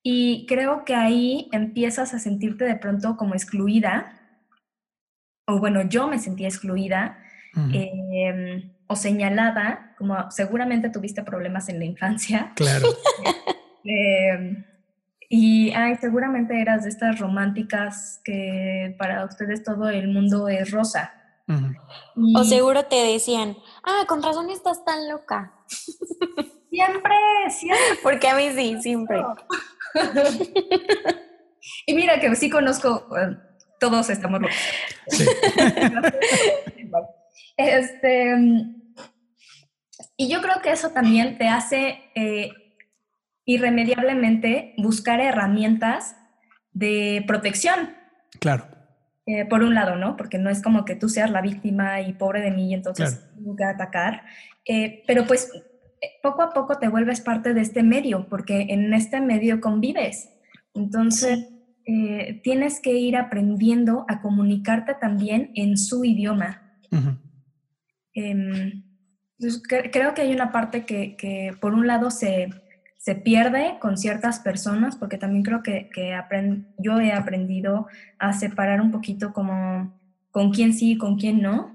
Y 0.03 0.47
creo 0.49 0.87
que 0.87 0.95
ahí 0.95 1.51
empiezas 1.53 2.15
a 2.15 2.19
sentirte 2.19 2.65
de 2.65 2.77
pronto 2.77 3.17
como 3.19 3.35
excluida, 3.35 4.15
o 5.47 5.59
bueno, 5.59 5.83
yo 5.83 6.09
me 6.09 6.19
sentía 6.19 6.49
excluida 6.49 7.19
em, 7.73 8.73
o 8.87 8.97
señalada, 8.97 9.95
como 9.99 10.31
seguramente 10.31 10.91
tuviste 10.91 11.23
problemas 11.23 11.69
en 11.69 11.79
la 11.79 11.85
infancia. 11.85 12.53
Claro. 12.57 12.89
Em, 13.91 14.65
y 15.31 15.71
ay, 15.73 15.97
seguramente 15.97 16.61
eras 16.61 16.83
de 16.83 16.91
estas 16.91 17.19
románticas 17.19 18.21
que 18.23 18.95
para 18.99 19.25
ustedes 19.25 19.63
todo 19.63 19.89
el 19.89 20.09
mundo 20.09 20.49
es 20.49 20.71
rosa. 20.71 21.18
O 22.35 22.45
seguro 22.45 22.85
te 22.85 22.97
decían, 22.97 23.57
ah, 23.83 24.05
con 24.07 24.23
razón 24.23 24.51
estás 24.51 24.85
tan 24.85 25.09
loca. 25.09 25.55
Siempre, 26.71 27.15
siempre. 27.49 27.99
Porque 28.03 28.29
a 28.29 28.35
mí 28.35 28.51
sí, 28.55 28.77
siempre. 28.83 29.23
y 31.87 31.95
mira 31.95 32.21
que 32.21 32.37
sí 32.37 32.51
conozco, 32.51 33.07
eh, 33.17 33.39
todos 33.81 34.11
estamos 34.11 34.43
locos. 34.43 34.57
este, 37.57 38.35
y 40.19 40.29
yo 40.29 40.43
creo 40.43 40.61
que 40.63 40.73
eso 40.73 40.91
también 40.91 41.39
te 41.39 41.49
hace 41.49 42.11
eh, 42.15 42.51
irremediablemente 43.47 44.75
buscar 44.77 45.21
herramientas 45.21 46.17
de 46.73 47.25
protección. 47.27 47.97
Claro. 48.41 48.78
Eh, 49.31 49.45
por 49.45 49.63
un 49.63 49.75
lado, 49.75 49.95
¿no? 49.97 50.17
Porque 50.17 50.39
no 50.39 50.49
es 50.49 50.63
como 50.63 50.87
que 50.87 50.95
tú 50.95 51.11
seas 51.11 51.31
la 51.31 51.43
víctima 51.43 52.01
y 52.01 52.15
pobre 52.15 52.41
de 52.41 52.51
mí 52.51 52.71
y 52.71 52.75
entonces 52.75 53.29
tengo 53.35 53.55
que 53.55 53.65
atacar. 53.65 54.23
Eh, 54.65 55.03
pero 55.07 55.27
pues 55.27 55.51
eh, 56.01 56.13
poco 56.23 56.41
a 56.41 56.55
poco 56.55 56.79
te 56.79 56.89
vuelves 56.89 57.21
parte 57.21 57.53
de 57.53 57.61
este 57.61 57.83
medio, 57.83 58.27
porque 58.31 58.69
en 58.71 58.95
este 58.95 59.21
medio 59.21 59.61
convives. 59.61 60.31
Entonces, 60.73 61.47
tienes 62.43 62.81
que 62.81 62.93
ir 62.93 63.19
aprendiendo 63.19 64.07
a 64.09 64.23
comunicarte 64.23 64.95
también 64.95 65.51
en 65.55 65.77
su 65.77 66.07
idioma. 66.07 66.81
Em, 68.15 68.83
creo 69.93 70.15
que 70.15 70.23
hay 70.23 70.33
una 70.33 70.53
parte 70.53 70.87
que, 70.87 71.17
que 71.17 71.53
por 71.61 71.75
un 71.75 71.87
lado 71.87 72.11
se, 72.11 72.49
se 73.09 73.15
pierde 73.15 73.79
con 73.81 73.97
ciertas 73.97 74.39
personas, 74.41 74.95
porque 74.95 75.17
también 75.17 75.43
creo 75.43 75.63
que, 75.63 75.89
que 75.95 76.15
yo 76.77 77.01
he 77.01 77.11
aprendido 77.11 77.87
a 78.19 78.35
separar 78.35 78.83
un 78.83 78.91
poquito 78.91 79.33
como 79.33 79.99
con 80.31 80.51
quién 80.51 80.75
sí 80.75 80.93
y 80.93 80.99
con 80.99 81.17
quién 81.17 81.41
no. 81.41 81.75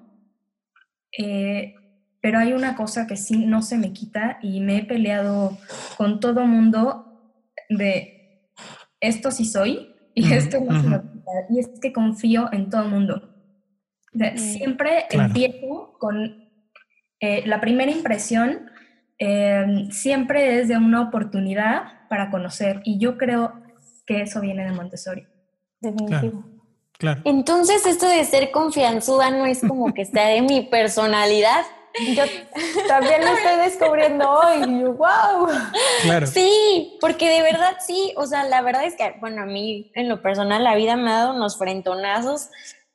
Eh, 1.17 1.73
pero 2.21 2.37
hay 2.37 2.53
una 2.53 2.75
cosa 2.75 3.07
que 3.07 3.17
sí 3.17 3.47
no 3.47 3.63
se 3.63 3.79
me 3.79 3.93
quita 3.93 4.37
y 4.43 4.59
me 4.59 4.77
he 4.77 4.83
peleado 4.85 5.57
con 5.97 6.19
todo 6.19 6.45
mundo 6.45 7.33
de 7.67 8.51
esto 8.99 9.31
sí 9.31 9.45
soy 9.45 9.89
y 10.13 10.31
esto 10.33 10.59
no 10.59 10.79
se 10.83 10.87
me 10.87 11.01
quita. 11.01 11.31
Y 11.49 11.59
es 11.61 11.79
que 11.81 11.91
confío 11.91 12.53
en 12.53 12.69
todo 12.69 12.83
el 12.83 12.89
mundo. 12.89 13.29
Mm. 14.13 14.37
siempre 14.37 15.05
empiezo 15.09 15.95
con 15.97 16.47
eh, 17.19 17.41
la 17.47 17.59
primera 17.59 17.91
impresión 17.91 18.69
Em, 19.25 19.89
siempre 19.89 20.59
es 20.59 20.67
de 20.67 20.75
una 20.75 21.01
oportunidad 21.01 22.07
para 22.09 22.29
conocer 22.29 22.81
y 22.83 22.99
yo 22.99 23.17
creo 23.17 23.53
que 24.05 24.21
eso 24.21 24.41
viene 24.41 24.65
de 24.65 24.73
Montessori. 24.73 25.25
Definitivo. 25.79 26.43
Claro, 26.97 27.21
Entonces 27.23 27.85
esto 27.85 28.05
de 28.05 28.25
ser 28.25 28.51
confianzuda 28.51 29.31
no 29.31 29.45
es 29.45 29.61
como 29.61 29.93
que 29.93 30.03
sea 30.03 30.27
de 30.27 30.41
mi 30.41 30.63
personalidad. 30.63 31.63
Yo 32.17 32.23
también 32.89 33.21
lo 33.23 33.31
estoy 33.31 33.63
descubriendo 33.63 34.29
hoy. 34.29 34.83
¡Wow! 34.83 35.47
Claro. 36.01 36.27
Sí, 36.27 36.97
porque 36.99 37.29
de 37.29 37.43
verdad 37.43 37.77
sí. 37.79 38.13
O 38.17 38.25
sea, 38.25 38.43
la 38.43 38.61
verdad 38.61 38.83
es 38.83 38.95
que, 38.95 39.15
bueno, 39.21 39.43
a 39.43 39.45
mí 39.45 39.89
en 39.95 40.09
lo 40.09 40.21
personal 40.21 40.65
la 40.65 40.75
vida 40.75 40.97
me 40.97 41.11
ha 41.11 41.19
dado 41.19 41.33
unos 41.33 41.57
frentonazos 41.57 42.49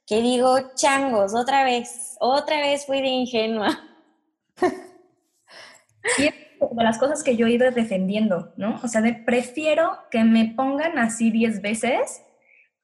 que 0.06 0.20
digo, 0.20 0.58
changos, 0.74 1.34
otra 1.34 1.64
vez, 1.64 2.16
otra 2.20 2.60
vez 2.60 2.84
fui 2.84 3.00
de 3.00 3.08
ingenua. 3.08 3.80
Y 6.16 6.26
es 6.26 6.34
de 6.60 6.84
las 6.84 6.98
cosas 6.98 7.22
que 7.22 7.36
yo 7.36 7.46
he 7.46 7.52
ido 7.52 7.70
defendiendo, 7.70 8.52
¿no? 8.56 8.80
O 8.82 8.88
sea, 8.88 9.00
de 9.00 9.12
prefiero 9.12 9.98
que 10.10 10.24
me 10.24 10.52
pongan 10.56 10.98
así 10.98 11.30
10 11.30 11.62
veces, 11.62 12.22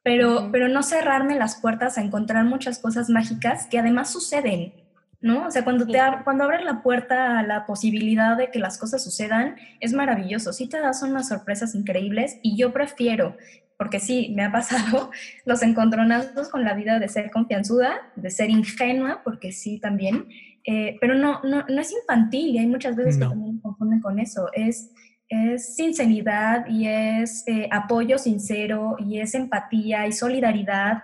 pero, 0.02 0.50
pero 0.52 0.68
no 0.68 0.82
cerrarme 0.82 1.36
las 1.36 1.56
puertas 1.56 1.96
a 1.96 2.02
encontrar 2.02 2.44
muchas 2.44 2.78
cosas 2.78 3.08
mágicas 3.08 3.66
que 3.66 3.78
además 3.78 4.10
suceden, 4.10 4.74
¿no? 5.20 5.46
O 5.46 5.50
sea, 5.50 5.64
cuando, 5.64 5.86
te, 5.86 5.98
cuando 6.24 6.44
abres 6.44 6.64
la 6.64 6.82
puerta 6.82 7.38
a 7.38 7.42
la 7.42 7.66
posibilidad 7.66 8.36
de 8.36 8.50
que 8.50 8.58
las 8.58 8.78
cosas 8.78 9.02
sucedan, 9.02 9.56
es 9.80 9.92
maravilloso. 9.92 10.52
Sí 10.52 10.68
te 10.68 10.78
das 10.78 11.02
unas 11.02 11.28
sorpresas 11.28 11.74
increíbles 11.74 12.38
y 12.42 12.56
yo 12.56 12.72
prefiero, 12.72 13.36
porque 13.78 14.00
sí, 14.00 14.32
me 14.36 14.44
ha 14.44 14.52
pasado 14.52 15.10
los 15.46 15.62
encontronazos 15.62 16.48
con 16.48 16.64
la 16.64 16.74
vida 16.74 16.98
de 16.98 17.08
ser 17.08 17.30
confianzuda, 17.30 18.12
de 18.16 18.30
ser 18.30 18.50
ingenua, 18.50 19.22
porque 19.24 19.52
sí 19.52 19.78
también, 19.78 20.28
eh, 20.64 20.96
pero 21.00 21.14
no, 21.14 21.42
no, 21.42 21.64
no, 21.68 21.80
es 21.80 21.92
infantil 21.92 22.54
y 22.54 22.58
hay 22.58 22.66
muchas 22.66 22.96
veces 22.96 23.18
que 23.18 23.26
también 23.26 23.56
me 23.56 23.60
confunden 23.60 24.00
con 24.00 24.18
eso. 24.18 24.48
Es, 24.52 24.90
es 25.28 25.76
sinceridad 25.76 26.66
y 26.66 26.86
es 26.86 27.44
eh, 27.46 27.68
apoyo 27.70 28.18
sincero 28.18 28.96
y 28.98 29.20
es 29.20 29.34
empatía 29.34 30.06
y 30.06 30.12
solidaridad 30.12 31.02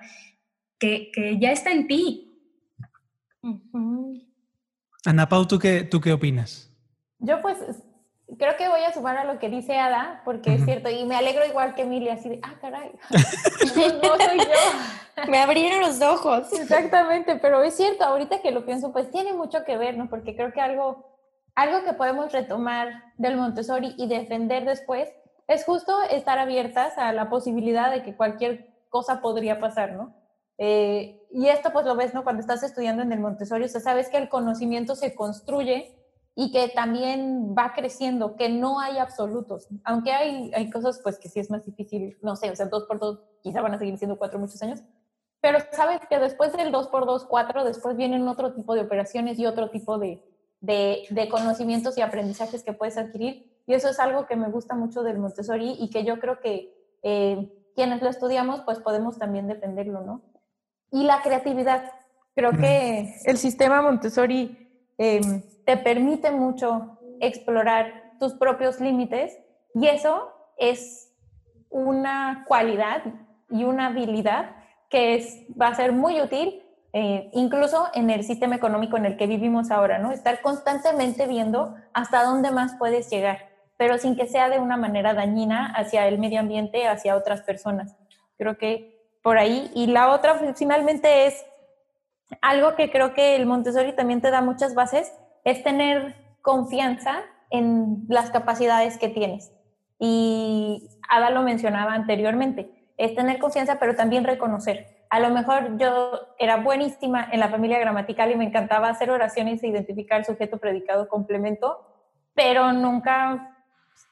que, 0.79 1.11
que 1.13 1.39
ya 1.39 1.53
está 1.53 1.73
en 1.73 1.87
ti, 1.87 2.31
Ana 5.05 5.29
Pau, 5.29 5.47
¿tú 5.47 5.59
qué, 5.59 5.83
¿tú 5.83 6.01
qué 6.01 6.13
opinas? 6.13 6.71
Yo 7.19 7.41
pues 7.41 7.59
creo 8.39 8.57
que 8.57 8.69
voy 8.69 8.83
a 8.83 8.93
sumar 8.93 9.17
a 9.17 9.25
lo 9.25 9.39
que 9.39 9.49
dice 9.49 9.79
Ada, 9.79 10.23
porque 10.25 10.55
es 10.55 10.65
cierto, 10.65 10.91
y 10.91 11.05
me 11.05 11.17
alegro 11.17 11.47
igual 11.47 11.75
que 11.75 11.83
Emilia, 11.83 12.15
así 12.15 12.29
de, 12.29 12.41
ah, 12.43 12.55
caray, 12.61 12.93
no 13.11 14.17
soy 14.17 14.39
yo. 14.39 15.25
me 15.29 15.39
abrieron 15.39 15.81
los 15.81 16.01
ojos. 16.01 16.53
Exactamente, 16.53 17.37
pero 17.37 17.63
es 17.63 17.75
cierto, 17.75 18.05
ahorita 18.05 18.41
que 18.41 18.51
lo 18.51 18.65
pienso, 18.65 18.93
pues 18.93 19.11
tiene 19.11 19.33
mucho 19.33 19.65
que 19.65 19.77
ver, 19.77 19.97
¿no? 19.97 20.09
Porque 20.09 20.37
creo 20.37 20.53
que 20.53 20.61
algo, 20.61 21.19
algo 21.55 21.85
que 21.85 21.93
podemos 21.93 22.33
retomar 22.33 23.05
del 23.17 23.37
Montessori 23.37 23.95
y 23.97 24.09
defender 24.09 24.65
después 24.65 25.09
es 25.49 25.65
justo 25.65 25.93
estar 26.11 26.39
abiertas 26.39 26.97
a 26.97 27.13
la 27.13 27.29
posibilidad 27.29 27.91
de 27.91 28.03
que 28.03 28.17
cualquier 28.17 28.71
cosa 28.89 29.21
podría 29.21 29.61
pasar, 29.61 29.93
¿no? 29.93 30.15
Eh, 30.59 31.27
y 31.33 31.49
esto 31.49 31.73
pues 31.73 31.87
lo 31.87 31.97
ves, 31.97 32.13
¿no? 32.13 32.23
Cuando 32.23 32.41
estás 32.41 32.63
estudiando 32.63 33.03
en 33.03 33.13
el 33.13 33.21
Montessori, 33.21 33.65
o 33.65 33.69
sea, 33.69 33.81
sabes 33.81 34.09
que 34.11 34.19
el 34.19 34.29
conocimiento 34.29 34.95
se 34.95 35.15
construye 35.15 36.00
y 36.41 36.51
que 36.53 36.69
también 36.69 37.55
va 37.57 37.75
creciendo, 37.75 38.35
que 38.35 38.49
no 38.49 38.81
hay 38.81 38.97
absolutos. 38.97 39.69
Aunque 39.85 40.13
hay, 40.13 40.51
hay 40.55 40.71
cosas 40.71 41.01
pues 41.03 41.19
que 41.19 41.29
sí 41.29 41.39
es 41.39 41.51
más 41.51 41.67
difícil, 41.67 42.17
no 42.23 42.35
sé, 42.35 42.51
o 42.51 42.57
sea, 42.57 42.67
dos 42.67 42.85
por 42.85 42.99
dos 42.99 43.21
quizá 43.43 43.61
van 43.61 43.75
a 43.75 43.79
seguir 43.79 43.99
siendo 43.99 44.17
cuatro 44.17 44.39
muchos 44.39 44.63
años, 44.63 44.81
pero 45.43 45.59
sabes 45.73 46.01
que 46.09 46.19
después 46.19 46.55
del 46.55 46.73
dos 46.73 46.89
por 46.89 47.05
dos, 47.05 47.27
cuatro, 47.27 47.65
después 47.65 47.97
vienen 47.97 48.27
otro 48.27 48.55
tipo 48.55 48.75
de 48.75 48.81
operaciones 48.81 49.39
y 49.39 49.45
otro 49.45 49.69
tipo 49.69 49.99
de, 49.99 50.25
de, 50.61 51.05
de 51.11 51.29
conocimientos 51.29 51.99
y 51.99 52.01
aprendizajes 52.01 52.63
que 52.63 52.73
puedes 52.73 52.97
adquirir. 52.97 53.51
Y 53.67 53.75
eso 53.75 53.91
es 53.91 54.01
algo 54.01 54.27
que 54.27 54.37
me 54.37 54.49
gusta 54.49 54.75
mucho 54.75 55.03
del 55.03 55.19
Montessori 55.19 55.77
y 55.79 55.91
que 55.91 56.05
yo 56.05 56.19
creo 56.21 56.41
que 56.41 56.75
eh, 57.03 57.53
quienes 57.75 58.01
lo 58.01 58.09
estudiamos 58.09 58.63
pues 58.63 58.79
podemos 58.79 59.19
también 59.19 59.47
defenderlo, 59.47 60.01
¿no? 60.01 60.23
y 60.93 61.05
la 61.05 61.23
creatividad. 61.23 61.93
Creo 62.35 62.53
que 62.53 63.17
el 63.25 63.37
sistema 63.37 63.83
Montessori 63.83 64.60
em, 65.01 65.43
te 65.65 65.77
permite 65.79 66.31
mucho 66.31 66.99
explorar 67.21 68.13
tus 68.19 68.35
propios 68.35 68.81
límites 68.81 69.39
y 69.75 69.87
eso 69.87 70.31
es 70.59 71.15
una 71.71 72.45
cualidad 72.47 73.03
y 73.49 73.65
una 73.65 73.87
habilidad 73.87 74.57
que 74.91 75.15
es, 75.15 75.47
va 75.61 75.69
a 75.69 75.75
ser 75.75 75.93
muy 75.93 76.21
útil 76.21 76.63
eh, 76.93 77.31
incluso 77.33 77.89
en 77.95 78.11
el 78.11 78.25
sistema 78.25 78.57
económico 78.57 78.97
en 78.97 79.07
el 79.07 79.17
que 79.17 79.27
vivimos 79.27 79.71
ahora, 79.71 79.99
¿no? 79.99 80.11
Estar 80.11 80.43
constantemente 80.43 81.27
viendo 81.27 81.77
hasta 81.93 82.25
dónde 82.25 82.51
más 82.51 82.75
puedes 82.79 83.09
llegar, 83.09 83.49
pero 83.77 83.97
sin 83.97 84.17
que 84.17 84.27
sea 84.27 84.51
de 84.51 84.59
una 84.59 84.77
manera 84.77 85.15
dañina 85.15 85.73
hacia 85.77 86.09
el 86.09 86.19
medio 86.19 86.41
ambiente, 86.41 86.89
hacia 86.89 87.17
otras 87.17 87.43
personas. 87.43 87.97
Creo 88.37 88.59
que 88.59 89.01
por 89.23 89.39
ahí. 89.39 89.71
Y 89.75 89.87
la 89.87 90.11
otra 90.11 90.41
finalmente 90.57 91.27
es 91.27 91.45
algo 92.41 92.75
que 92.75 92.91
creo 92.91 93.15
que 93.15 93.37
el 93.37 93.47
Montessori 93.47 93.95
también 93.95 94.21
te 94.21 94.31
da 94.31 94.41
muchas 94.41 94.75
bases, 94.75 95.13
es 95.45 95.63
tener 95.63 96.17
confianza 96.43 97.23
en 97.51 98.05
las 98.09 98.31
capacidades 98.31 98.99
que 98.99 99.09
tienes. 99.09 99.53
Y 99.99 100.89
Ada 101.09 101.31
lo 101.31 101.43
mencionaba 101.43 101.95
anteriormente, 101.95 102.71
es 102.97 103.15
tener 103.15 103.39
confianza, 103.39 103.79
pero 103.79 103.97
también 103.97 104.25
reconocer. 104.25 104.87
A 105.11 105.19
lo 105.19 105.31
mejor 105.31 105.77
yo 105.77 106.13
era 106.39 106.57
buenísima 106.59 107.29
en 107.33 107.41
la 107.41 107.49
familia 107.49 107.79
gramatical 107.79 108.31
y 108.31 108.37
me 108.37 108.45
encantaba 108.45 108.89
hacer 108.89 109.11
oraciones 109.11 109.63
e 109.63 109.69
identificar 109.69 110.25
sujeto, 110.25 110.59
predicado, 110.59 111.09
complemento, 111.09 111.85
pero 112.35 112.73
nunca 112.73 113.57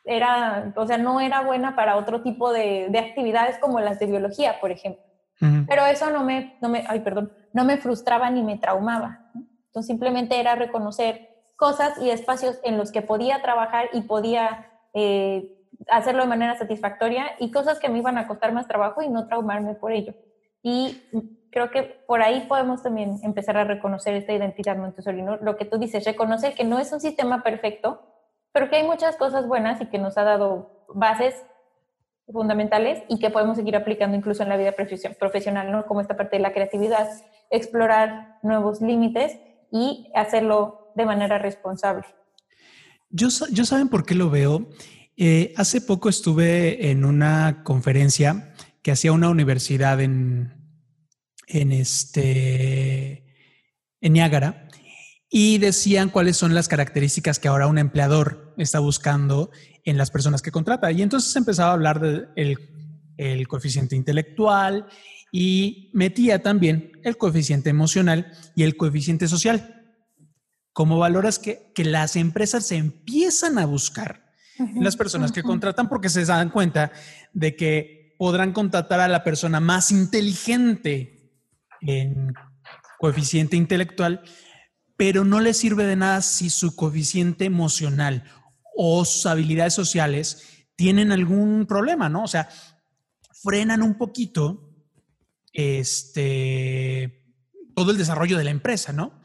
era, 0.04 0.72
o 0.74 0.86
sea, 0.86 0.98
no 0.98 1.20
era 1.20 1.42
buena 1.42 1.76
para 1.76 1.96
otro 1.96 2.22
tipo 2.22 2.52
de, 2.52 2.88
de 2.90 2.98
actividades 2.98 3.58
como 3.58 3.78
las 3.78 3.98
de 4.00 4.06
biología, 4.06 4.60
por 4.60 4.72
ejemplo. 4.72 5.02
Pero 5.68 5.86
eso 5.86 6.10
no 6.10 6.24
me, 6.24 6.56
no 6.60 6.68
me, 6.68 6.84
ay, 6.88 6.98
perdón, 6.98 7.32
no 7.52 7.64
me 7.64 7.78
frustraba 7.78 8.30
ni 8.30 8.42
me 8.42 8.58
traumaba. 8.58 9.30
Entonces 9.66 9.86
simplemente 9.86 10.40
era 10.40 10.54
reconocer 10.54 11.28
cosas 11.56 11.98
y 12.00 12.10
espacios 12.10 12.58
en 12.62 12.78
los 12.78 12.92
que 12.92 13.02
podía 13.02 13.42
trabajar 13.42 13.88
y 13.92 14.02
podía 14.02 14.70
eh, 14.94 15.58
hacerlo 15.88 16.22
de 16.22 16.28
manera 16.28 16.56
satisfactoria 16.56 17.26
y 17.38 17.50
cosas 17.50 17.78
que 17.78 17.88
me 17.88 17.98
iban 17.98 18.18
a 18.18 18.26
costar 18.26 18.52
más 18.52 18.68
trabajo 18.68 19.02
y 19.02 19.08
no 19.08 19.26
traumarme 19.26 19.74
por 19.74 19.92
ello. 19.92 20.14
Y 20.62 21.02
creo 21.50 21.70
que 21.70 21.82
por 21.82 22.22
ahí 22.22 22.46
podemos 22.48 22.82
también 22.82 23.18
empezar 23.22 23.56
a 23.56 23.64
reconocer 23.64 24.14
esta 24.14 24.32
identidad 24.32 24.76
Montessori, 24.76 25.22
¿no? 25.22 25.36
Lo 25.36 25.56
que 25.56 25.64
tú 25.64 25.78
dices, 25.78 26.04
reconocer 26.04 26.54
que 26.54 26.64
no 26.64 26.78
es 26.78 26.92
un 26.92 27.00
sistema 27.00 27.42
perfecto, 27.42 28.02
pero 28.52 28.68
que 28.68 28.76
hay 28.76 28.84
muchas 28.84 29.16
cosas 29.16 29.46
buenas 29.46 29.80
y 29.80 29.86
que 29.86 29.98
nos 29.98 30.18
ha 30.18 30.24
dado 30.24 30.86
bases 30.88 31.34
fundamentales 32.32 33.02
y 33.08 33.18
que 33.18 33.30
podemos 33.30 33.56
seguir 33.56 33.76
aplicando 33.76 34.16
incluso 34.16 34.42
en 34.42 34.48
la 34.48 34.56
vida 34.56 34.74
profesional, 35.18 35.72
¿no? 35.72 35.86
Como 35.86 36.00
esta 36.00 36.16
parte 36.16 36.36
de 36.36 36.42
la 36.42 36.52
creatividad, 36.52 37.08
explorar 37.50 38.38
nuevos 38.42 38.80
límites 38.80 39.38
y 39.70 40.10
hacerlo 40.14 40.92
de 40.94 41.06
manera 41.06 41.38
responsable. 41.38 42.04
Yo, 43.10 43.28
yo 43.50 43.64
saben 43.64 43.88
por 43.88 44.04
qué 44.04 44.14
lo 44.14 44.30
veo. 44.30 44.68
Eh, 45.16 45.52
hace 45.56 45.80
poco 45.80 46.08
estuve 46.08 46.90
en 46.90 47.04
una 47.04 47.62
conferencia 47.64 48.54
que 48.82 48.92
hacía 48.92 49.12
una 49.12 49.30
universidad 49.30 50.00
en, 50.00 50.54
en, 51.46 51.72
este, 51.72 53.24
en 54.00 54.12
Niágara 54.12 54.68
y 55.30 55.58
decían 55.58 56.08
cuáles 56.10 56.36
son 56.36 56.54
las 56.54 56.68
características 56.68 57.38
que 57.38 57.48
ahora 57.48 57.66
un 57.66 57.78
empleador 57.78 58.54
está 58.56 58.78
buscando 58.78 59.50
en 59.88 59.96
las 59.96 60.10
personas 60.10 60.42
que 60.42 60.52
contrata. 60.52 60.92
Y 60.92 61.00
entonces 61.00 61.34
empezaba 61.34 61.70
a 61.70 61.74
hablar 61.74 61.98
del 62.00 62.58
el 63.16 63.48
coeficiente 63.48 63.96
intelectual 63.96 64.86
y 65.32 65.90
metía 65.92 66.42
también 66.42 66.92
el 67.02 67.16
coeficiente 67.16 67.70
emocional 67.70 68.32
y 68.54 68.62
el 68.64 68.76
coeficiente 68.76 69.26
social. 69.28 69.96
Como 70.72 70.98
valoras 70.98 71.38
que, 71.38 71.72
que 71.74 71.84
las 71.84 72.16
empresas 72.16 72.66
se 72.66 72.76
empiezan 72.76 73.58
a 73.58 73.66
buscar 73.66 74.28
en 74.58 74.84
las 74.84 74.96
personas 74.96 75.32
que 75.32 75.42
contratan 75.42 75.88
porque 75.88 76.10
se 76.10 76.24
dan 76.24 76.50
cuenta 76.50 76.92
de 77.32 77.56
que 77.56 78.14
podrán 78.18 78.52
contratar 78.52 79.00
a 79.00 79.08
la 79.08 79.24
persona 79.24 79.58
más 79.58 79.90
inteligente 79.90 81.32
en 81.80 82.34
coeficiente 82.98 83.56
intelectual 83.56 84.22
pero 84.98 85.24
no 85.24 85.38
le 85.38 85.54
sirve 85.54 85.86
de 85.86 85.94
nada 85.94 86.20
si 86.22 86.50
su 86.50 86.74
coeficiente 86.74 87.44
emocional 87.44 88.24
o 88.80 89.04
sus 89.04 89.26
habilidades 89.26 89.74
sociales 89.74 90.44
tienen 90.76 91.10
algún 91.10 91.66
problema, 91.66 92.08
¿no? 92.08 92.22
O 92.22 92.28
sea, 92.28 92.48
frenan 93.42 93.82
un 93.82 93.98
poquito 93.98 94.72
este, 95.52 97.24
todo 97.74 97.90
el 97.90 97.98
desarrollo 97.98 98.38
de 98.38 98.44
la 98.44 98.52
empresa, 98.52 98.92
¿no? 98.92 99.20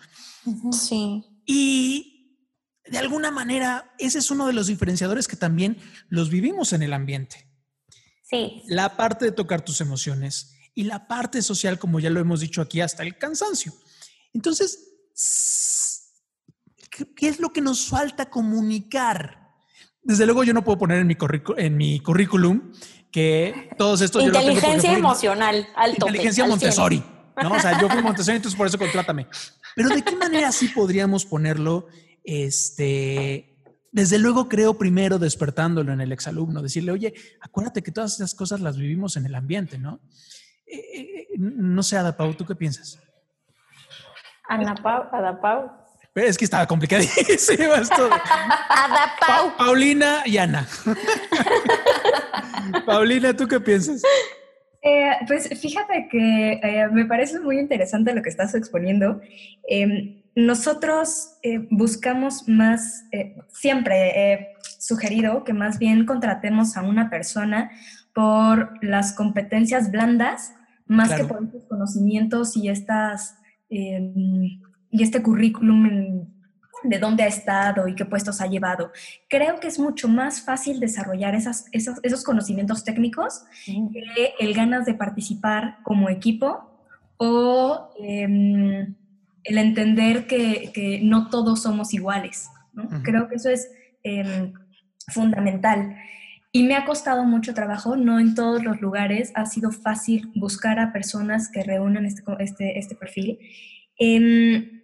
Sí. 0.71 1.23
Y 1.45 2.41
de 2.89 2.97
alguna 2.97 3.29
manera, 3.29 3.93
ese 3.99 4.17
es 4.17 4.31
uno 4.31 4.47
de 4.47 4.53
los 4.53 4.65
diferenciadores 4.65 5.27
que 5.27 5.35
también 5.35 5.77
los 6.09 6.31
vivimos 6.31 6.73
en 6.73 6.81
el 6.81 6.91
ambiente. 6.91 7.47
Sí. 8.23 8.63
La 8.65 8.97
parte 8.97 9.25
de 9.25 9.31
tocar 9.33 9.63
tus 9.63 9.81
emociones 9.81 10.55
y 10.73 10.85
la 10.85 11.07
parte 11.07 11.43
social, 11.43 11.77
como 11.77 11.99
ya 11.99 12.09
lo 12.09 12.19
hemos 12.19 12.39
dicho 12.39 12.59
aquí, 12.59 12.81
hasta 12.81 13.03
el 13.03 13.19
cansancio. 13.19 13.71
Entonces, 14.33 14.79
¿qué 17.15 17.27
es 17.27 17.39
lo 17.39 17.53
que 17.53 17.61
nos 17.61 17.85
falta 17.85 18.31
comunicar? 18.31 19.42
Desde 20.03 20.25
luego 20.25 20.43
yo 20.43 20.53
no 20.53 20.63
puedo 20.63 20.77
poner 20.77 20.99
en 20.99 21.07
mi, 21.07 21.17
en 21.57 21.77
mi 21.77 21.99
currículum 21.99 22.71
que 23.11 23.69
todos 23.77 24.01
estos... 24.01 24.23
Inteligencia 24.23 24.93
emocional, 24.93 25.67
alto. 25.75 26.07
Inteligencia 26.07 26.45
Montessori. 26.45 27.03
¿no? 27.41 27.53
O 27.53 27.59
sea, 27.59 27.79
yo 27.79 27.89
fui 27.89 28.01
Montessori, 28.01 28.37
entonces 28.37 28.57
por 28.57 28.67
eso 28.67 28.77
contrátame. 28.77 29.27
Pero 29.75 29.89
¿de 29.89 30.01
qué 30.01 30.15
manera 30.15 30.51
sí 30.51 30.67
podríamos 30.67 31.25
ponerlo? 31.25 31.87
Este, 32.23 33.57
desde 33.91 34.17
luego 34.17 34.49
creo 34.49 34.77
primero 34.77 35.19
despertándolo 35.19 35.93
en 35.93 36.01
el 36.01 36.11
exalumno, 36.11 36.61
decirle, 36.61 36.91
oye, 36.91 37.13
acuérdate 37.41 37.83
que 37.83 37.91
todas 37.91 38.15
esas 38.15 38.33
cosas 38.33 38.59
las 38.59 38.77
vivimos 38.77 39.17
en 39.17 39.25
el 39.25 39.35
ambiente, 39.35 39.77
¿no? 39.77 40.01
Eh, 40.65 40.77
eh, 40.77 41.27
no 41.37 41.83
sé, 41.83 41.97
Adapau, 41.97 42.33
¿tú 42.33 42.45
qué 42.45 42.55
piensas? 42.55 42.99
Ana 44.49 44.75
Pau, 44.75 45.03
Ada 45.11 45.39
Pau. 45.39 45.82
Es 46.15 46.37
que 46.37 46.45
estaba 46.45 46.67
complicadísimo 46.67 47.73
esto. 47.73 48.09
Paulina 49.57 50.21
y 50.25 50.37
Ana. 50.37 50.67
Paulina, 52.85 53.35
¿tú 53.35 53.47
qué 53.47 53.59
piensas? 53.59 54.03
Eh, 54.83 55.11
pues 55.27 55.49
fíjate 55.59 56.07
que 56.11 56.59
eh, 56.61 56.87
me 56.91 57.05
parece 57.05 57.39
muy 57.39 57.57
interesante 57.57 58.13
lo 58.13 58.21
que 58.21 58.29
estás 58.29 58.53
exponiendo. 58.53 59.21
Em, 59.67 60.23
nosotros 60.35 61.37
eh, 61.43 61.67
buscamos 61.69 62.47
más, 62.47 63.05
eh, 63.11 63.35
siempre 63.49 64.11
he 64.15 64.55
sugerido 64.79 65.43
que 65.43 65.53
más 65.53 65.77
bien 65.77 66.05
contratemos 66.05 66.75
a 66.75 66.81
una 66.81 67.09
persona 67.09 67.71
por 68.13 68.83
las 68.83 69.13
competencias 69.13 69.91
blandas, 69.91 70.53
más 70.85 71.13
que 71.13 71.23
por 71.23 71.43
estos 71.43 71.65
conocimientos 71.65 72.57
y, 72.57 72.67
estas, 72.67 73.35
em, 73.69 74.59
y 74.93 75.01
este 75.01 75.23
currículum 75.23 76.27
de 76.83 76.99
dónde 76.99 77.23
ha 77.23 77.27
estado 77.27 77.87
y 77.87 77.95
qué 77.95 78.05
puestos 78.05 78.41
ha 78.41 78.47
llevado. 78.47 78.91
Creo 79.27 79.59
que 79.59 79.67
es 79.67 79.79
mucho 79.79 80.07
más 80.07 80.41
fácil 80.41 80.79
desarrollar 80.79 81.33
esas, 81.33 81.65
esos, 81.71 82.23
conocimientos 82.23 82.83
técnicos 82.83 83.43
que 83.65 84.33
el 84.39 84.53
ganas 84.53 84.85
de 84.85 84.93
participar 84.93 85.77
como 85.81 86.09
equipo 86.09 86.69
o 87.17 87.89
em, 87.99 88.93
el 89.43 89.57
entender 89.57 90.27
que, 90.27 90.99
no 91.03 91.29
todos 91.29 91.63
somos 91.63 91.93
iguales. 91.93 92.49
Creo 93.03 93.27
que 93.27 93.35
eso 93.35 93.49
es 93.49 93.71
em, 94.03 94.53
fundamental. 95.07 95.95
Y 96.51 96.65
me 96.65 96.75
ha 96.75 96.85
costado 96.85 97.23
mucho 97.23 97.55
trabajo, 97.55 97.95
no 97.95 98.19
en 98.19 98.35
todos 98.35 98.63
los 98.63 98.79
lugares 98.79 99.31
ha 99.33 99.47
sido 99.47 99.71
fácil 99.71 100.31
buscar 100.35 100.77
a 100.79 100.93
personas 100.93 101.49
que 101.49 101.63
reúnan 101.63 102.05
este, 102.05 102.21
este, 102.39 102.77
este 102.77 102.95
perfil. 102.95 103.39
Em, 103.97 104.81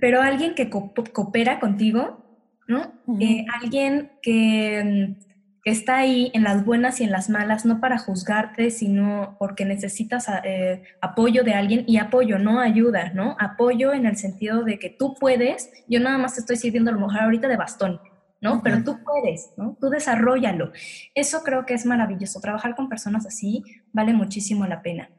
pero 0.00 0.22
alguien 0.22 0.54
que 0.54 0.70
coopera 0.70 1.60
contigo, 1.60 2.20
¿no? 2.68 2.92
Eh, 3.20 3.44
alguien 3.60 4.12
que, 4.22 5.16
está 5.64 5.98
ahí 5.98 6.32
en 6.34 6.42
las 6.42 6.64
buenas 6.64 7.00
y 7.00 7.04
en 7.04 7.12
las 7.12 7.30
malas, 7.30 7.64
no 7.64 7.80
para 7.80 7.98
juzgarte, 7.98 8.70
sino 8.70 9.36
porque 9.38 9.64
necesitas 9.64 10.26
eh, 10.42 10.82
apoyo 11.00 11.44
de 11.44 11.54
alguien 11.54 11.84
y 11.86 11.98
apoyo, 11.98 12.38
no 12.38 12.58
ayuda, 12.58 13.12
¿no? 13.12 13.36
Apoyo 13.38 13.92
en 13.92 14.06
el 14.06 14.16
sentido 14.16 14.64
de 14.64 14.80
que 14.80 14.90
tú 14.90 15.14
puedes, 15.14 15.70
yo 15.86 16.00
nada 16.00 16.18
más 16.18 16.34
te 16.34 16.40
estoy 16.40 16.56
sirviendo 16.56 16.90
a 16.90 16.94
lo 16.94 17.00
mejor 17.00 17.20
ahorita 17.20 17.46
de 17.46 17.56
bastón, 17.56 18.00
¿no? 18.40 18.62
Pero 18.64 18.82
tú 18.82 18.98
puedes, 19.04 19.52
¿no? 19.56 19.76
Tú 19.80 19.90
desarrollalo. 19.90 20.72
Eso 21.14 21.42
creo 21.44 21.66
que 21.66 21.74
es 21.74 21.86
maravilloso. 21.86 22.40
Trabajar 22.40 22.74
con 22.74 22.88
personas 22.88 23.26
así 23.26 23.62
vale 23.92 24.12
muchísimo 24.12 24.66
la 24.66 24.82
pena. 24.82 25.10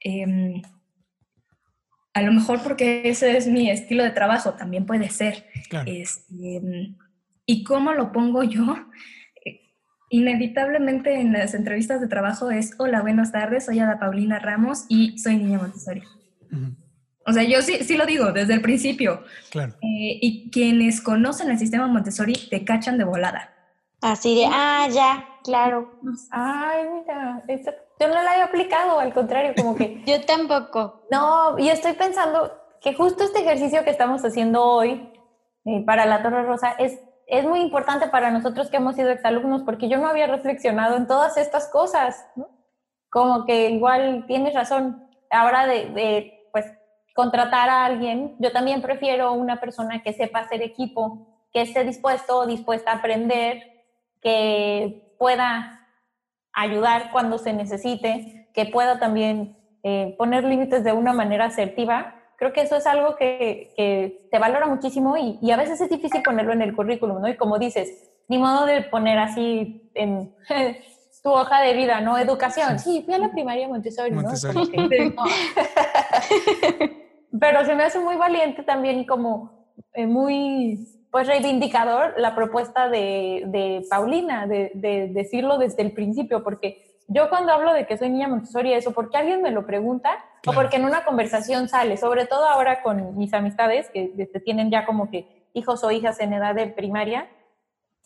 Em, 0.00 0.62
a 2.14 2.22
lo 2.22 2.32
mejor 2.32 2.62
porque 2.62 3.08
ese 3.08 3.36
es 3.36 3.46
mi 3.46 3.70
estilo 3.70 4.02
de 4.02 4.10
trabajo, 4.10 4.54
también 4.54 4.86
puede 4.86 5.08
ser. 5.10 5.46
Este, 5.86 6.62
¿Y 7.46 7.64
cómo 7.64 7.92
lo 7.92 8.12
pongo 8.12 8.42
yo? 8.42 8.76
Inevitablemente 10.10 11.20
en 11.20 11.32
las 11.32 11.54
entrevistas 11.54 12.00
de 12.00 12.08
trabajo 12.08 12.50
es, 12.50 12.74
hola, 12.78 13.02
buenas 13.02 13.30
tardes, 13.30 13.66
soy 13.66 13.78
Ada 13.78 13.98
Paulina 13.98 14.38
Ramos 14.38 14.84
y 14.88 15.18
soy 15.18 15.36
niña 15.36 15.58
Montessori. 15.58 16.02
O 17.26 17.32
sea, 17.32 17.42
yo 17.42 17.60
sí, 17.60 17.84
sí 17.84 17.96
lo 17.96 18.06
digo 18.06 18.32
desde 18.32 18.54
el 18.54 18.62
principio. 18.62 19.22
Claro. 19.50 19.74
Eh, 19.82 20.18
y 20.20 20.50
quienes 20.50 21.02
conocen 21.02 21.50
el 21.50 21.58
sistema 21.58 21.86
Montessori 21.86 22.32
te 22.32 22.64
cachan 22.64 22.96
de 22.96 23.04
volada. 23.04 23.54
Así 24.00 24.34
de, 24.34 24.46
ah, 24.46 24.88
ya, 24.90 25.28
claro. 25.44 26.00
Ay, 26.30 26.84
mira, 27.00 27.42
yo 27.98 28.08
no 28.08 28.22
la 28.22 28.38
he 28.38 28.42
aplicado, 28.42 28.98
al 28.98 29.12
contrario, 29.12 29.54
como 29.56 29.74
que... 29.74 30.02
yo 30.06 30.24
tampoco. 30.24 31.02
No, 31.10 31.58
y 31.58 31.68
estoy 31.68 31.94
pensando 31.94 32.52
que 32.80 32.94
justo 32.94 33.24
este 33.24 33.40
ejercicio 33.40 33.84
que 33.84 33.90
estamos 33.90 34.24
haciendo 34.24 34.64
hoy 34.64 35.12
eh, 35.64 35.82
para 35.84 36.06
la 36.06 36.22
Torre 36.22 36.44
Rosa 36.44 36.74
es, 36.78 37.00
es 37.26 37.44
muy 37.44 37.60
importante 37.60 38.08
para 38.08 38.30
nosotros 38.30 38.70
que 38.70 38.76
hemos 38.76 38.94
sido 38.94 39.10
exalumnos, 39.10 39.62
porque 39.62 39.88
yo 39.88 39.98
no 39.98 40.08
había 40.08 40.26
reflexionado 40.26 40.96
en 40.96 41.06
todas 41.06 41.36
estas 41.36 41.68
cosas, 41.68 42.26
¿no? 42.36 42.48
Como 43.10 43.46
que 43.46 43.70
igual 43.70 44.24
tienes 44.26 44.54
razón, 44.54 45.08
ahora 45.30 45.66
de, 45.66 45.86
de 45.86 46.48
pues, 46.52 46.66
contratar 47.14 47.68
a 47.68 47.84
alguien, 47.84 48.36
yo 48.38 48.52
también 48.52 48.82
prefiero 48.82 49.32
una 49.32 49.58
persona 49.60 50.02
que 50.02 50.12
sepa 50.12 50.40
hacer 50.40 50.62
equipo, 50.62 51.26
que 51.52 51.62
esté 51.62 51.84
dispuesto 51.84 52.38
o 52.38 52.46
dispuesta 52.46 52.92
a 52.92 52.96
aprender, 52.96 53.78
que 54.20 55.14
pueda 55.18 55.77
ayudar 56.52 57.10
cuando 57.12 57.38
se 57.38 57.52
necesite, 57.52 58.48
que 58.54 58.66
pueda 58.66 58.98
también 58.98 59.56
eh, 59.82 60.14
poner 60.18 60.44
límites 60.44 60.84
de 60.84 60.92
una 60.92 61.12
manera 61.12 61.46
asertiva, 61.46 62.14
creo 62.36 62.52
que 62.52 62.62
eso 62.62 62.76
es 62.76 62.86
algo 62.86 63.16
que, 63.16 63.72
que 63.76 64.28
se 64.30 64.38
valora 64.38 64.66
muchísimo 64.66 65.16
y, 65.16 65.38
y, 65.42 65.50
a 65.50 65.56
veces 65.56 65.80
es 65.80 65.90
difícil 65.90 66.22
ponerlo 66.22 66.52
en 66.52 66.62
el 66.62 66.74
currículum, 66.74 67.20
¿no? 67.20 67.28
Y 67.28 67.36
como 67.36 67.58
dices, 67.58 68.10
ni 68.28 68.38
modo 68.38 68.66
de 68.66 68.82
poner 68.82 69.18
así 69.18 69.90
en 69.94 70.34
tu 71.22 71.30
hoja 71.30 71.62
de 71.62 71.74
vida, 71.74 72.00
¿no? 72.00 72.18
Educación. 72.18 72.78
Sí, 72.78 73.02
fui 73.04 73.14
a 73.14 73.18
la 73.18 73.30
primaria 73.30 73.68
Montessori, 73.68 74.12
¿no? 74.12 74.30
Pero 77.40 77.64
se 77.64 77.74
me 77.74 77.84
hace 77.84 77.98
muy 77.98 78.16
valiente 78.16 78.62
también 78.62 79.00
y 79.00 79.06
como 79.06 79.74
eh, 79.94 80.06
muy 80.06 80.86
pues 81.10 81.26
reivindicador 81.26 82.14
la 82.18 82.34
propuesta 82.34 82.88
de, 82.88 83.44
de 83.46 83.86
Paulina, 83.88 84.46
de, 84.46 84.70
de, 84.74 85.08
decirlo 85.08 85.58
desde 85.58 85.82
el 85.82 85.92
principio, 85.92 86.42
porque 86.42 86.98
yo 87.08 87.30
cuando 87.30 87.52
hablo 87.52 87.72
de 87.72 87.86
que 87.86 87.96
soy 87.96 88.10
niña 88.10 88.28
Montessori, 88.28 88.74
eso, 88.74 88.92
porque 88.92 89.16
alguien 89.16 89.40
me 89.40 89.50
lo 89.50 89.66
pregunta 89.66 90.10
o 90.46 90.52
porque 90.52 90.76
en 90.76 90.84
una 90.84 91.04
conversación 91.04 91.68
sale, 91.68 91.96
sobre 91.96 92.26
todo 92.26 92.46
ahora 92.46 92.82
con 92.82 93.16
mis 93.16 93.32
amistades 93.32 93.88
que 93.90 94.12
este, 94.18 94.40
tienen 94.40 94.70
ya 94.70 94.84
como 94.84 95.10
que 95.10 95.48
hijos 95.54 95.82
o 95.84 95.90
hijas 95.90 96.20
en 96.20 96.34
edad 96.34 96.54
de 96.54 96.66
primaria, 96.66 97.28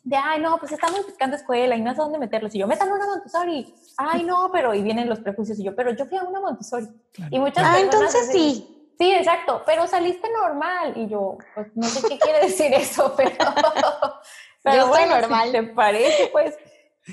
de, 0.05 0.17
ay, 0.17 0.41
no, 0.41 0.59
pues 0.59 0.73
estamos 0.73 1.05
buscando 1.07 1.37
escuela 1.37 1.77
y 1.77 1.81
no 1.81 1.93
sé 1.93 1.99
dónde 1.99 2.19
meterlos. 2.19 2.55
Y 2.55 2.59
yo, 2.59 2.67
métalo 2.67 2.93
a 2.93 2.97
una 2.97 3.07
Montessori. 3.07 3.73
Ay, 3.97 4.25
no, 4.25 4.51
pero, 4.53 4.75
y 4.75 4.83
vienen 4.83 5.09
los 5.09 5.21
prejuicios. 5.21 5.59
Y 5.61 5.65
yo, 5.65 5.77
pero 5.77 5.93
yo 5.95 6.07
fui 6.07 6.19
a 6.19 6.25
una 6.25 6.41
Montessori. 6.41 6.89
Y 7.31 7.39
muchas 7.39 7.65
ah, 7.65 7.79
entonces 7.79 8.29
sí. 8.33 8.72
Sí, 8.99 9.13
exacto, 9.13 9.63
pero 9.67 9.87
saliste 9.87 10.29
normal. 10.31 10.93
Y 10.97 11.09
yo, 11.09 11.39
pues 11.55 11.69
no 11.75 11.85
sé 11.85 12.09
qué 12.09 12.19
quiere 12.19 12.41
decir 12.41 12.73
eso, 12.75 13.15
pero, 13.17 13.31
pero 14.63 14.77
yo 14.77 14.89
bueno, 14.89 15.21
normal. 15.21 15.53
te 15.53 15.63
parece, 15.65 16.29
pues. 16.33 16.57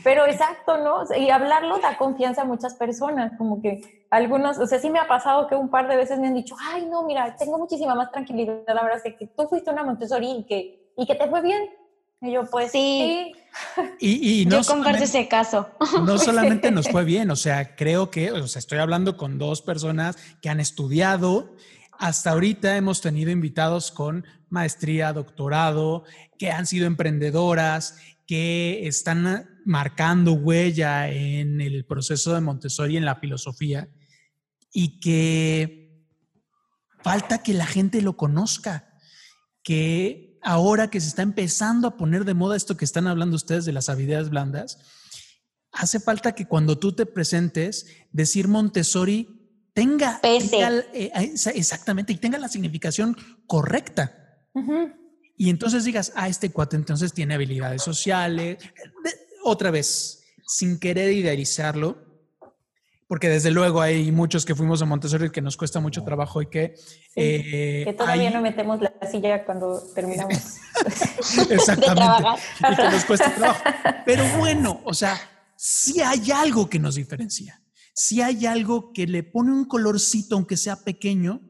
Pero 0.03 0.27
exacto, 0.27 0.77
¿no? 0.77 1.03
Y 1.17 1.31
hablarlo 1.31 1.79
da 1.79 1.97
confianza 1.97 2.43
a 2.43 2.45
muchas 2.45 2.75
personas, 2.75 3.31
como 3.39 3.59
que 3.59 4.05
algunos, 4.11 4.59
o 4.59 4.67
sea, 4.67 4.77
sí 4.77 4.87
me 4.91 4.99
ha 4.99 5.07
pasado 5.07 5.47
que 5.47 5.55
un 5.55 5.69
par 5.69 5.87
de 5.87 5.95
veces 5.95 6.19
me 6.19 6.27
han 6.27 6.35
dicho, 6.35 6.55
ay, 6.71 6.85
no, 6.85 7.01
mira, 7.03 7.35
tengo 7.37 7.57
muchísima 7.57 7.95
más 7.95 8.11
tranquilidad 8.11 8.61
la 8.67 8.83
verdad 8.83 9.01
de 9.03 9.17
que 9.17 9.25
tú 9.25 9.47
fuiste 9.47 9.71
una 9.71 9.83
Montessori 9.83 10.29
y 10.29 10.45
que, 10.45 10.93
y 10.95 11.07
que 11.07 11.15
te 11.15 11.27
fue 11.27 11.41
bien. 11.41 11.69
Y 12.21 12.33
yo, 12.33 12.43
pues 12.49 12.71
sí. 12.71 13.33
Y, 13.99 14.45
no 14.49 14.61
yo 14.61 14.67
comparto 14.67 15.03
ese 15.03 15.27
caso. 15.27 15.69
No 16.05 16.17
solamente 16.19 16.71
nos 16.71 16.89
fue 16.89 17.03
bien, 17.03 17.31
o 17.31 17.35
sea, 17.35 17.75
creo 17.75 18.11
que, 18.11 18.31
o 18.31 18.47
sea, 18.47 18.59
estoy 18.59 18.79
hablando 18.79 19.17
con 19.17 19.37
dos 19.37 19.61
personas 19.61 20.17
que 20.41 20.49
han 20.49 20.59
estudiado 20.59 21.55
hasta 21.99 22.31
ahorita 22.31 22.77
hemos 22.77 23.01
tenido 23.01 23.29
invitados 23.29 23.91
con 23.91 24.25
maestría, 24.49 25.11
doctorado, 25.11 26.05
que 26.37 26.49
han 26.49 26.65
sido 26.65 26.87
emprendedoras, 26.87 27.97
que 28.25 28.87
están 28.87 29.49
marcando 29.65 30.31
huella 30.31 31.09
en 31.09 31.59
el 31.59 31.85
proceso 31.85 32.33
de 32.33 32.39
Montessori, 32.39 32.95
en 32.95 33.03
la 33.03 33.17
filosofía, 33.17 33.89
y 34.71 35.01
que 35.01 36.05
falta 37.03 37.43
que 37.43 37.53
la 37.53 37.65
gente 37.65 38.01
lo 38.01 38.15
conozca, 38.15 38.93
que 39.61 40.28
ahora 40.49 40.89
que 40.89 40.99
se 40.99 41.09
está 41.09 41.21
empezando 41.21 41.87
a 41.87 41.95
poner 41.95 42.25
de 42.25 42.33
moda 42.33 42.57
esto 42.57 42.75
que 42.75 42.83
están 42.83 43.05
hablando 43.05 43.35
ustedes 43.35 43.65
de 43.65 43.71
las 43.71 43.87
habilidades 43.87 44.31
blandas, 44.31 44.79
hace 45.71 45.99
falta 45.99 46.33
que 46.33 46.47
cuando 46.47 46.79
tú 46.79 46.91
te 46.95 47.05
presentes, 47.05 47.85
decir 48.11 48.47
Montessori 48.47 49.69
tenga, 49.73 50.19
eh, 50.23 51.11
exactamente, 51.53 52.13
y 52.13 52.17
tenga 52.17 52.39
la 52.39 52.47
significación 52.47 53.15
correcta. 53.45 54.41
Y 55.37 55.51
entonces 55.51 55.85
digas, 55.85 56.13
ah, 56.15 56.27
este 56.27 56.49
cuate 56.49 56.77
entonces 56.77 57.13
tiene 57.13 57.35
habilidades 57.35 57.83
sociales. 57.83 58.57
Otra 59.43 59.69
vez, 59.69 60.23
sin 60.47 60.79
querer 60.79 61.13
idealizarlo, 61.13 62.08
porque 63.09 63.27
desde 63.27 63.51
luego 63.51 63.81
hay 63.81 64.09
muchos 64.13 64.45
que 64.45 64.55
fuimos 64.55 64.81
a 64.81 64.85
Montessori 64.85 65.29
que 65.29 65.41
nos 65.41 65.57
cuesta 65.57 65.81
mucho 65.81 66.05
trabajo 66.05 66.41
y 66.41 66.47
que... 66.47 66.75
Eh, 67.17 67.81
que 67.83 67.93
todavía 67.93 68.29
no 68.29 68.39
metemos 68.39 68.79
la 68.79 68.93
silla 69.11 69.43
cuando 69.43 69.83
terminamos. 69.93 70.37
Exactamente. 71.49 72.03
y 72.71 72.75
que 72.77 72.83
nos 72.83 73.03
cuesta 73.03 73.35
trabajo. 73.35 73.61
Pero 74.05 74.23
bueno, 74.37 74.79
o 74.85 74.93
sea, 74.93 75.19
sí 75.57 75.99
hay 75.99 76.31
algo 76.31 76.69
que 76.69 76.79
nos 76.79 76.95
diferencia 76.95 77.61
si 77.99 78.21
hay 78.21 78.45
algo 78.45 78.93
que 78.93 79.07
le 79.07 79.23
pone 79.23 79.51
un 79.51 79.65
colorcito, 79.65 80.35
aunque 80.35 80.55
sea 80.55 80.85
pequeño, 80.85 81.41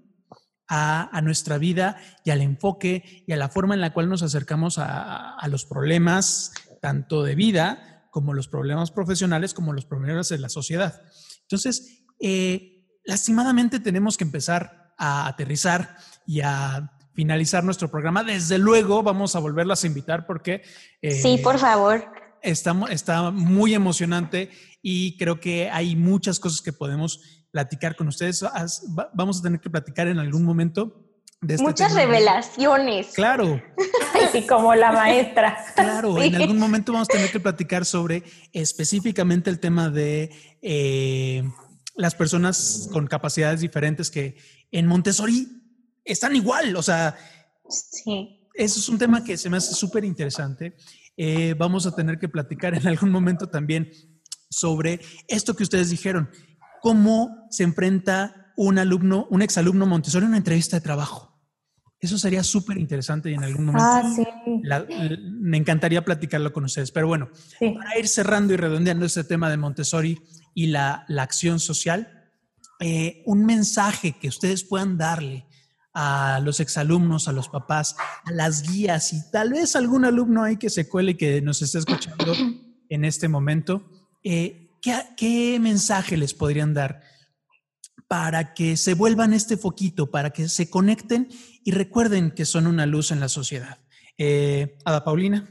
a, 0.67 1.21
nuestra 1.23 1.59
vida 1.59 1.97
y 2.25 2.31
al 2.31 2.41
enfoque 2.41 3.23
y 3.27 3.33
a 3.33 3.37
la 3.37 3.49
forma 3.49 3.75
en 3.75 3.81
la 3.81 3.93
cual 3.93 4.09
nos 4.09 4.23
acercamos 4.23 4.79
a, 4.79 5.37
los 5.47 5.65
problemas, 5.65 6.51
tanto 6.81 7.23
de 7.23 7.35
vida 7.35 8.07
como 8.09 8.33
los 8.33 8.47
problemas 8.47 8.89
profesionales, 8.89 9.53
como 9.53 9.73
los 9.73 9.85
problemas 9.85 10.29
de 10.29 10.39
la 10.39 10.49
sociedad. 10.49 11.03
Entonces, 11.49 12.05
eh, 12.19 12.85
lastimadamente 13.05 13.79
tenemos 13.79 14.17
que 14.17 14.23
empezar 14.23 14.93
a 14.99 15.27
aterrizar 15.27 15.97
y 16.27 16.41
a 16.41 16.91
finalizar 17.15 17.63
nuestro 17.63 17.89
programa. 17.89 18.23
Desde 18.23 18.59
luego 18.59 19.01
vamos 19.01 19.35
a 19.35 19.39
volverlas 19.39 19.83
a 19.83 19.87
invitar 19.87 20.27
porque... 20.27 20.61
Eh, 21.01 21.11
sí, 21.11 21.39
por 21.43 21.57
favor. 21.57 22.05
Está, 22.43 22.75
está 22.91 23.31
muy 23.31 23.73
emocionante 23.73 24.51
y 24.83 25.17
creo 25.17 25.39
que 25.39 25.71
hay 25.71 25.95
muchas 25.95 26.39
cosas 26.39 26.61
que 26.61 26.71
podemos 26.71 27.19
platicar 27.49 27.95
con 27.95 28.07
ustedes. 28.07 28.45
Vamos 29.15 29.39
a 29.39 29.41
tener 29.41 29.59
que 29.59 29.71
platicar 29.71 30.07
en 30.07 30.19
algún 30.19 30.45
momento 30.45 31.09
de 31.41 31.55
este 31.55 31.65
Muchas 31.65 31.89
tema. 31.93 32.05
revelaciones. 32.05 33.07
Claro, 33.15 33.59
Así 34.27 34.45
como 34.47 34.73
la 34.75 34.91
maestra. 34.91 35.57
claro. 35.75 36.15
Sí. 36.17 36.27
En 36.27 36.35
algún 36.35 36.57
momento 36.57 36.91
vamos 36.91 37.07
a 37.09 37.13
tener 37.13 37.31
que 37.31 37.39
platicar 37.39 37.85
sobre 37.85 38.23
específicamente 38.53 39.49
el 39.49 39.59
tema 39.59 39.89
de 39.89 40.31
eh, 40.61 41.43
las 41.95 42.15
personas 42.15 42.89
con 42.91 43.07
capacidades 43.07 43.61
diferentes 43.61 44.09
que 44.11 44.37
en 44.71 44.85
Montessori 44.87 45.47
están 46.05 46.35
igual. 46.35 46.75
O 46.75 46.83
sea, 46.83 47.15
Sí. 47.69 48.47
eso 48.55 48.79
es 48.79 48.89
un 48.89 48.97
tema 48.97 49.23
que 49.23 49.37
se 49.37 49.49
me 49.49 49.57
hace 49.57 49.73
súper 49.73 50.03
interesante. 50.03 50.75
Eh, 51.17 51.53
vamos 51.57 51.85
a 51.85 51.95
tener 51.95 52.17
que 52.17 52.29
platicar 52.29 52.73
en 52.75 52.87
algún 52.87 53.11
momento 53.11 53.47
también 53.47 53.91
sobre 54.49 54.99
esto 55.27 55.55
que 55.55 55.63
ustedes 55.63 55.89
dijeron, 55.89 56.29
cómo 56.81 57.45
se 57.51 57.63
enfrenta 57.63 58.53
un 58.55 58.79
alumno, 58.79 59.27
un 59.29 59.41
exalumno 59.41 59.85
Montessori 59.85 60.25
a 60.25 60.29
una 60.29 60.37
entrevista 60.37 60.77
de 60.77 60.81
trabajo. 60.81 61.28
Eso 62.01 62.17
sería 62.17 62.43
súper 62.43 62.77
interesante 62.77 63.29
y 63.29 63.33
en 63.33 63.43
algún 63.43 63.65
momento 63.65 63.85
Ah, 63.85 64.13
sí. 64.15 64.23
la- 64.63 64.85
l- 64.87 65.17
me 65.41 65.57
encantaría 65.57 66.03
platicarlo 66.05 66.53
con 66.53 66.63
ustedes. 66.63 66.91
Pero 66.91 67.07
bueno, 67.07 67.29
Sí. 67.59 67.71
para 67.71 67.97
ir 67.99 68.07
cerrando 68.07 68.53
y 68.53 68.57
redondeando 68.57 69.05
este 69.05 69.23
tema 69.25 69.49
de 69.49 69.57
Montessori 69.57 70.21
y 70.53 70.67
la, 70.67 71.03
la 71.09 71.23
acción 71.23 71.59
social, 71.59 72.29
eh, 72.79 73.21
un 73.25 73.45
mensaje 73.45 74.15
que 74.19 74.29
ustedes 74.29 74.63
puedan 74.63 74.97
darle 74.97 75.45
a 75.93 76.39
los 76.41 76.61
exalumnos, 76.61 77.27
a 77.27 77.33
los 77.33 77.49
papás, 77.49 77.95
a 78.23 78.31
las 78.31 78.61
guías 78.71 79.11
y 79.11 79.29
tal 79.31 79.51
vez 79.51 79.75
algún 79.75 80.05
alumno 80.05 80.43
ahí 80.43 80.55
que 80.55 80.69
se 80.69 80.87
cuele 80.87 81.11
y 81.11 81.15
que 81.15 81.41
nos 81.41 81.61
esté 81.61 81.79
escuchando 81.79 82.33
en 82.87 83.03
este 83.03 83.27
momento, 83.27 83.89
eh, 84.23 84.69
¿qué, 84.81 84.93
qué 85.17 85.59
mensaje 85.59 86.15
les 86.15 86.33
podrían 86.33 86.73
dar 86.73 87.01
para 88.09 88.55
que 88.55 88.75
se 88.75 88.95
vuelvan 88.95 89.33
este 89.33 89.55
foquito, 89.55 90.09
para 90.09 90.31
que 90.31 90.49
se 90.49 90.69
conecten 90.69 91.29
y 91.63 91.71
recuerden 91.71 92.31
que 92.31 92.43
son 92.43 92.65
una 92.67 92.85
luz 92.87 93.11
en 93.11 93.19
la 93.19 93.29
sociedad? 93.29 93.77
Eh, 94.17 94.77
Ada 94.83 95.03
Paulina. 95.05 95.47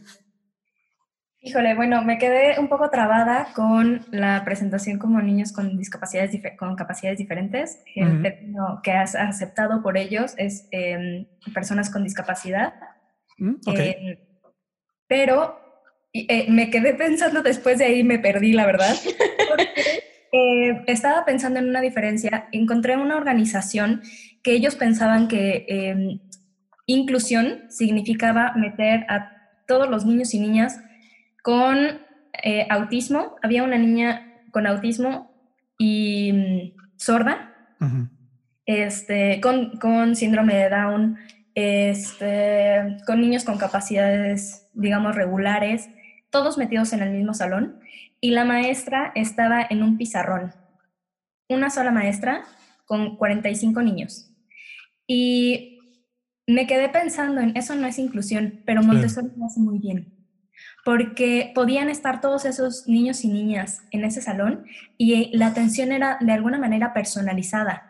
Híjole, 1.41 1.77
bueno, 1.77 2.03
me 2.03 2.19
quedé 2.19 2.59
un 2.59 2.69
poco 2.69 2.91
trabada 2.91 3.53
con 3.55 4.05
la 4.11 4.45
presentación 4.45 4.99
como 4.99 5.23
niños 5.23 5.53
con 5.53 5.79
discapacidades 5.79 6.33
con 6.59 6.75
capacidades 6.75 7.17
diferentes. 7.17 7.79
El 7.95 8.15
Ujú. 8.15 8.23
término 8.23 8.81
que 8.83 8.91
has 8.91 9.15
aceptado 9.15 9.81
por 9.81 9.97
ellos 9.97 10.35
es 10.37 10.67
em, 10.73 11.27
personas 11.55 11.91
con 11.91 12.03
discapacidad. 12.03 12.75
Mm, 13.39 13.55
Ok. 13.67 13.79
Em, 13.79 14.19
pero 15.07 15.61
eh, 16.13 16.51
me 16.51 16.71
quedé 16.71 16.95
pensando 16.95 17.41
después 17.41 17.79
de 17.79 17.85
ahí, 17.85 18.03
me 18.03 18.19
perdí, 18.19 18.53
la 18.53 18.67
verdad. 18.67 18.97
porque, 19.49 20.03
eh, 20.33 20.83
estaba 20.87 21.25
pensando 21.25 21.59
en 21.59 21.69
una 21.69 21.81
diferencia. 21.81 22.49
Encontré 22.53 22.97
una 22.97 23.17
organización 23.17 24.03
que 24.43 24.53
ellos 24.53 24.77
pensaban 24.77 25.29
que 25.29 25.65
em, 25.69 26.21
inclusión 26.87 27.65
significaba 27.71 28.53
meter 28.55 29.05
a 29.09 29.33
todos 29.67 29.89
los 29.89 30.05
niños 30.05 30.35
y 30.35 30.41
niñas 30.41 30.81
con 31.43 31.79
eh, 32.43 32.67
autismo. 32.71 33.37
Había 33.43 33.63
una 33.63 33.79
niña 33.79 34.43
con 34.51 34.67
autismo 34.67 35.31
y 35.79 36.33
mm, 36.33 36.97
sorda, 36.97 37.55
este, 38.67 39.41
con, 39.41 39.79
con 39.79 40.17
síndrome 40.17 40.55
de 40.55 40.69
Down, 40.69 41.17
este, 41.55 42.99
con 43.07 43.21
niños 43.21 43.45
con 43.45 43.59
capacidades, 43.59 44.69
digamos, 44.75 45.15
regulares, 45.17 45.89
todos 46.31 46.59
metidos 46.59 46.93
en 46.93 47.03
el 47.03 47.11
mismo 47.11 47.35
salón. 47.35 47.81
Y 48.21 48.31
la 48.31 48.45
maestra 48.45 49.13
estaba 49.15 49.67
en 49.69 49.83
un 49.83 49.97
pizarrón, 49.97 50.53
una 51.49 51.71
sola 51.71 51.91
maestra 51.91 52.45
con 52.85 53.17
45 53.17 53.83
niños. 53.83 54.31
Y 55.07 55.79
me 56.49 56.67
quedé 56.67 56.89
pensando 56.89 57.41
en, 57.41 57.57
eso 57.57 57.75
no 57.75 57.87
es 57.87 57.99
inclusión, 57.99 58.61
pero 58.65 58.83
Montessori 58.83 59.29
lo 59.37 59.47
hace 59.47 59.61
muy 59.61 59.79
bien. 59.79 60.15
Porque 60.85 61.53
podían 61.55 61.91
estar 61.91 62.21
todos 62.21 62.47
esos 62.47 62.89
niños 62.89 63.23
y 63.25 63.29
niñas 63.29 63.83
en 63.91 64.05
ese 64.05 64.23
salón 64.23 64.65
y 64.97 65.37
la 65.37 65.49
atención 65.49 65.93
era 65.93 66.17
de 66.21 66.33
alguna 66.33 66.59
manera 66.59 66.93
personalizada. 66.93 67.85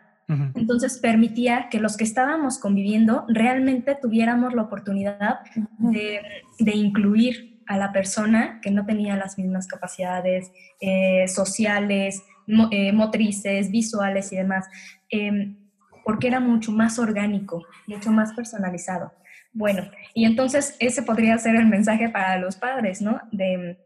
Entonces 0.55 0.99
permitía 0.99 1.70
que 1.70 1.81
los 1.81 1.97
que 1.97 2.05
estábamos 2.05 2.59
conviviendo 2.59 3.24
realmente 3.29 3.95
tuviéramos 3.95 4.53
la 4.53 4.61
oportunidad 4.61 5.39
de, 5.79 6.20
de 6.59 6.76
incluir 6.76 7.47
a 7.68 7.76
la 7.76 7.92
persona 7.92 8.60
que 8.62 8.70
no 8.70 8.84
tenía 8.86 9.14
las 9.16 9.38
mismas 9.38 9.66
capacidades 9.68 10.50
eh, 10.80 11.28
sociales, 11.28 12.22
mo- 12.46 12.68
eh, 12.72 12.92
motrices, 12.92 13.70
visuales 13.70 14.32
y 14.32 14.36
demás, 14.36 14.66
em, 15.10 15.56
porque 16.04 16.26
era 16.28 16.40
mucho 16.40 16.72
más 16.72 16.98
orgánico, 16.98 17.64
mucho 17.86 18.10
más 18.10 18.32
personalizado. 18.32 19.12
Bueno, 19.52 19.82
y 20.14 20.24
entonces 20.24 20.76
ese 20.80 21.02
podría 21.02 21.36
ser 21.38 21.54
el 21.56 21.66
mensaje 21.66 22.08
para 22.08 22.38
los 22.38 22.56
padres, 22.56 23.00
¿no? 23.02 23.20
De 23.32 23.78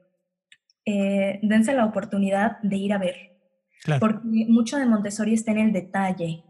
eh, 0.84 1.38
dense 1.42 1.74
la 1.74 1.84
oportunidad 1.84 2.58
de 2.62 2.76
ir 2.76 2.92
a 2.92 2.98
ver, 2.98 3.16
Claro. 3.84 4.00
porque 4.00 4.20
mucho 4.48 4.76
de 4.78 4.86
Montessori 4.86 5.34
está 5.34 5.50
en 5.52 5.58
el 5.58 5.72
detalle. 5.72 6.44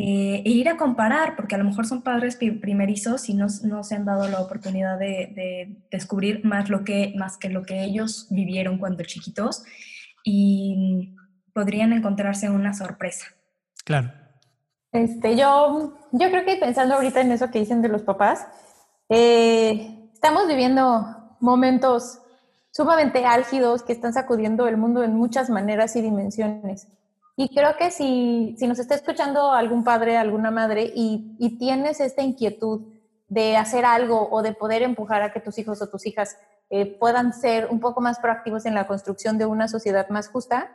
Eh, 0.00 0.42
e 0.44 0.50
ir 0.50 0.68
a 0.68 0.76
comparar, 0.76 1.34
porque 1.34 1.56
a 1.56 1.58
lo 1.58 1.64
mejor 1.64 1.84
son 1.84 2.02
padres 2.02 2.36
primerizos 2.36 3.28
y 3.28 3.34
no, 3.34 3.48
no 3.64 3.82
se 3.82 3.96
han 3.96 4.04
dado 4.04 4.28
la 4.28 4.40
oportunidad 4.40 4.96
de, 4.96 5.32
de 5.34 5.76
descubrir 5.90 6.44
más, 6.44 6.70
lo 6.70 6.84
que, 6.84 7.12
más 7.16 7.36
que 7.36 7.48
lo 7.48 7.64
que 7.64 7.82
ellos 7.82 8.28
vivieron 8.30 8.78
cuando 8.78 9.02
chiquitos 9.02 9.64
y 10.22 11.16
podrían 11.52 11.92
encontrarse 11.92 12.48
una 12.48 12.74
sorpresa. 12.74 13.26
Claro. 13.84 14.12
Este, 14.92 15.36
yo, 15.36 15.98
yo 16.12 16.30
creo 16.30 16.44
que 16.44 16.56
pensando 16.56 16.94
ahorita 16.94 17.20
en 17.20 17.32
eso 17.32 17.50
que 17.50 17.58
dicen 17.58 17.82
de 17.82 17.88
los 17.88 18.02
papás, 18.02 18.46
eh, 19.08 20.10
estamos 20.12 20.46
viviendo 20.46 21.36
momentos 21.40 22.20
sumamente 22.70 23.24
álgidos 23.24 23.82
que 23.82 23.92
están 23.92 24.12
sacudiendo 24.12 24.68
el 24.68 24.76
mundo 24.76 25.02
en 25.02 25.16
muchas 25.16 25.50
maneras 25.50 25.96
y 25.96 26.02
dimensiones. 26.02 26.86
Y 27.40 27.54
creo 27.54 27.76
que 27.76 27.92
si, 27.92 28.56
si 28.58 28.66
nos 28.66 28.80
está 28.80 28.96
escuchando 28.96 29.52
algún 29.52 29.84
padre, 29.84 30.16
alguna 30.16 30.50
madre 30.50 30.90
y, 30.92 31.36
y 31.38 31.56
tienes 31.56 32.00
esta 32.00 32.20
inquietud 32.20 32.92
de 33.28 33.56
hacer 33.56 33.84
algo 33.84 34.28
o 34.32 34.42
de 34.42 34.54
poder 34.54 34.82
empujar 34.82 35.22
a 35.22 35.32
que 35.32 35.38
tus 35.38 35.56
hijos 35.56 35.80
o 35.80 35.88
tus 35.88 36.04
hijas 36.04 36.36
eh, 36.68 36.98
puedan 36.98 37.32
ser 37.32 37.68
un 37.70 37.78
poco 37.78 38.00
más 38.00 38.18
proactivos 38.18 38.66
en 38.66 38.74
la 38.74 38.88
construcción 38.88 39.38
de 39.38 39.46
una 39.46 39.68
sociedad 39.68 40.08
más 40.08 40.28
justa, 40.28 40.72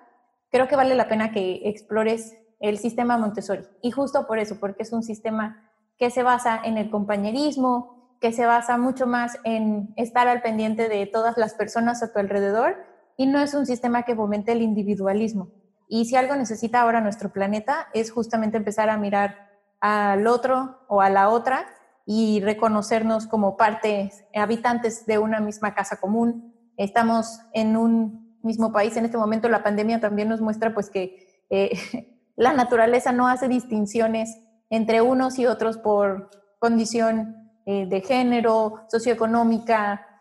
creo 0.52 0.70
que 0.70 0.78
vale 0.78 0.96
la 0.96 1.10
pena 1.10 1.34
que 1.34 1.68
explores 1.68 2.34
el 2.62 2.78
sistema 2.78 3.18
Montessori. 3.18 3.64
Y 3.82 3.92
justo 3.92 4.26
por 4.26 4.40
eso, 4.40 4.58
porque 4.62 4.84
es 4.84 4.94
un 4.94 5.04
sistema 5.04 5.70
que 5.98 6.12
se 6.12 6.24
basa 6.24 6.62
en 6.64 6.78
el 6.78 6.90
compañerismo, 6.90 8.18
que 8.22 8.32
se 8.32 8.46
basa 8.46 8.78
mucho 8.78 9.06
más 9.06 9.38
en 9.44 9.94
estar 9.98 10.30
al 10.30 10.42
pendiente 10.42 10.88
de 10.88 11.08
todas 11.08 11.38
las 11.38 11.56
personas 11.56 12.02
a 12.04 12.14
tu 12.14 12.20
alrededor 12.20 12.78
y 13.18 13.26
no 13.28 13.42
es 13.42 13.54
un 13.54 13.66
sistema 13.66 14.04
que 14.04 14.16
fomente 14.16 14.54
el 14.54 14.62
individualismo. 14.62 15.50
Y 15.88 16.06
si 16.06 16.16
algo 16.16 16.36
necesita 16.36 16.82
ahora 16.82 17.02
nuestro 17.02 17.32
planeta 17.32 17.88
es 17.94 18.12
justamente 18.12 18.58
empezar 18.58 18.90
a 18.90 18.98
mirar 18.98 19.52
al 19.80 20.28
otro 20.28 20.80
o 20.88 21.02
a 21.02 21.10
la 21.10 21.30
otra 21.30 21.66
y 22.06 22.42
reconocernos 22.42 23.28
como 23.28 23.58
partes, 23.58 24.26
habitantes 24.36 25.06
de 25.06 25.18
una 25.18 25.40
misma 25.40 25.74
casa 25.74 26.00
común. 26.00 26.54
Estamos 26.78 27.40
en 27.54 27.78
un 27.78 28.38
mismo 28.42 28.72
país. 28.72 28.96
En 28.98 29.06
este 29.06 29.18
momento 29.18 29.50
la 29.50 29.64
pandemia 29.64 30.00
también 30.00 30.30
nos 30.30 30.42
muestra 30.42 30.74
pues 30.74 30.90
que 30.90 31.46
eh, 31.50 32.18
la 32.36 32.54
naturaleza 32.54 33.12
no 33.12 33.28
hace 33.28 33.48
distinciones 33.48 34.38
entre 34.70 35.02
unos 35.02 35.38
y 35.38 35.46
otros 35.46 35.78
por 35.78 36.30
condición 36.60 37.52
eh, 37.66 37.86
de 37.86 38.02
género, 38.02 38.86
socioeconómica, 38.90 40.13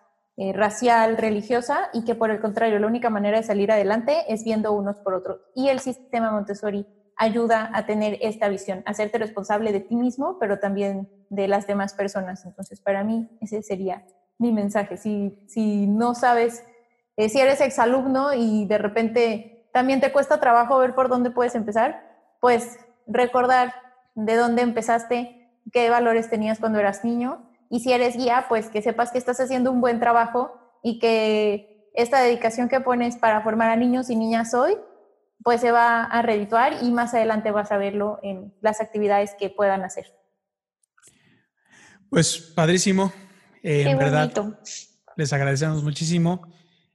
eh, 0.42 0.52
racial, 0.52 1.18
religiosa, 1.18 1.88
y 1.92 2.04
que 2.04 2.16
por 2.16 2.32
el 2.32 2.40
contrario, 2.40 2.80
la 2.80 2.88
única 2.88 3.10
manera 3.10 3.36
de 3.36 3.44
salir 3.44 3.70
adelante 3.70 4.24
es 4.26 4.42
viendo 4.42 4.72
unos 4.72 4.96
por 4.96 5.14
otros. 5.14 5.40
Y 5.54 5.68
el 5.68 5.78
sistema 5.78 6.32
Montessori 6.32 6.84
ayuda 7.16 7.70
a 7.72 7.86
tener 7.86 8.18
esta 8.20 8.48
visión, 8.48 8.82
a 8.84 8.90
hacerte 8.90 9.18
responsable 9.18 9.70
de 9.70 9.78
ti 9.78 9.94
mismo, 9.94 10.38
pero 10.40 10.58
también 10.58 11.08
de 11.30 11.46
las 11.46 11.68
demás 11.68 11.94
personas. 11.94 12.44
Entonces, 12.44 12.80
para 12.80 13.04
mí, 13.04 13.30
ese 13.40 13.62
sería 13.62 14.04
mi 14.38 14.50
mensaje. 14.50 14.96
Si, 14.96 15.38
si 15.46 15.86
no 15.86 16.16
sabes, 16.16 16.64
eh, 17.16 17.28
si 17.28 17.38
eres 17.38 17.60
exalumno 17.60 18.34
y 18.34 18.66
de 18.66 18.78
repente 18.78 19.68
también 19.72 20.00
te 20.00 20.10
cuesta 20.10 20.40
trabajo 20.40 20.76
ver 20.78 20.96
por 20.96 21.08
dónde 21.08 21.30
puedes 21.30 21.54
empezar, 21.54 22.02
pues 22.40 22.80
recordar 23.06 23.74
de 24.16 24.34
dónde 24.34 24.62
empezaste, 24.62 25.52
qué 25.72 25.88
valores 25.88 26.28
tenías 26.28 26.58
cuando 26.58 26.80
eras 26.80 27.04
niño. 27.04 27.48
Y 27.72 27.80
si 27.80 27.90
eres 27.90 28.18
guía, 28.18 28.44
pues 28.50 28.68
que 28.68 28.82
sepas 28.82 29.12
que 29.12 29.16
estás 29.16 29.40
haciendo 29.40 29.72
un 29.72 29.80
buen 29.80 29.98
trabajo 29.98 30.52
y 30.82 30.98
que 30.98 31.88
esta 31.94 32.20
dedicación 32.20 32.68
que 32.68 32.80
pones 32.80 33.16
para 33.16 33.40
formar 33.40 33.70
a 33.70 33.76
niños 33.76 34.10
y 34.10 34.16
niñas 34.16 34.52
hoy, 34.52 34.76
pues 35.42 35.62
se 35.62 35.72
va 35.72 36.04
a 36.04 36.20
redituar 36.20 36.82
y 36.82 36.90
más 36.90 37.14
adelante 37.14 37.50
vas 37.50 37.72
a 37.72 37.78
verlo 37.78 38.18
en 38.22 38.54
las 38.60 38.82
actividades 38.82 39.34
que 39.38 39.48
puedan 39.48 39.84
hacer. 39.84 40.14
Pues 42.10 42.36
padrísimo. 42.54 43.10
Eh, 43.62 43.84
Qué 43.84 43.90
en 43.92 43.98
verdad, 43.98 44.30
bonito. 44.34 44.58
les 45.16 45.32
agradecemos 45.32 45.82
muchísimo. 45.82 46.42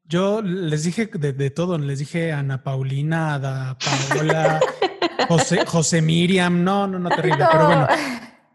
Yo 0.03 0.43
les 0.43 0.83
dije 0.83 1.07
de, 1.07 1.33
de 1.33 1.49
todo, 1.49 1.79
les 1.79 1.97
dije 1.97 2.31
Ana 2.31 2.61
Paulina, 2.61 3.33
a 3.33 3.39
Da 3.39 3.77
Paola, 3.79 4.59
José, 5.27 5.65
José 5.65 6.03
Miriam, 6.03 6.63
no, 6.63 6.85
no, 6.85 6.99
no, 6.99 7.09
terrible, 7.09 7.45
pero 7.51 7.65
bueno, 7.65 7.87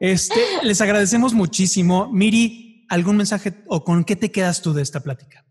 Este, 0.03 0.41
les 0.65 0.81
agradecemos 0.81 1.33
muchísimo. 1.33 2.09
Miri, 2.11 2.85
¿algún 2.89 3.17
mensaje 3.17 3.63
o 3.69 3.85
con 3.85 4.03
qué 4.03 4.17
te 4.17 4.33
quedas 4.33 4.61
tú 4.61 4.73
de 4.73 4.83
esta 4.83 4.99
plática? 4.99 5.45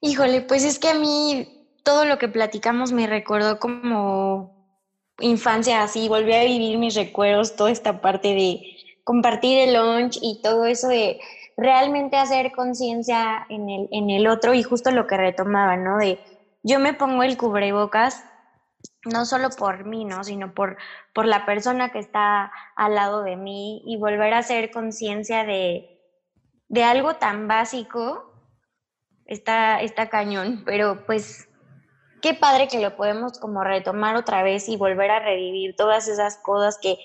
Híjole, 0.00 0.42
pues 0.42 0.62
es 0.62 0.78
que 0.78 0.90
a 0.90 0.94
mí 0.94 1.66
todo 1.82 2.04
lo 2.04 2.16
que 2.18 2.28
platicamos 2.28 2.92
me 2.92 3.08
recordó 3.08 3.58
como 3.58 4.86
infancia, 5.18 5.82
así, 5.82 6.06
volví 6.06 6.32
a 6.32 6.44
vivir 6.44 6.78
mis 6.78 6.94
recuerdos, 6.94 7.56
toda 7.56 7.72
esta 7.72 8.00
parte 8.00 8.28
de 8.28 8.60
compartir 9.02 9.58
el 9.68 9.74
lunch 9.74 10.20
y 10.22 10.40
todo 10.40 10.64
eso 10.64 10.86
de 10.86 11.18
realmente 11.56 12.16
hacer 12.16 12.52
conciencia 12.52 13.46
en 13.48 13.68
el, 13.68 13.88
en 13.90 14.10
el 14.10 14.28
otro 14.28 14.54
y 14.54 14.62
justo 14.62 14.92
lo 14.92 15.08
que 15.08 15.16
retomaba, 15.16 15.76
¿no? 15.76 15.98
De 15.98 16.20
yo 16.62 16.78
me 16.78 16.94
pongo 16.94 17.24
el 17.24 17.36
cubrebocas 17.36 18.22
no 19.06 19.24
solo 19.24 19.50
por 19.50 19.84
mí, 19.84 20.04
¿no? 20.04 20.24
Sino 20.24 20.54
por, 20.54 20.76
por 21.12 21.26
la 21.26 21.46
persona 21.46 21.90
que 21.90 21.98
está 21.98 22.52
al 22.74 22.94
lado 22.94 23.22
de 23.22 23.36
mí 23.36 23.82
y 23.86 23.96
volver 23.96 24.34
a 24.34 24.38
hacer 24.38 24.70
conciencia 24.70 25.44
de, 25.44 26.00
de 26.68 26.84
algo 26.84 27.16
tan 27.16 27.48
básico 27.48 28.32
está, 29.26 29.80
está 29.80 30.08
cañón, 30.08 30.62
pero 30.64 31.04
pues 31.06 31.48
qué 32.22 32.34
padre 32.34 32.68
que 32.68 32.80
lo 32.80 32.96
podemos 32.96 33.38
como 33.38 33.64
retomar 33.64 34.16
otra 34.16 34.42
vez 34.42 34.68
y 34.68 34.76
volver 34.76 35.10
a 35.10 35.20
revivir 35.20 35.76
todas 35.76 36.08
esas 36.08 36.38
cosas 36.38 36.78
que 36.80 36.98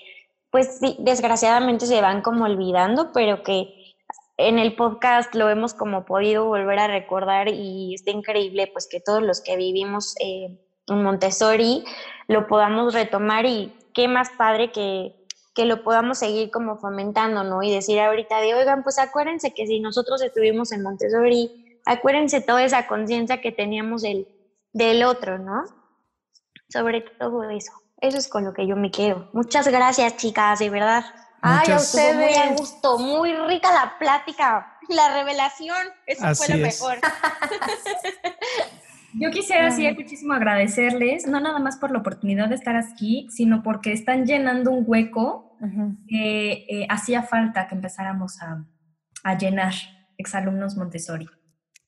pues 0.50 0.80
desgraciadamente 0.98 1.86
se 1.86 2.00
van 2.02 2.20
como 2.20 2.44
olvidando, 2.44 3.10
pero 3.12 3.42
que 3.42 3.94
en 4.36 4.58
el 4.58 4.74
podcast 4.74 5.34
lo 5.34 5.48
hemos 5.48 5.74
como 5.74 6.04
podido 6.04 6.44
volver 6.44 6.78
a 6.78 6.88
recordar 6.88 7.48
y 7.48 7.94
está 7.94 8.10
increíble 8.10 8.68
pues 8.72 8.86
que 8.90 9.00
todos 9.00 9.22
los 9.22 9.40
que 9.40 9.56
vivimos 9.56 10.14
eh, 10.20 10.58
en 10.86 11.02
Montessori 11.02 11.84
lo 12.28 12.46
podamos 12.46 12.94
retomar 12.94 13.46
y 13.46 13.76
qué 13.94 14.08
más 14.08 14.30
padre 14.30 14.72
que, 14.72 15.14
que 15.54 15.64
lo 15.64 15.82
podamos 15.82 16.18
seguir 16.18 16.50
como 16.50 16.78
fomentando, 16.78 17.44
¿no? 17.44 17.62
Y 17.62 17.72
decir 17.72 18.00
ahorita 18.00 18.40
de, 18.40 18.54
oigan, 18.54 18.82
pues 18.82 18.98
acuérdense 18.98 19.52
que 19.54 19.66
si 19.66 19.80
nosotros 19.80 20.22
estuvimos 20.22 20.72
en 20.72 20.82
Montessori, 20.82 21.80
acuérdense 21.84 22.40
toda 22.40 22.64
esa 22.64 22.86
conciencia 22.86 23.40
que 23.40 23.52
teníamos 23.52 24.02
del, 24.02 24.26
del 24.72 25.02
otro, 25.04 25.38
¿no? 25.38 25.64
Sobre 26.68 27.02
todo 27.02 27.48
eso. 27.50 27.72
Eso 28.00 28.18
es 28.18 28.28
con 28.28 28.44
lo 28.44 28.54
que 28.54 28.66
yo 28.66 28.76
me 28.76 28.90
quedo. 28.90 29.28
Muchas 29.32 29.68
gracias, 29.68 30.16
chicas, 30.16 30.58
de 30.58 30.70
verdad. 30.70 31.04
Ay, 31.42 31.72
a 31.72 31.76
ustedes. 31.76 32.16
Muy 32.16 32.34
a 32.34 32.54
gusto, 32.56 32.98
muy 32.98 33.34
rica 33.34 33.72
la 33.72 33.98
plática, 33.98 34.78
la 34.88 35.12
revelación. 35.14 35.88
Eso 36.06 36.34
fue 36.34 36.48
lo 36.48 36.56
mejor. 36.56 36.98
Yo 39.14 39.30
quisiera 39.30 39.68
así 39.68 39.86
muchísimo 39.92 40.32
agradecerles, 40.32 41.26
no 41.26 41.40
nada 41.40 41.58
más 41.58 41.76
por 41.76 41.90
la 41.90 41.98
oportunidad 41.98 42.48
de 42.48 42.54
estar 42.54 42.76
aquí, 42.76 43.26
sino 43.30 43.62
porque 43.62 43.92
están 43.92 44.26
llenando 44.26 44.70
un 44.70 44.84
hueco 44.86 45.56
que 46.08 46.66
eh, 46.68 46.86
hacía 46.88 47.22
falta 47.22 47.68
que 47.68 47.74
empezáramos 47.74 48.40
a, 48.42 48.66
a, 49.22 49.38
llenar 49.38 49.72
exalumnos 50.18 50.76
Montessori. 50.76 51.28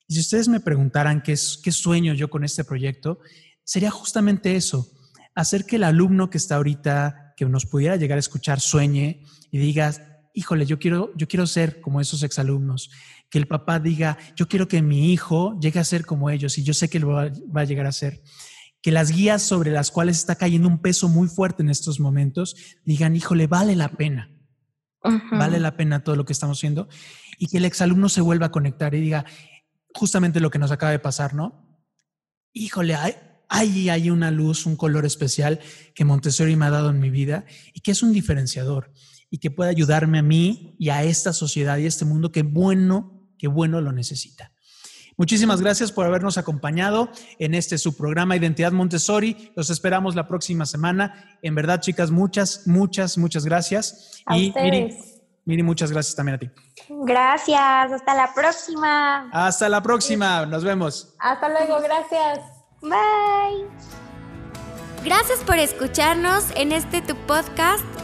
Y 0.07 0.15
si 0.15 0.21
ustedes 0.21 0.49
me 0.49 0.61
preguntaran 0.61 1.23
qué, 1.23 1.33
es, 1.33 1.61
qué 1.63 1.73
sueño 1.73 2.15
yo 2.15 2.31
con 2.31 2.45
este 2.45 2.63
proyecto, 2.63 3.19
sería 3.65 3.91
justamente 3.91 4.55
eso, 4.55 4.87
hacer 5.35 5.65
que 5.65 5.77
el 5.77 5.85
alumno 5.85 6.31
que 6.31 6.39
está 6.39 6.57
ahorita, 6.57 7.35
que 7.37 7.47
nos 7.47 7.67
pudiera 7.67 7.97
llegar 7.97 8.17
a 8.17 8.21
escuchar, 8.21 8.61
sueñe 8.61 9.23
y 9.51 9.59
diga, 9.59 9.93
híjole, 10.35 10.67
yo 10.67 10.79
quiero, 10.79 11.13
yo 11.17 11.29
quiero 11.29 11.47
ser 11.47 11.81
como 11.81 12.01
esos 12.01 12.23
exalumnos 12.25 12.91
que 13.31 13.39
el 13.39 13.47
papá 13.47 13.79
diga, 13.79 14.19
yo 14.37 14.49
quiero 14.49 14.69
que 14.69 14.83
mi 14.83 15.13
hijo 15.13 15.59
llegue 15.61 15.79
a 15.79 15.85
ser 15.85 16.05
como 16.05 16.29
ellos 16.29 16.59
y 16.59 16.65
yo 16.65 16.75
sé 16.75 16.91
que 16.91 16.99
lo 16.99 17.09
va, 17.09 17.31
a 17.55 17.65
llegar 17.65 17.87
a 17.87 17.93
ser. 17.93 18.23
Que 18.83 18.93
las 18.93 19.13
guías 19.13 19.43
sobre 19.43 19.71
las 19.71 19.91
cuales 19.91 20.19
está 20.19 20.35
cayendo 20.35 20.69
un 20.69 20.83
peso 20.83 21.09
muy 21.09 21.29
fuerte 21.29 21.63
en 21.63 21.71
estos 21.71 22.01
momentos 22.01 22.57
digan, 22.85 23.17
híjole, 23.17 23.47
vale 23.47 23.77
la 23.77 23.89
pena. 23.89 24.31
Vale 25.33 25.61
la 25.61 25.77
pena 25.77 26.03
todo 26.03 26.17
lo 26.17 26.25
que 26.25 26.33
estamos 26.33 26.59
haciendo. 26.59 26.89
Y 27.39 27.47
que 27.47 27.59
el 27.59 27.65
exalumno 27.65 28.09
se 28.09 28.21
vuelva 28.21 28.47
a 28.47 28.51
conectar 28.51 28.95
y 28.95 29.01
diga 29.01 29.25
justamente 29.95 30.41
lo 30.41 30.51
que 30.51 30.59
nos 30.59 30.71
acaba 30.71 30.93
de 30.93 30.99
pasar, 30.99 31.35
¿no? 31.35 31.81
Híjole, 32.53 32.95
hay, 32.95 33.15
hay, 33.49 33.89
hay 33.91 34.11
una 34.11 34.31
luz, 34.31 34.65
un 34.65 34.77
color 34.77 35.05
especial 35.05 35.61
que 35.95 36.05
Montessori 36.05 36.57
me 36.57 36.67
ha 36.67 36.71
dado 36.71 36.91
en 36.91 37.01
mi 37.01 37.11
vida 37.11 37.45
y 37.75 37.81
que 37.81 37.91
es 37.91 38.03
un 38.03 38.13
diferenciador 38.13 38.93
y 39.35 39.39
que 39.39 39.51
puede 39.51 39.69
ayudarme 39.69 40.21
a 40.21 40.23
mí 40.23 40.77
y 40.79 40.91
a 40.91 41.03
esta 41.03 41.33
sociedad 41.33 41.77
y 41.79 41.87
a 41.87 41.89
este 41.89 42.05
mundo 42.05 42.31
que 42.31 42.45
bueno 42.45 43.27
qué 43.37 43.49
bueno 43.49 43.81
lo 43.81 43.91
necesita. 43.91 44.53
Muchísimas 45.17 45.61
gracias 45.61 45.91
por 45.91 46.07
habernos 46.07 46.39
acompañado 46.39 47.11
en 47.41 47.55
este 47.55 47.79
su 47.79 47.97
programa 47.97 48.37
Identidad 48.37 48.71
Montessori. 48.71 49.51
Los 49.57 49.71
esperamos 49.71 50.15
la 50.15 50.29
próxima 50.29 50.67
semana. 50.67 51.37
En 51.43 51.57
verdad, 51.57 51.81
chicas, 51.81 52.13
muchas, 52.13 52.69
muchas, 52.69 53.19
muchas 53.19 53.45
gracias. 53.45 54.23
y 54.31 54.53
Miri, 54.55 54.97
Miri, 55.47 55.65
muchas 55.65 55.91
gracias 55.91 56.15
también 56.15 56.37
a 56.37 56.39
ti. 56.39 56.51
Gracias, 56.89 57.91
hasta 57.93 58.15
la 58.15 58.33
próxima. 58.33 59.31
Hasta 59.33 59.69
la 59.69 59.83
próxima, 59.83 60.47
nos 60.47 60.63
vemos. 60.63 61.13
Hasta 61.19 61.49
luego, 61.49 61.83
gracias. 61.83 62.39
Bye. 62.83 63.67
Gracias 65.05 65.41
por 65.41 65.59
escucharnos 65.59 66.45
en 66.55 66.71
este 66.71 67.03
tu 67.03 67.17
podcast 67.27 68.04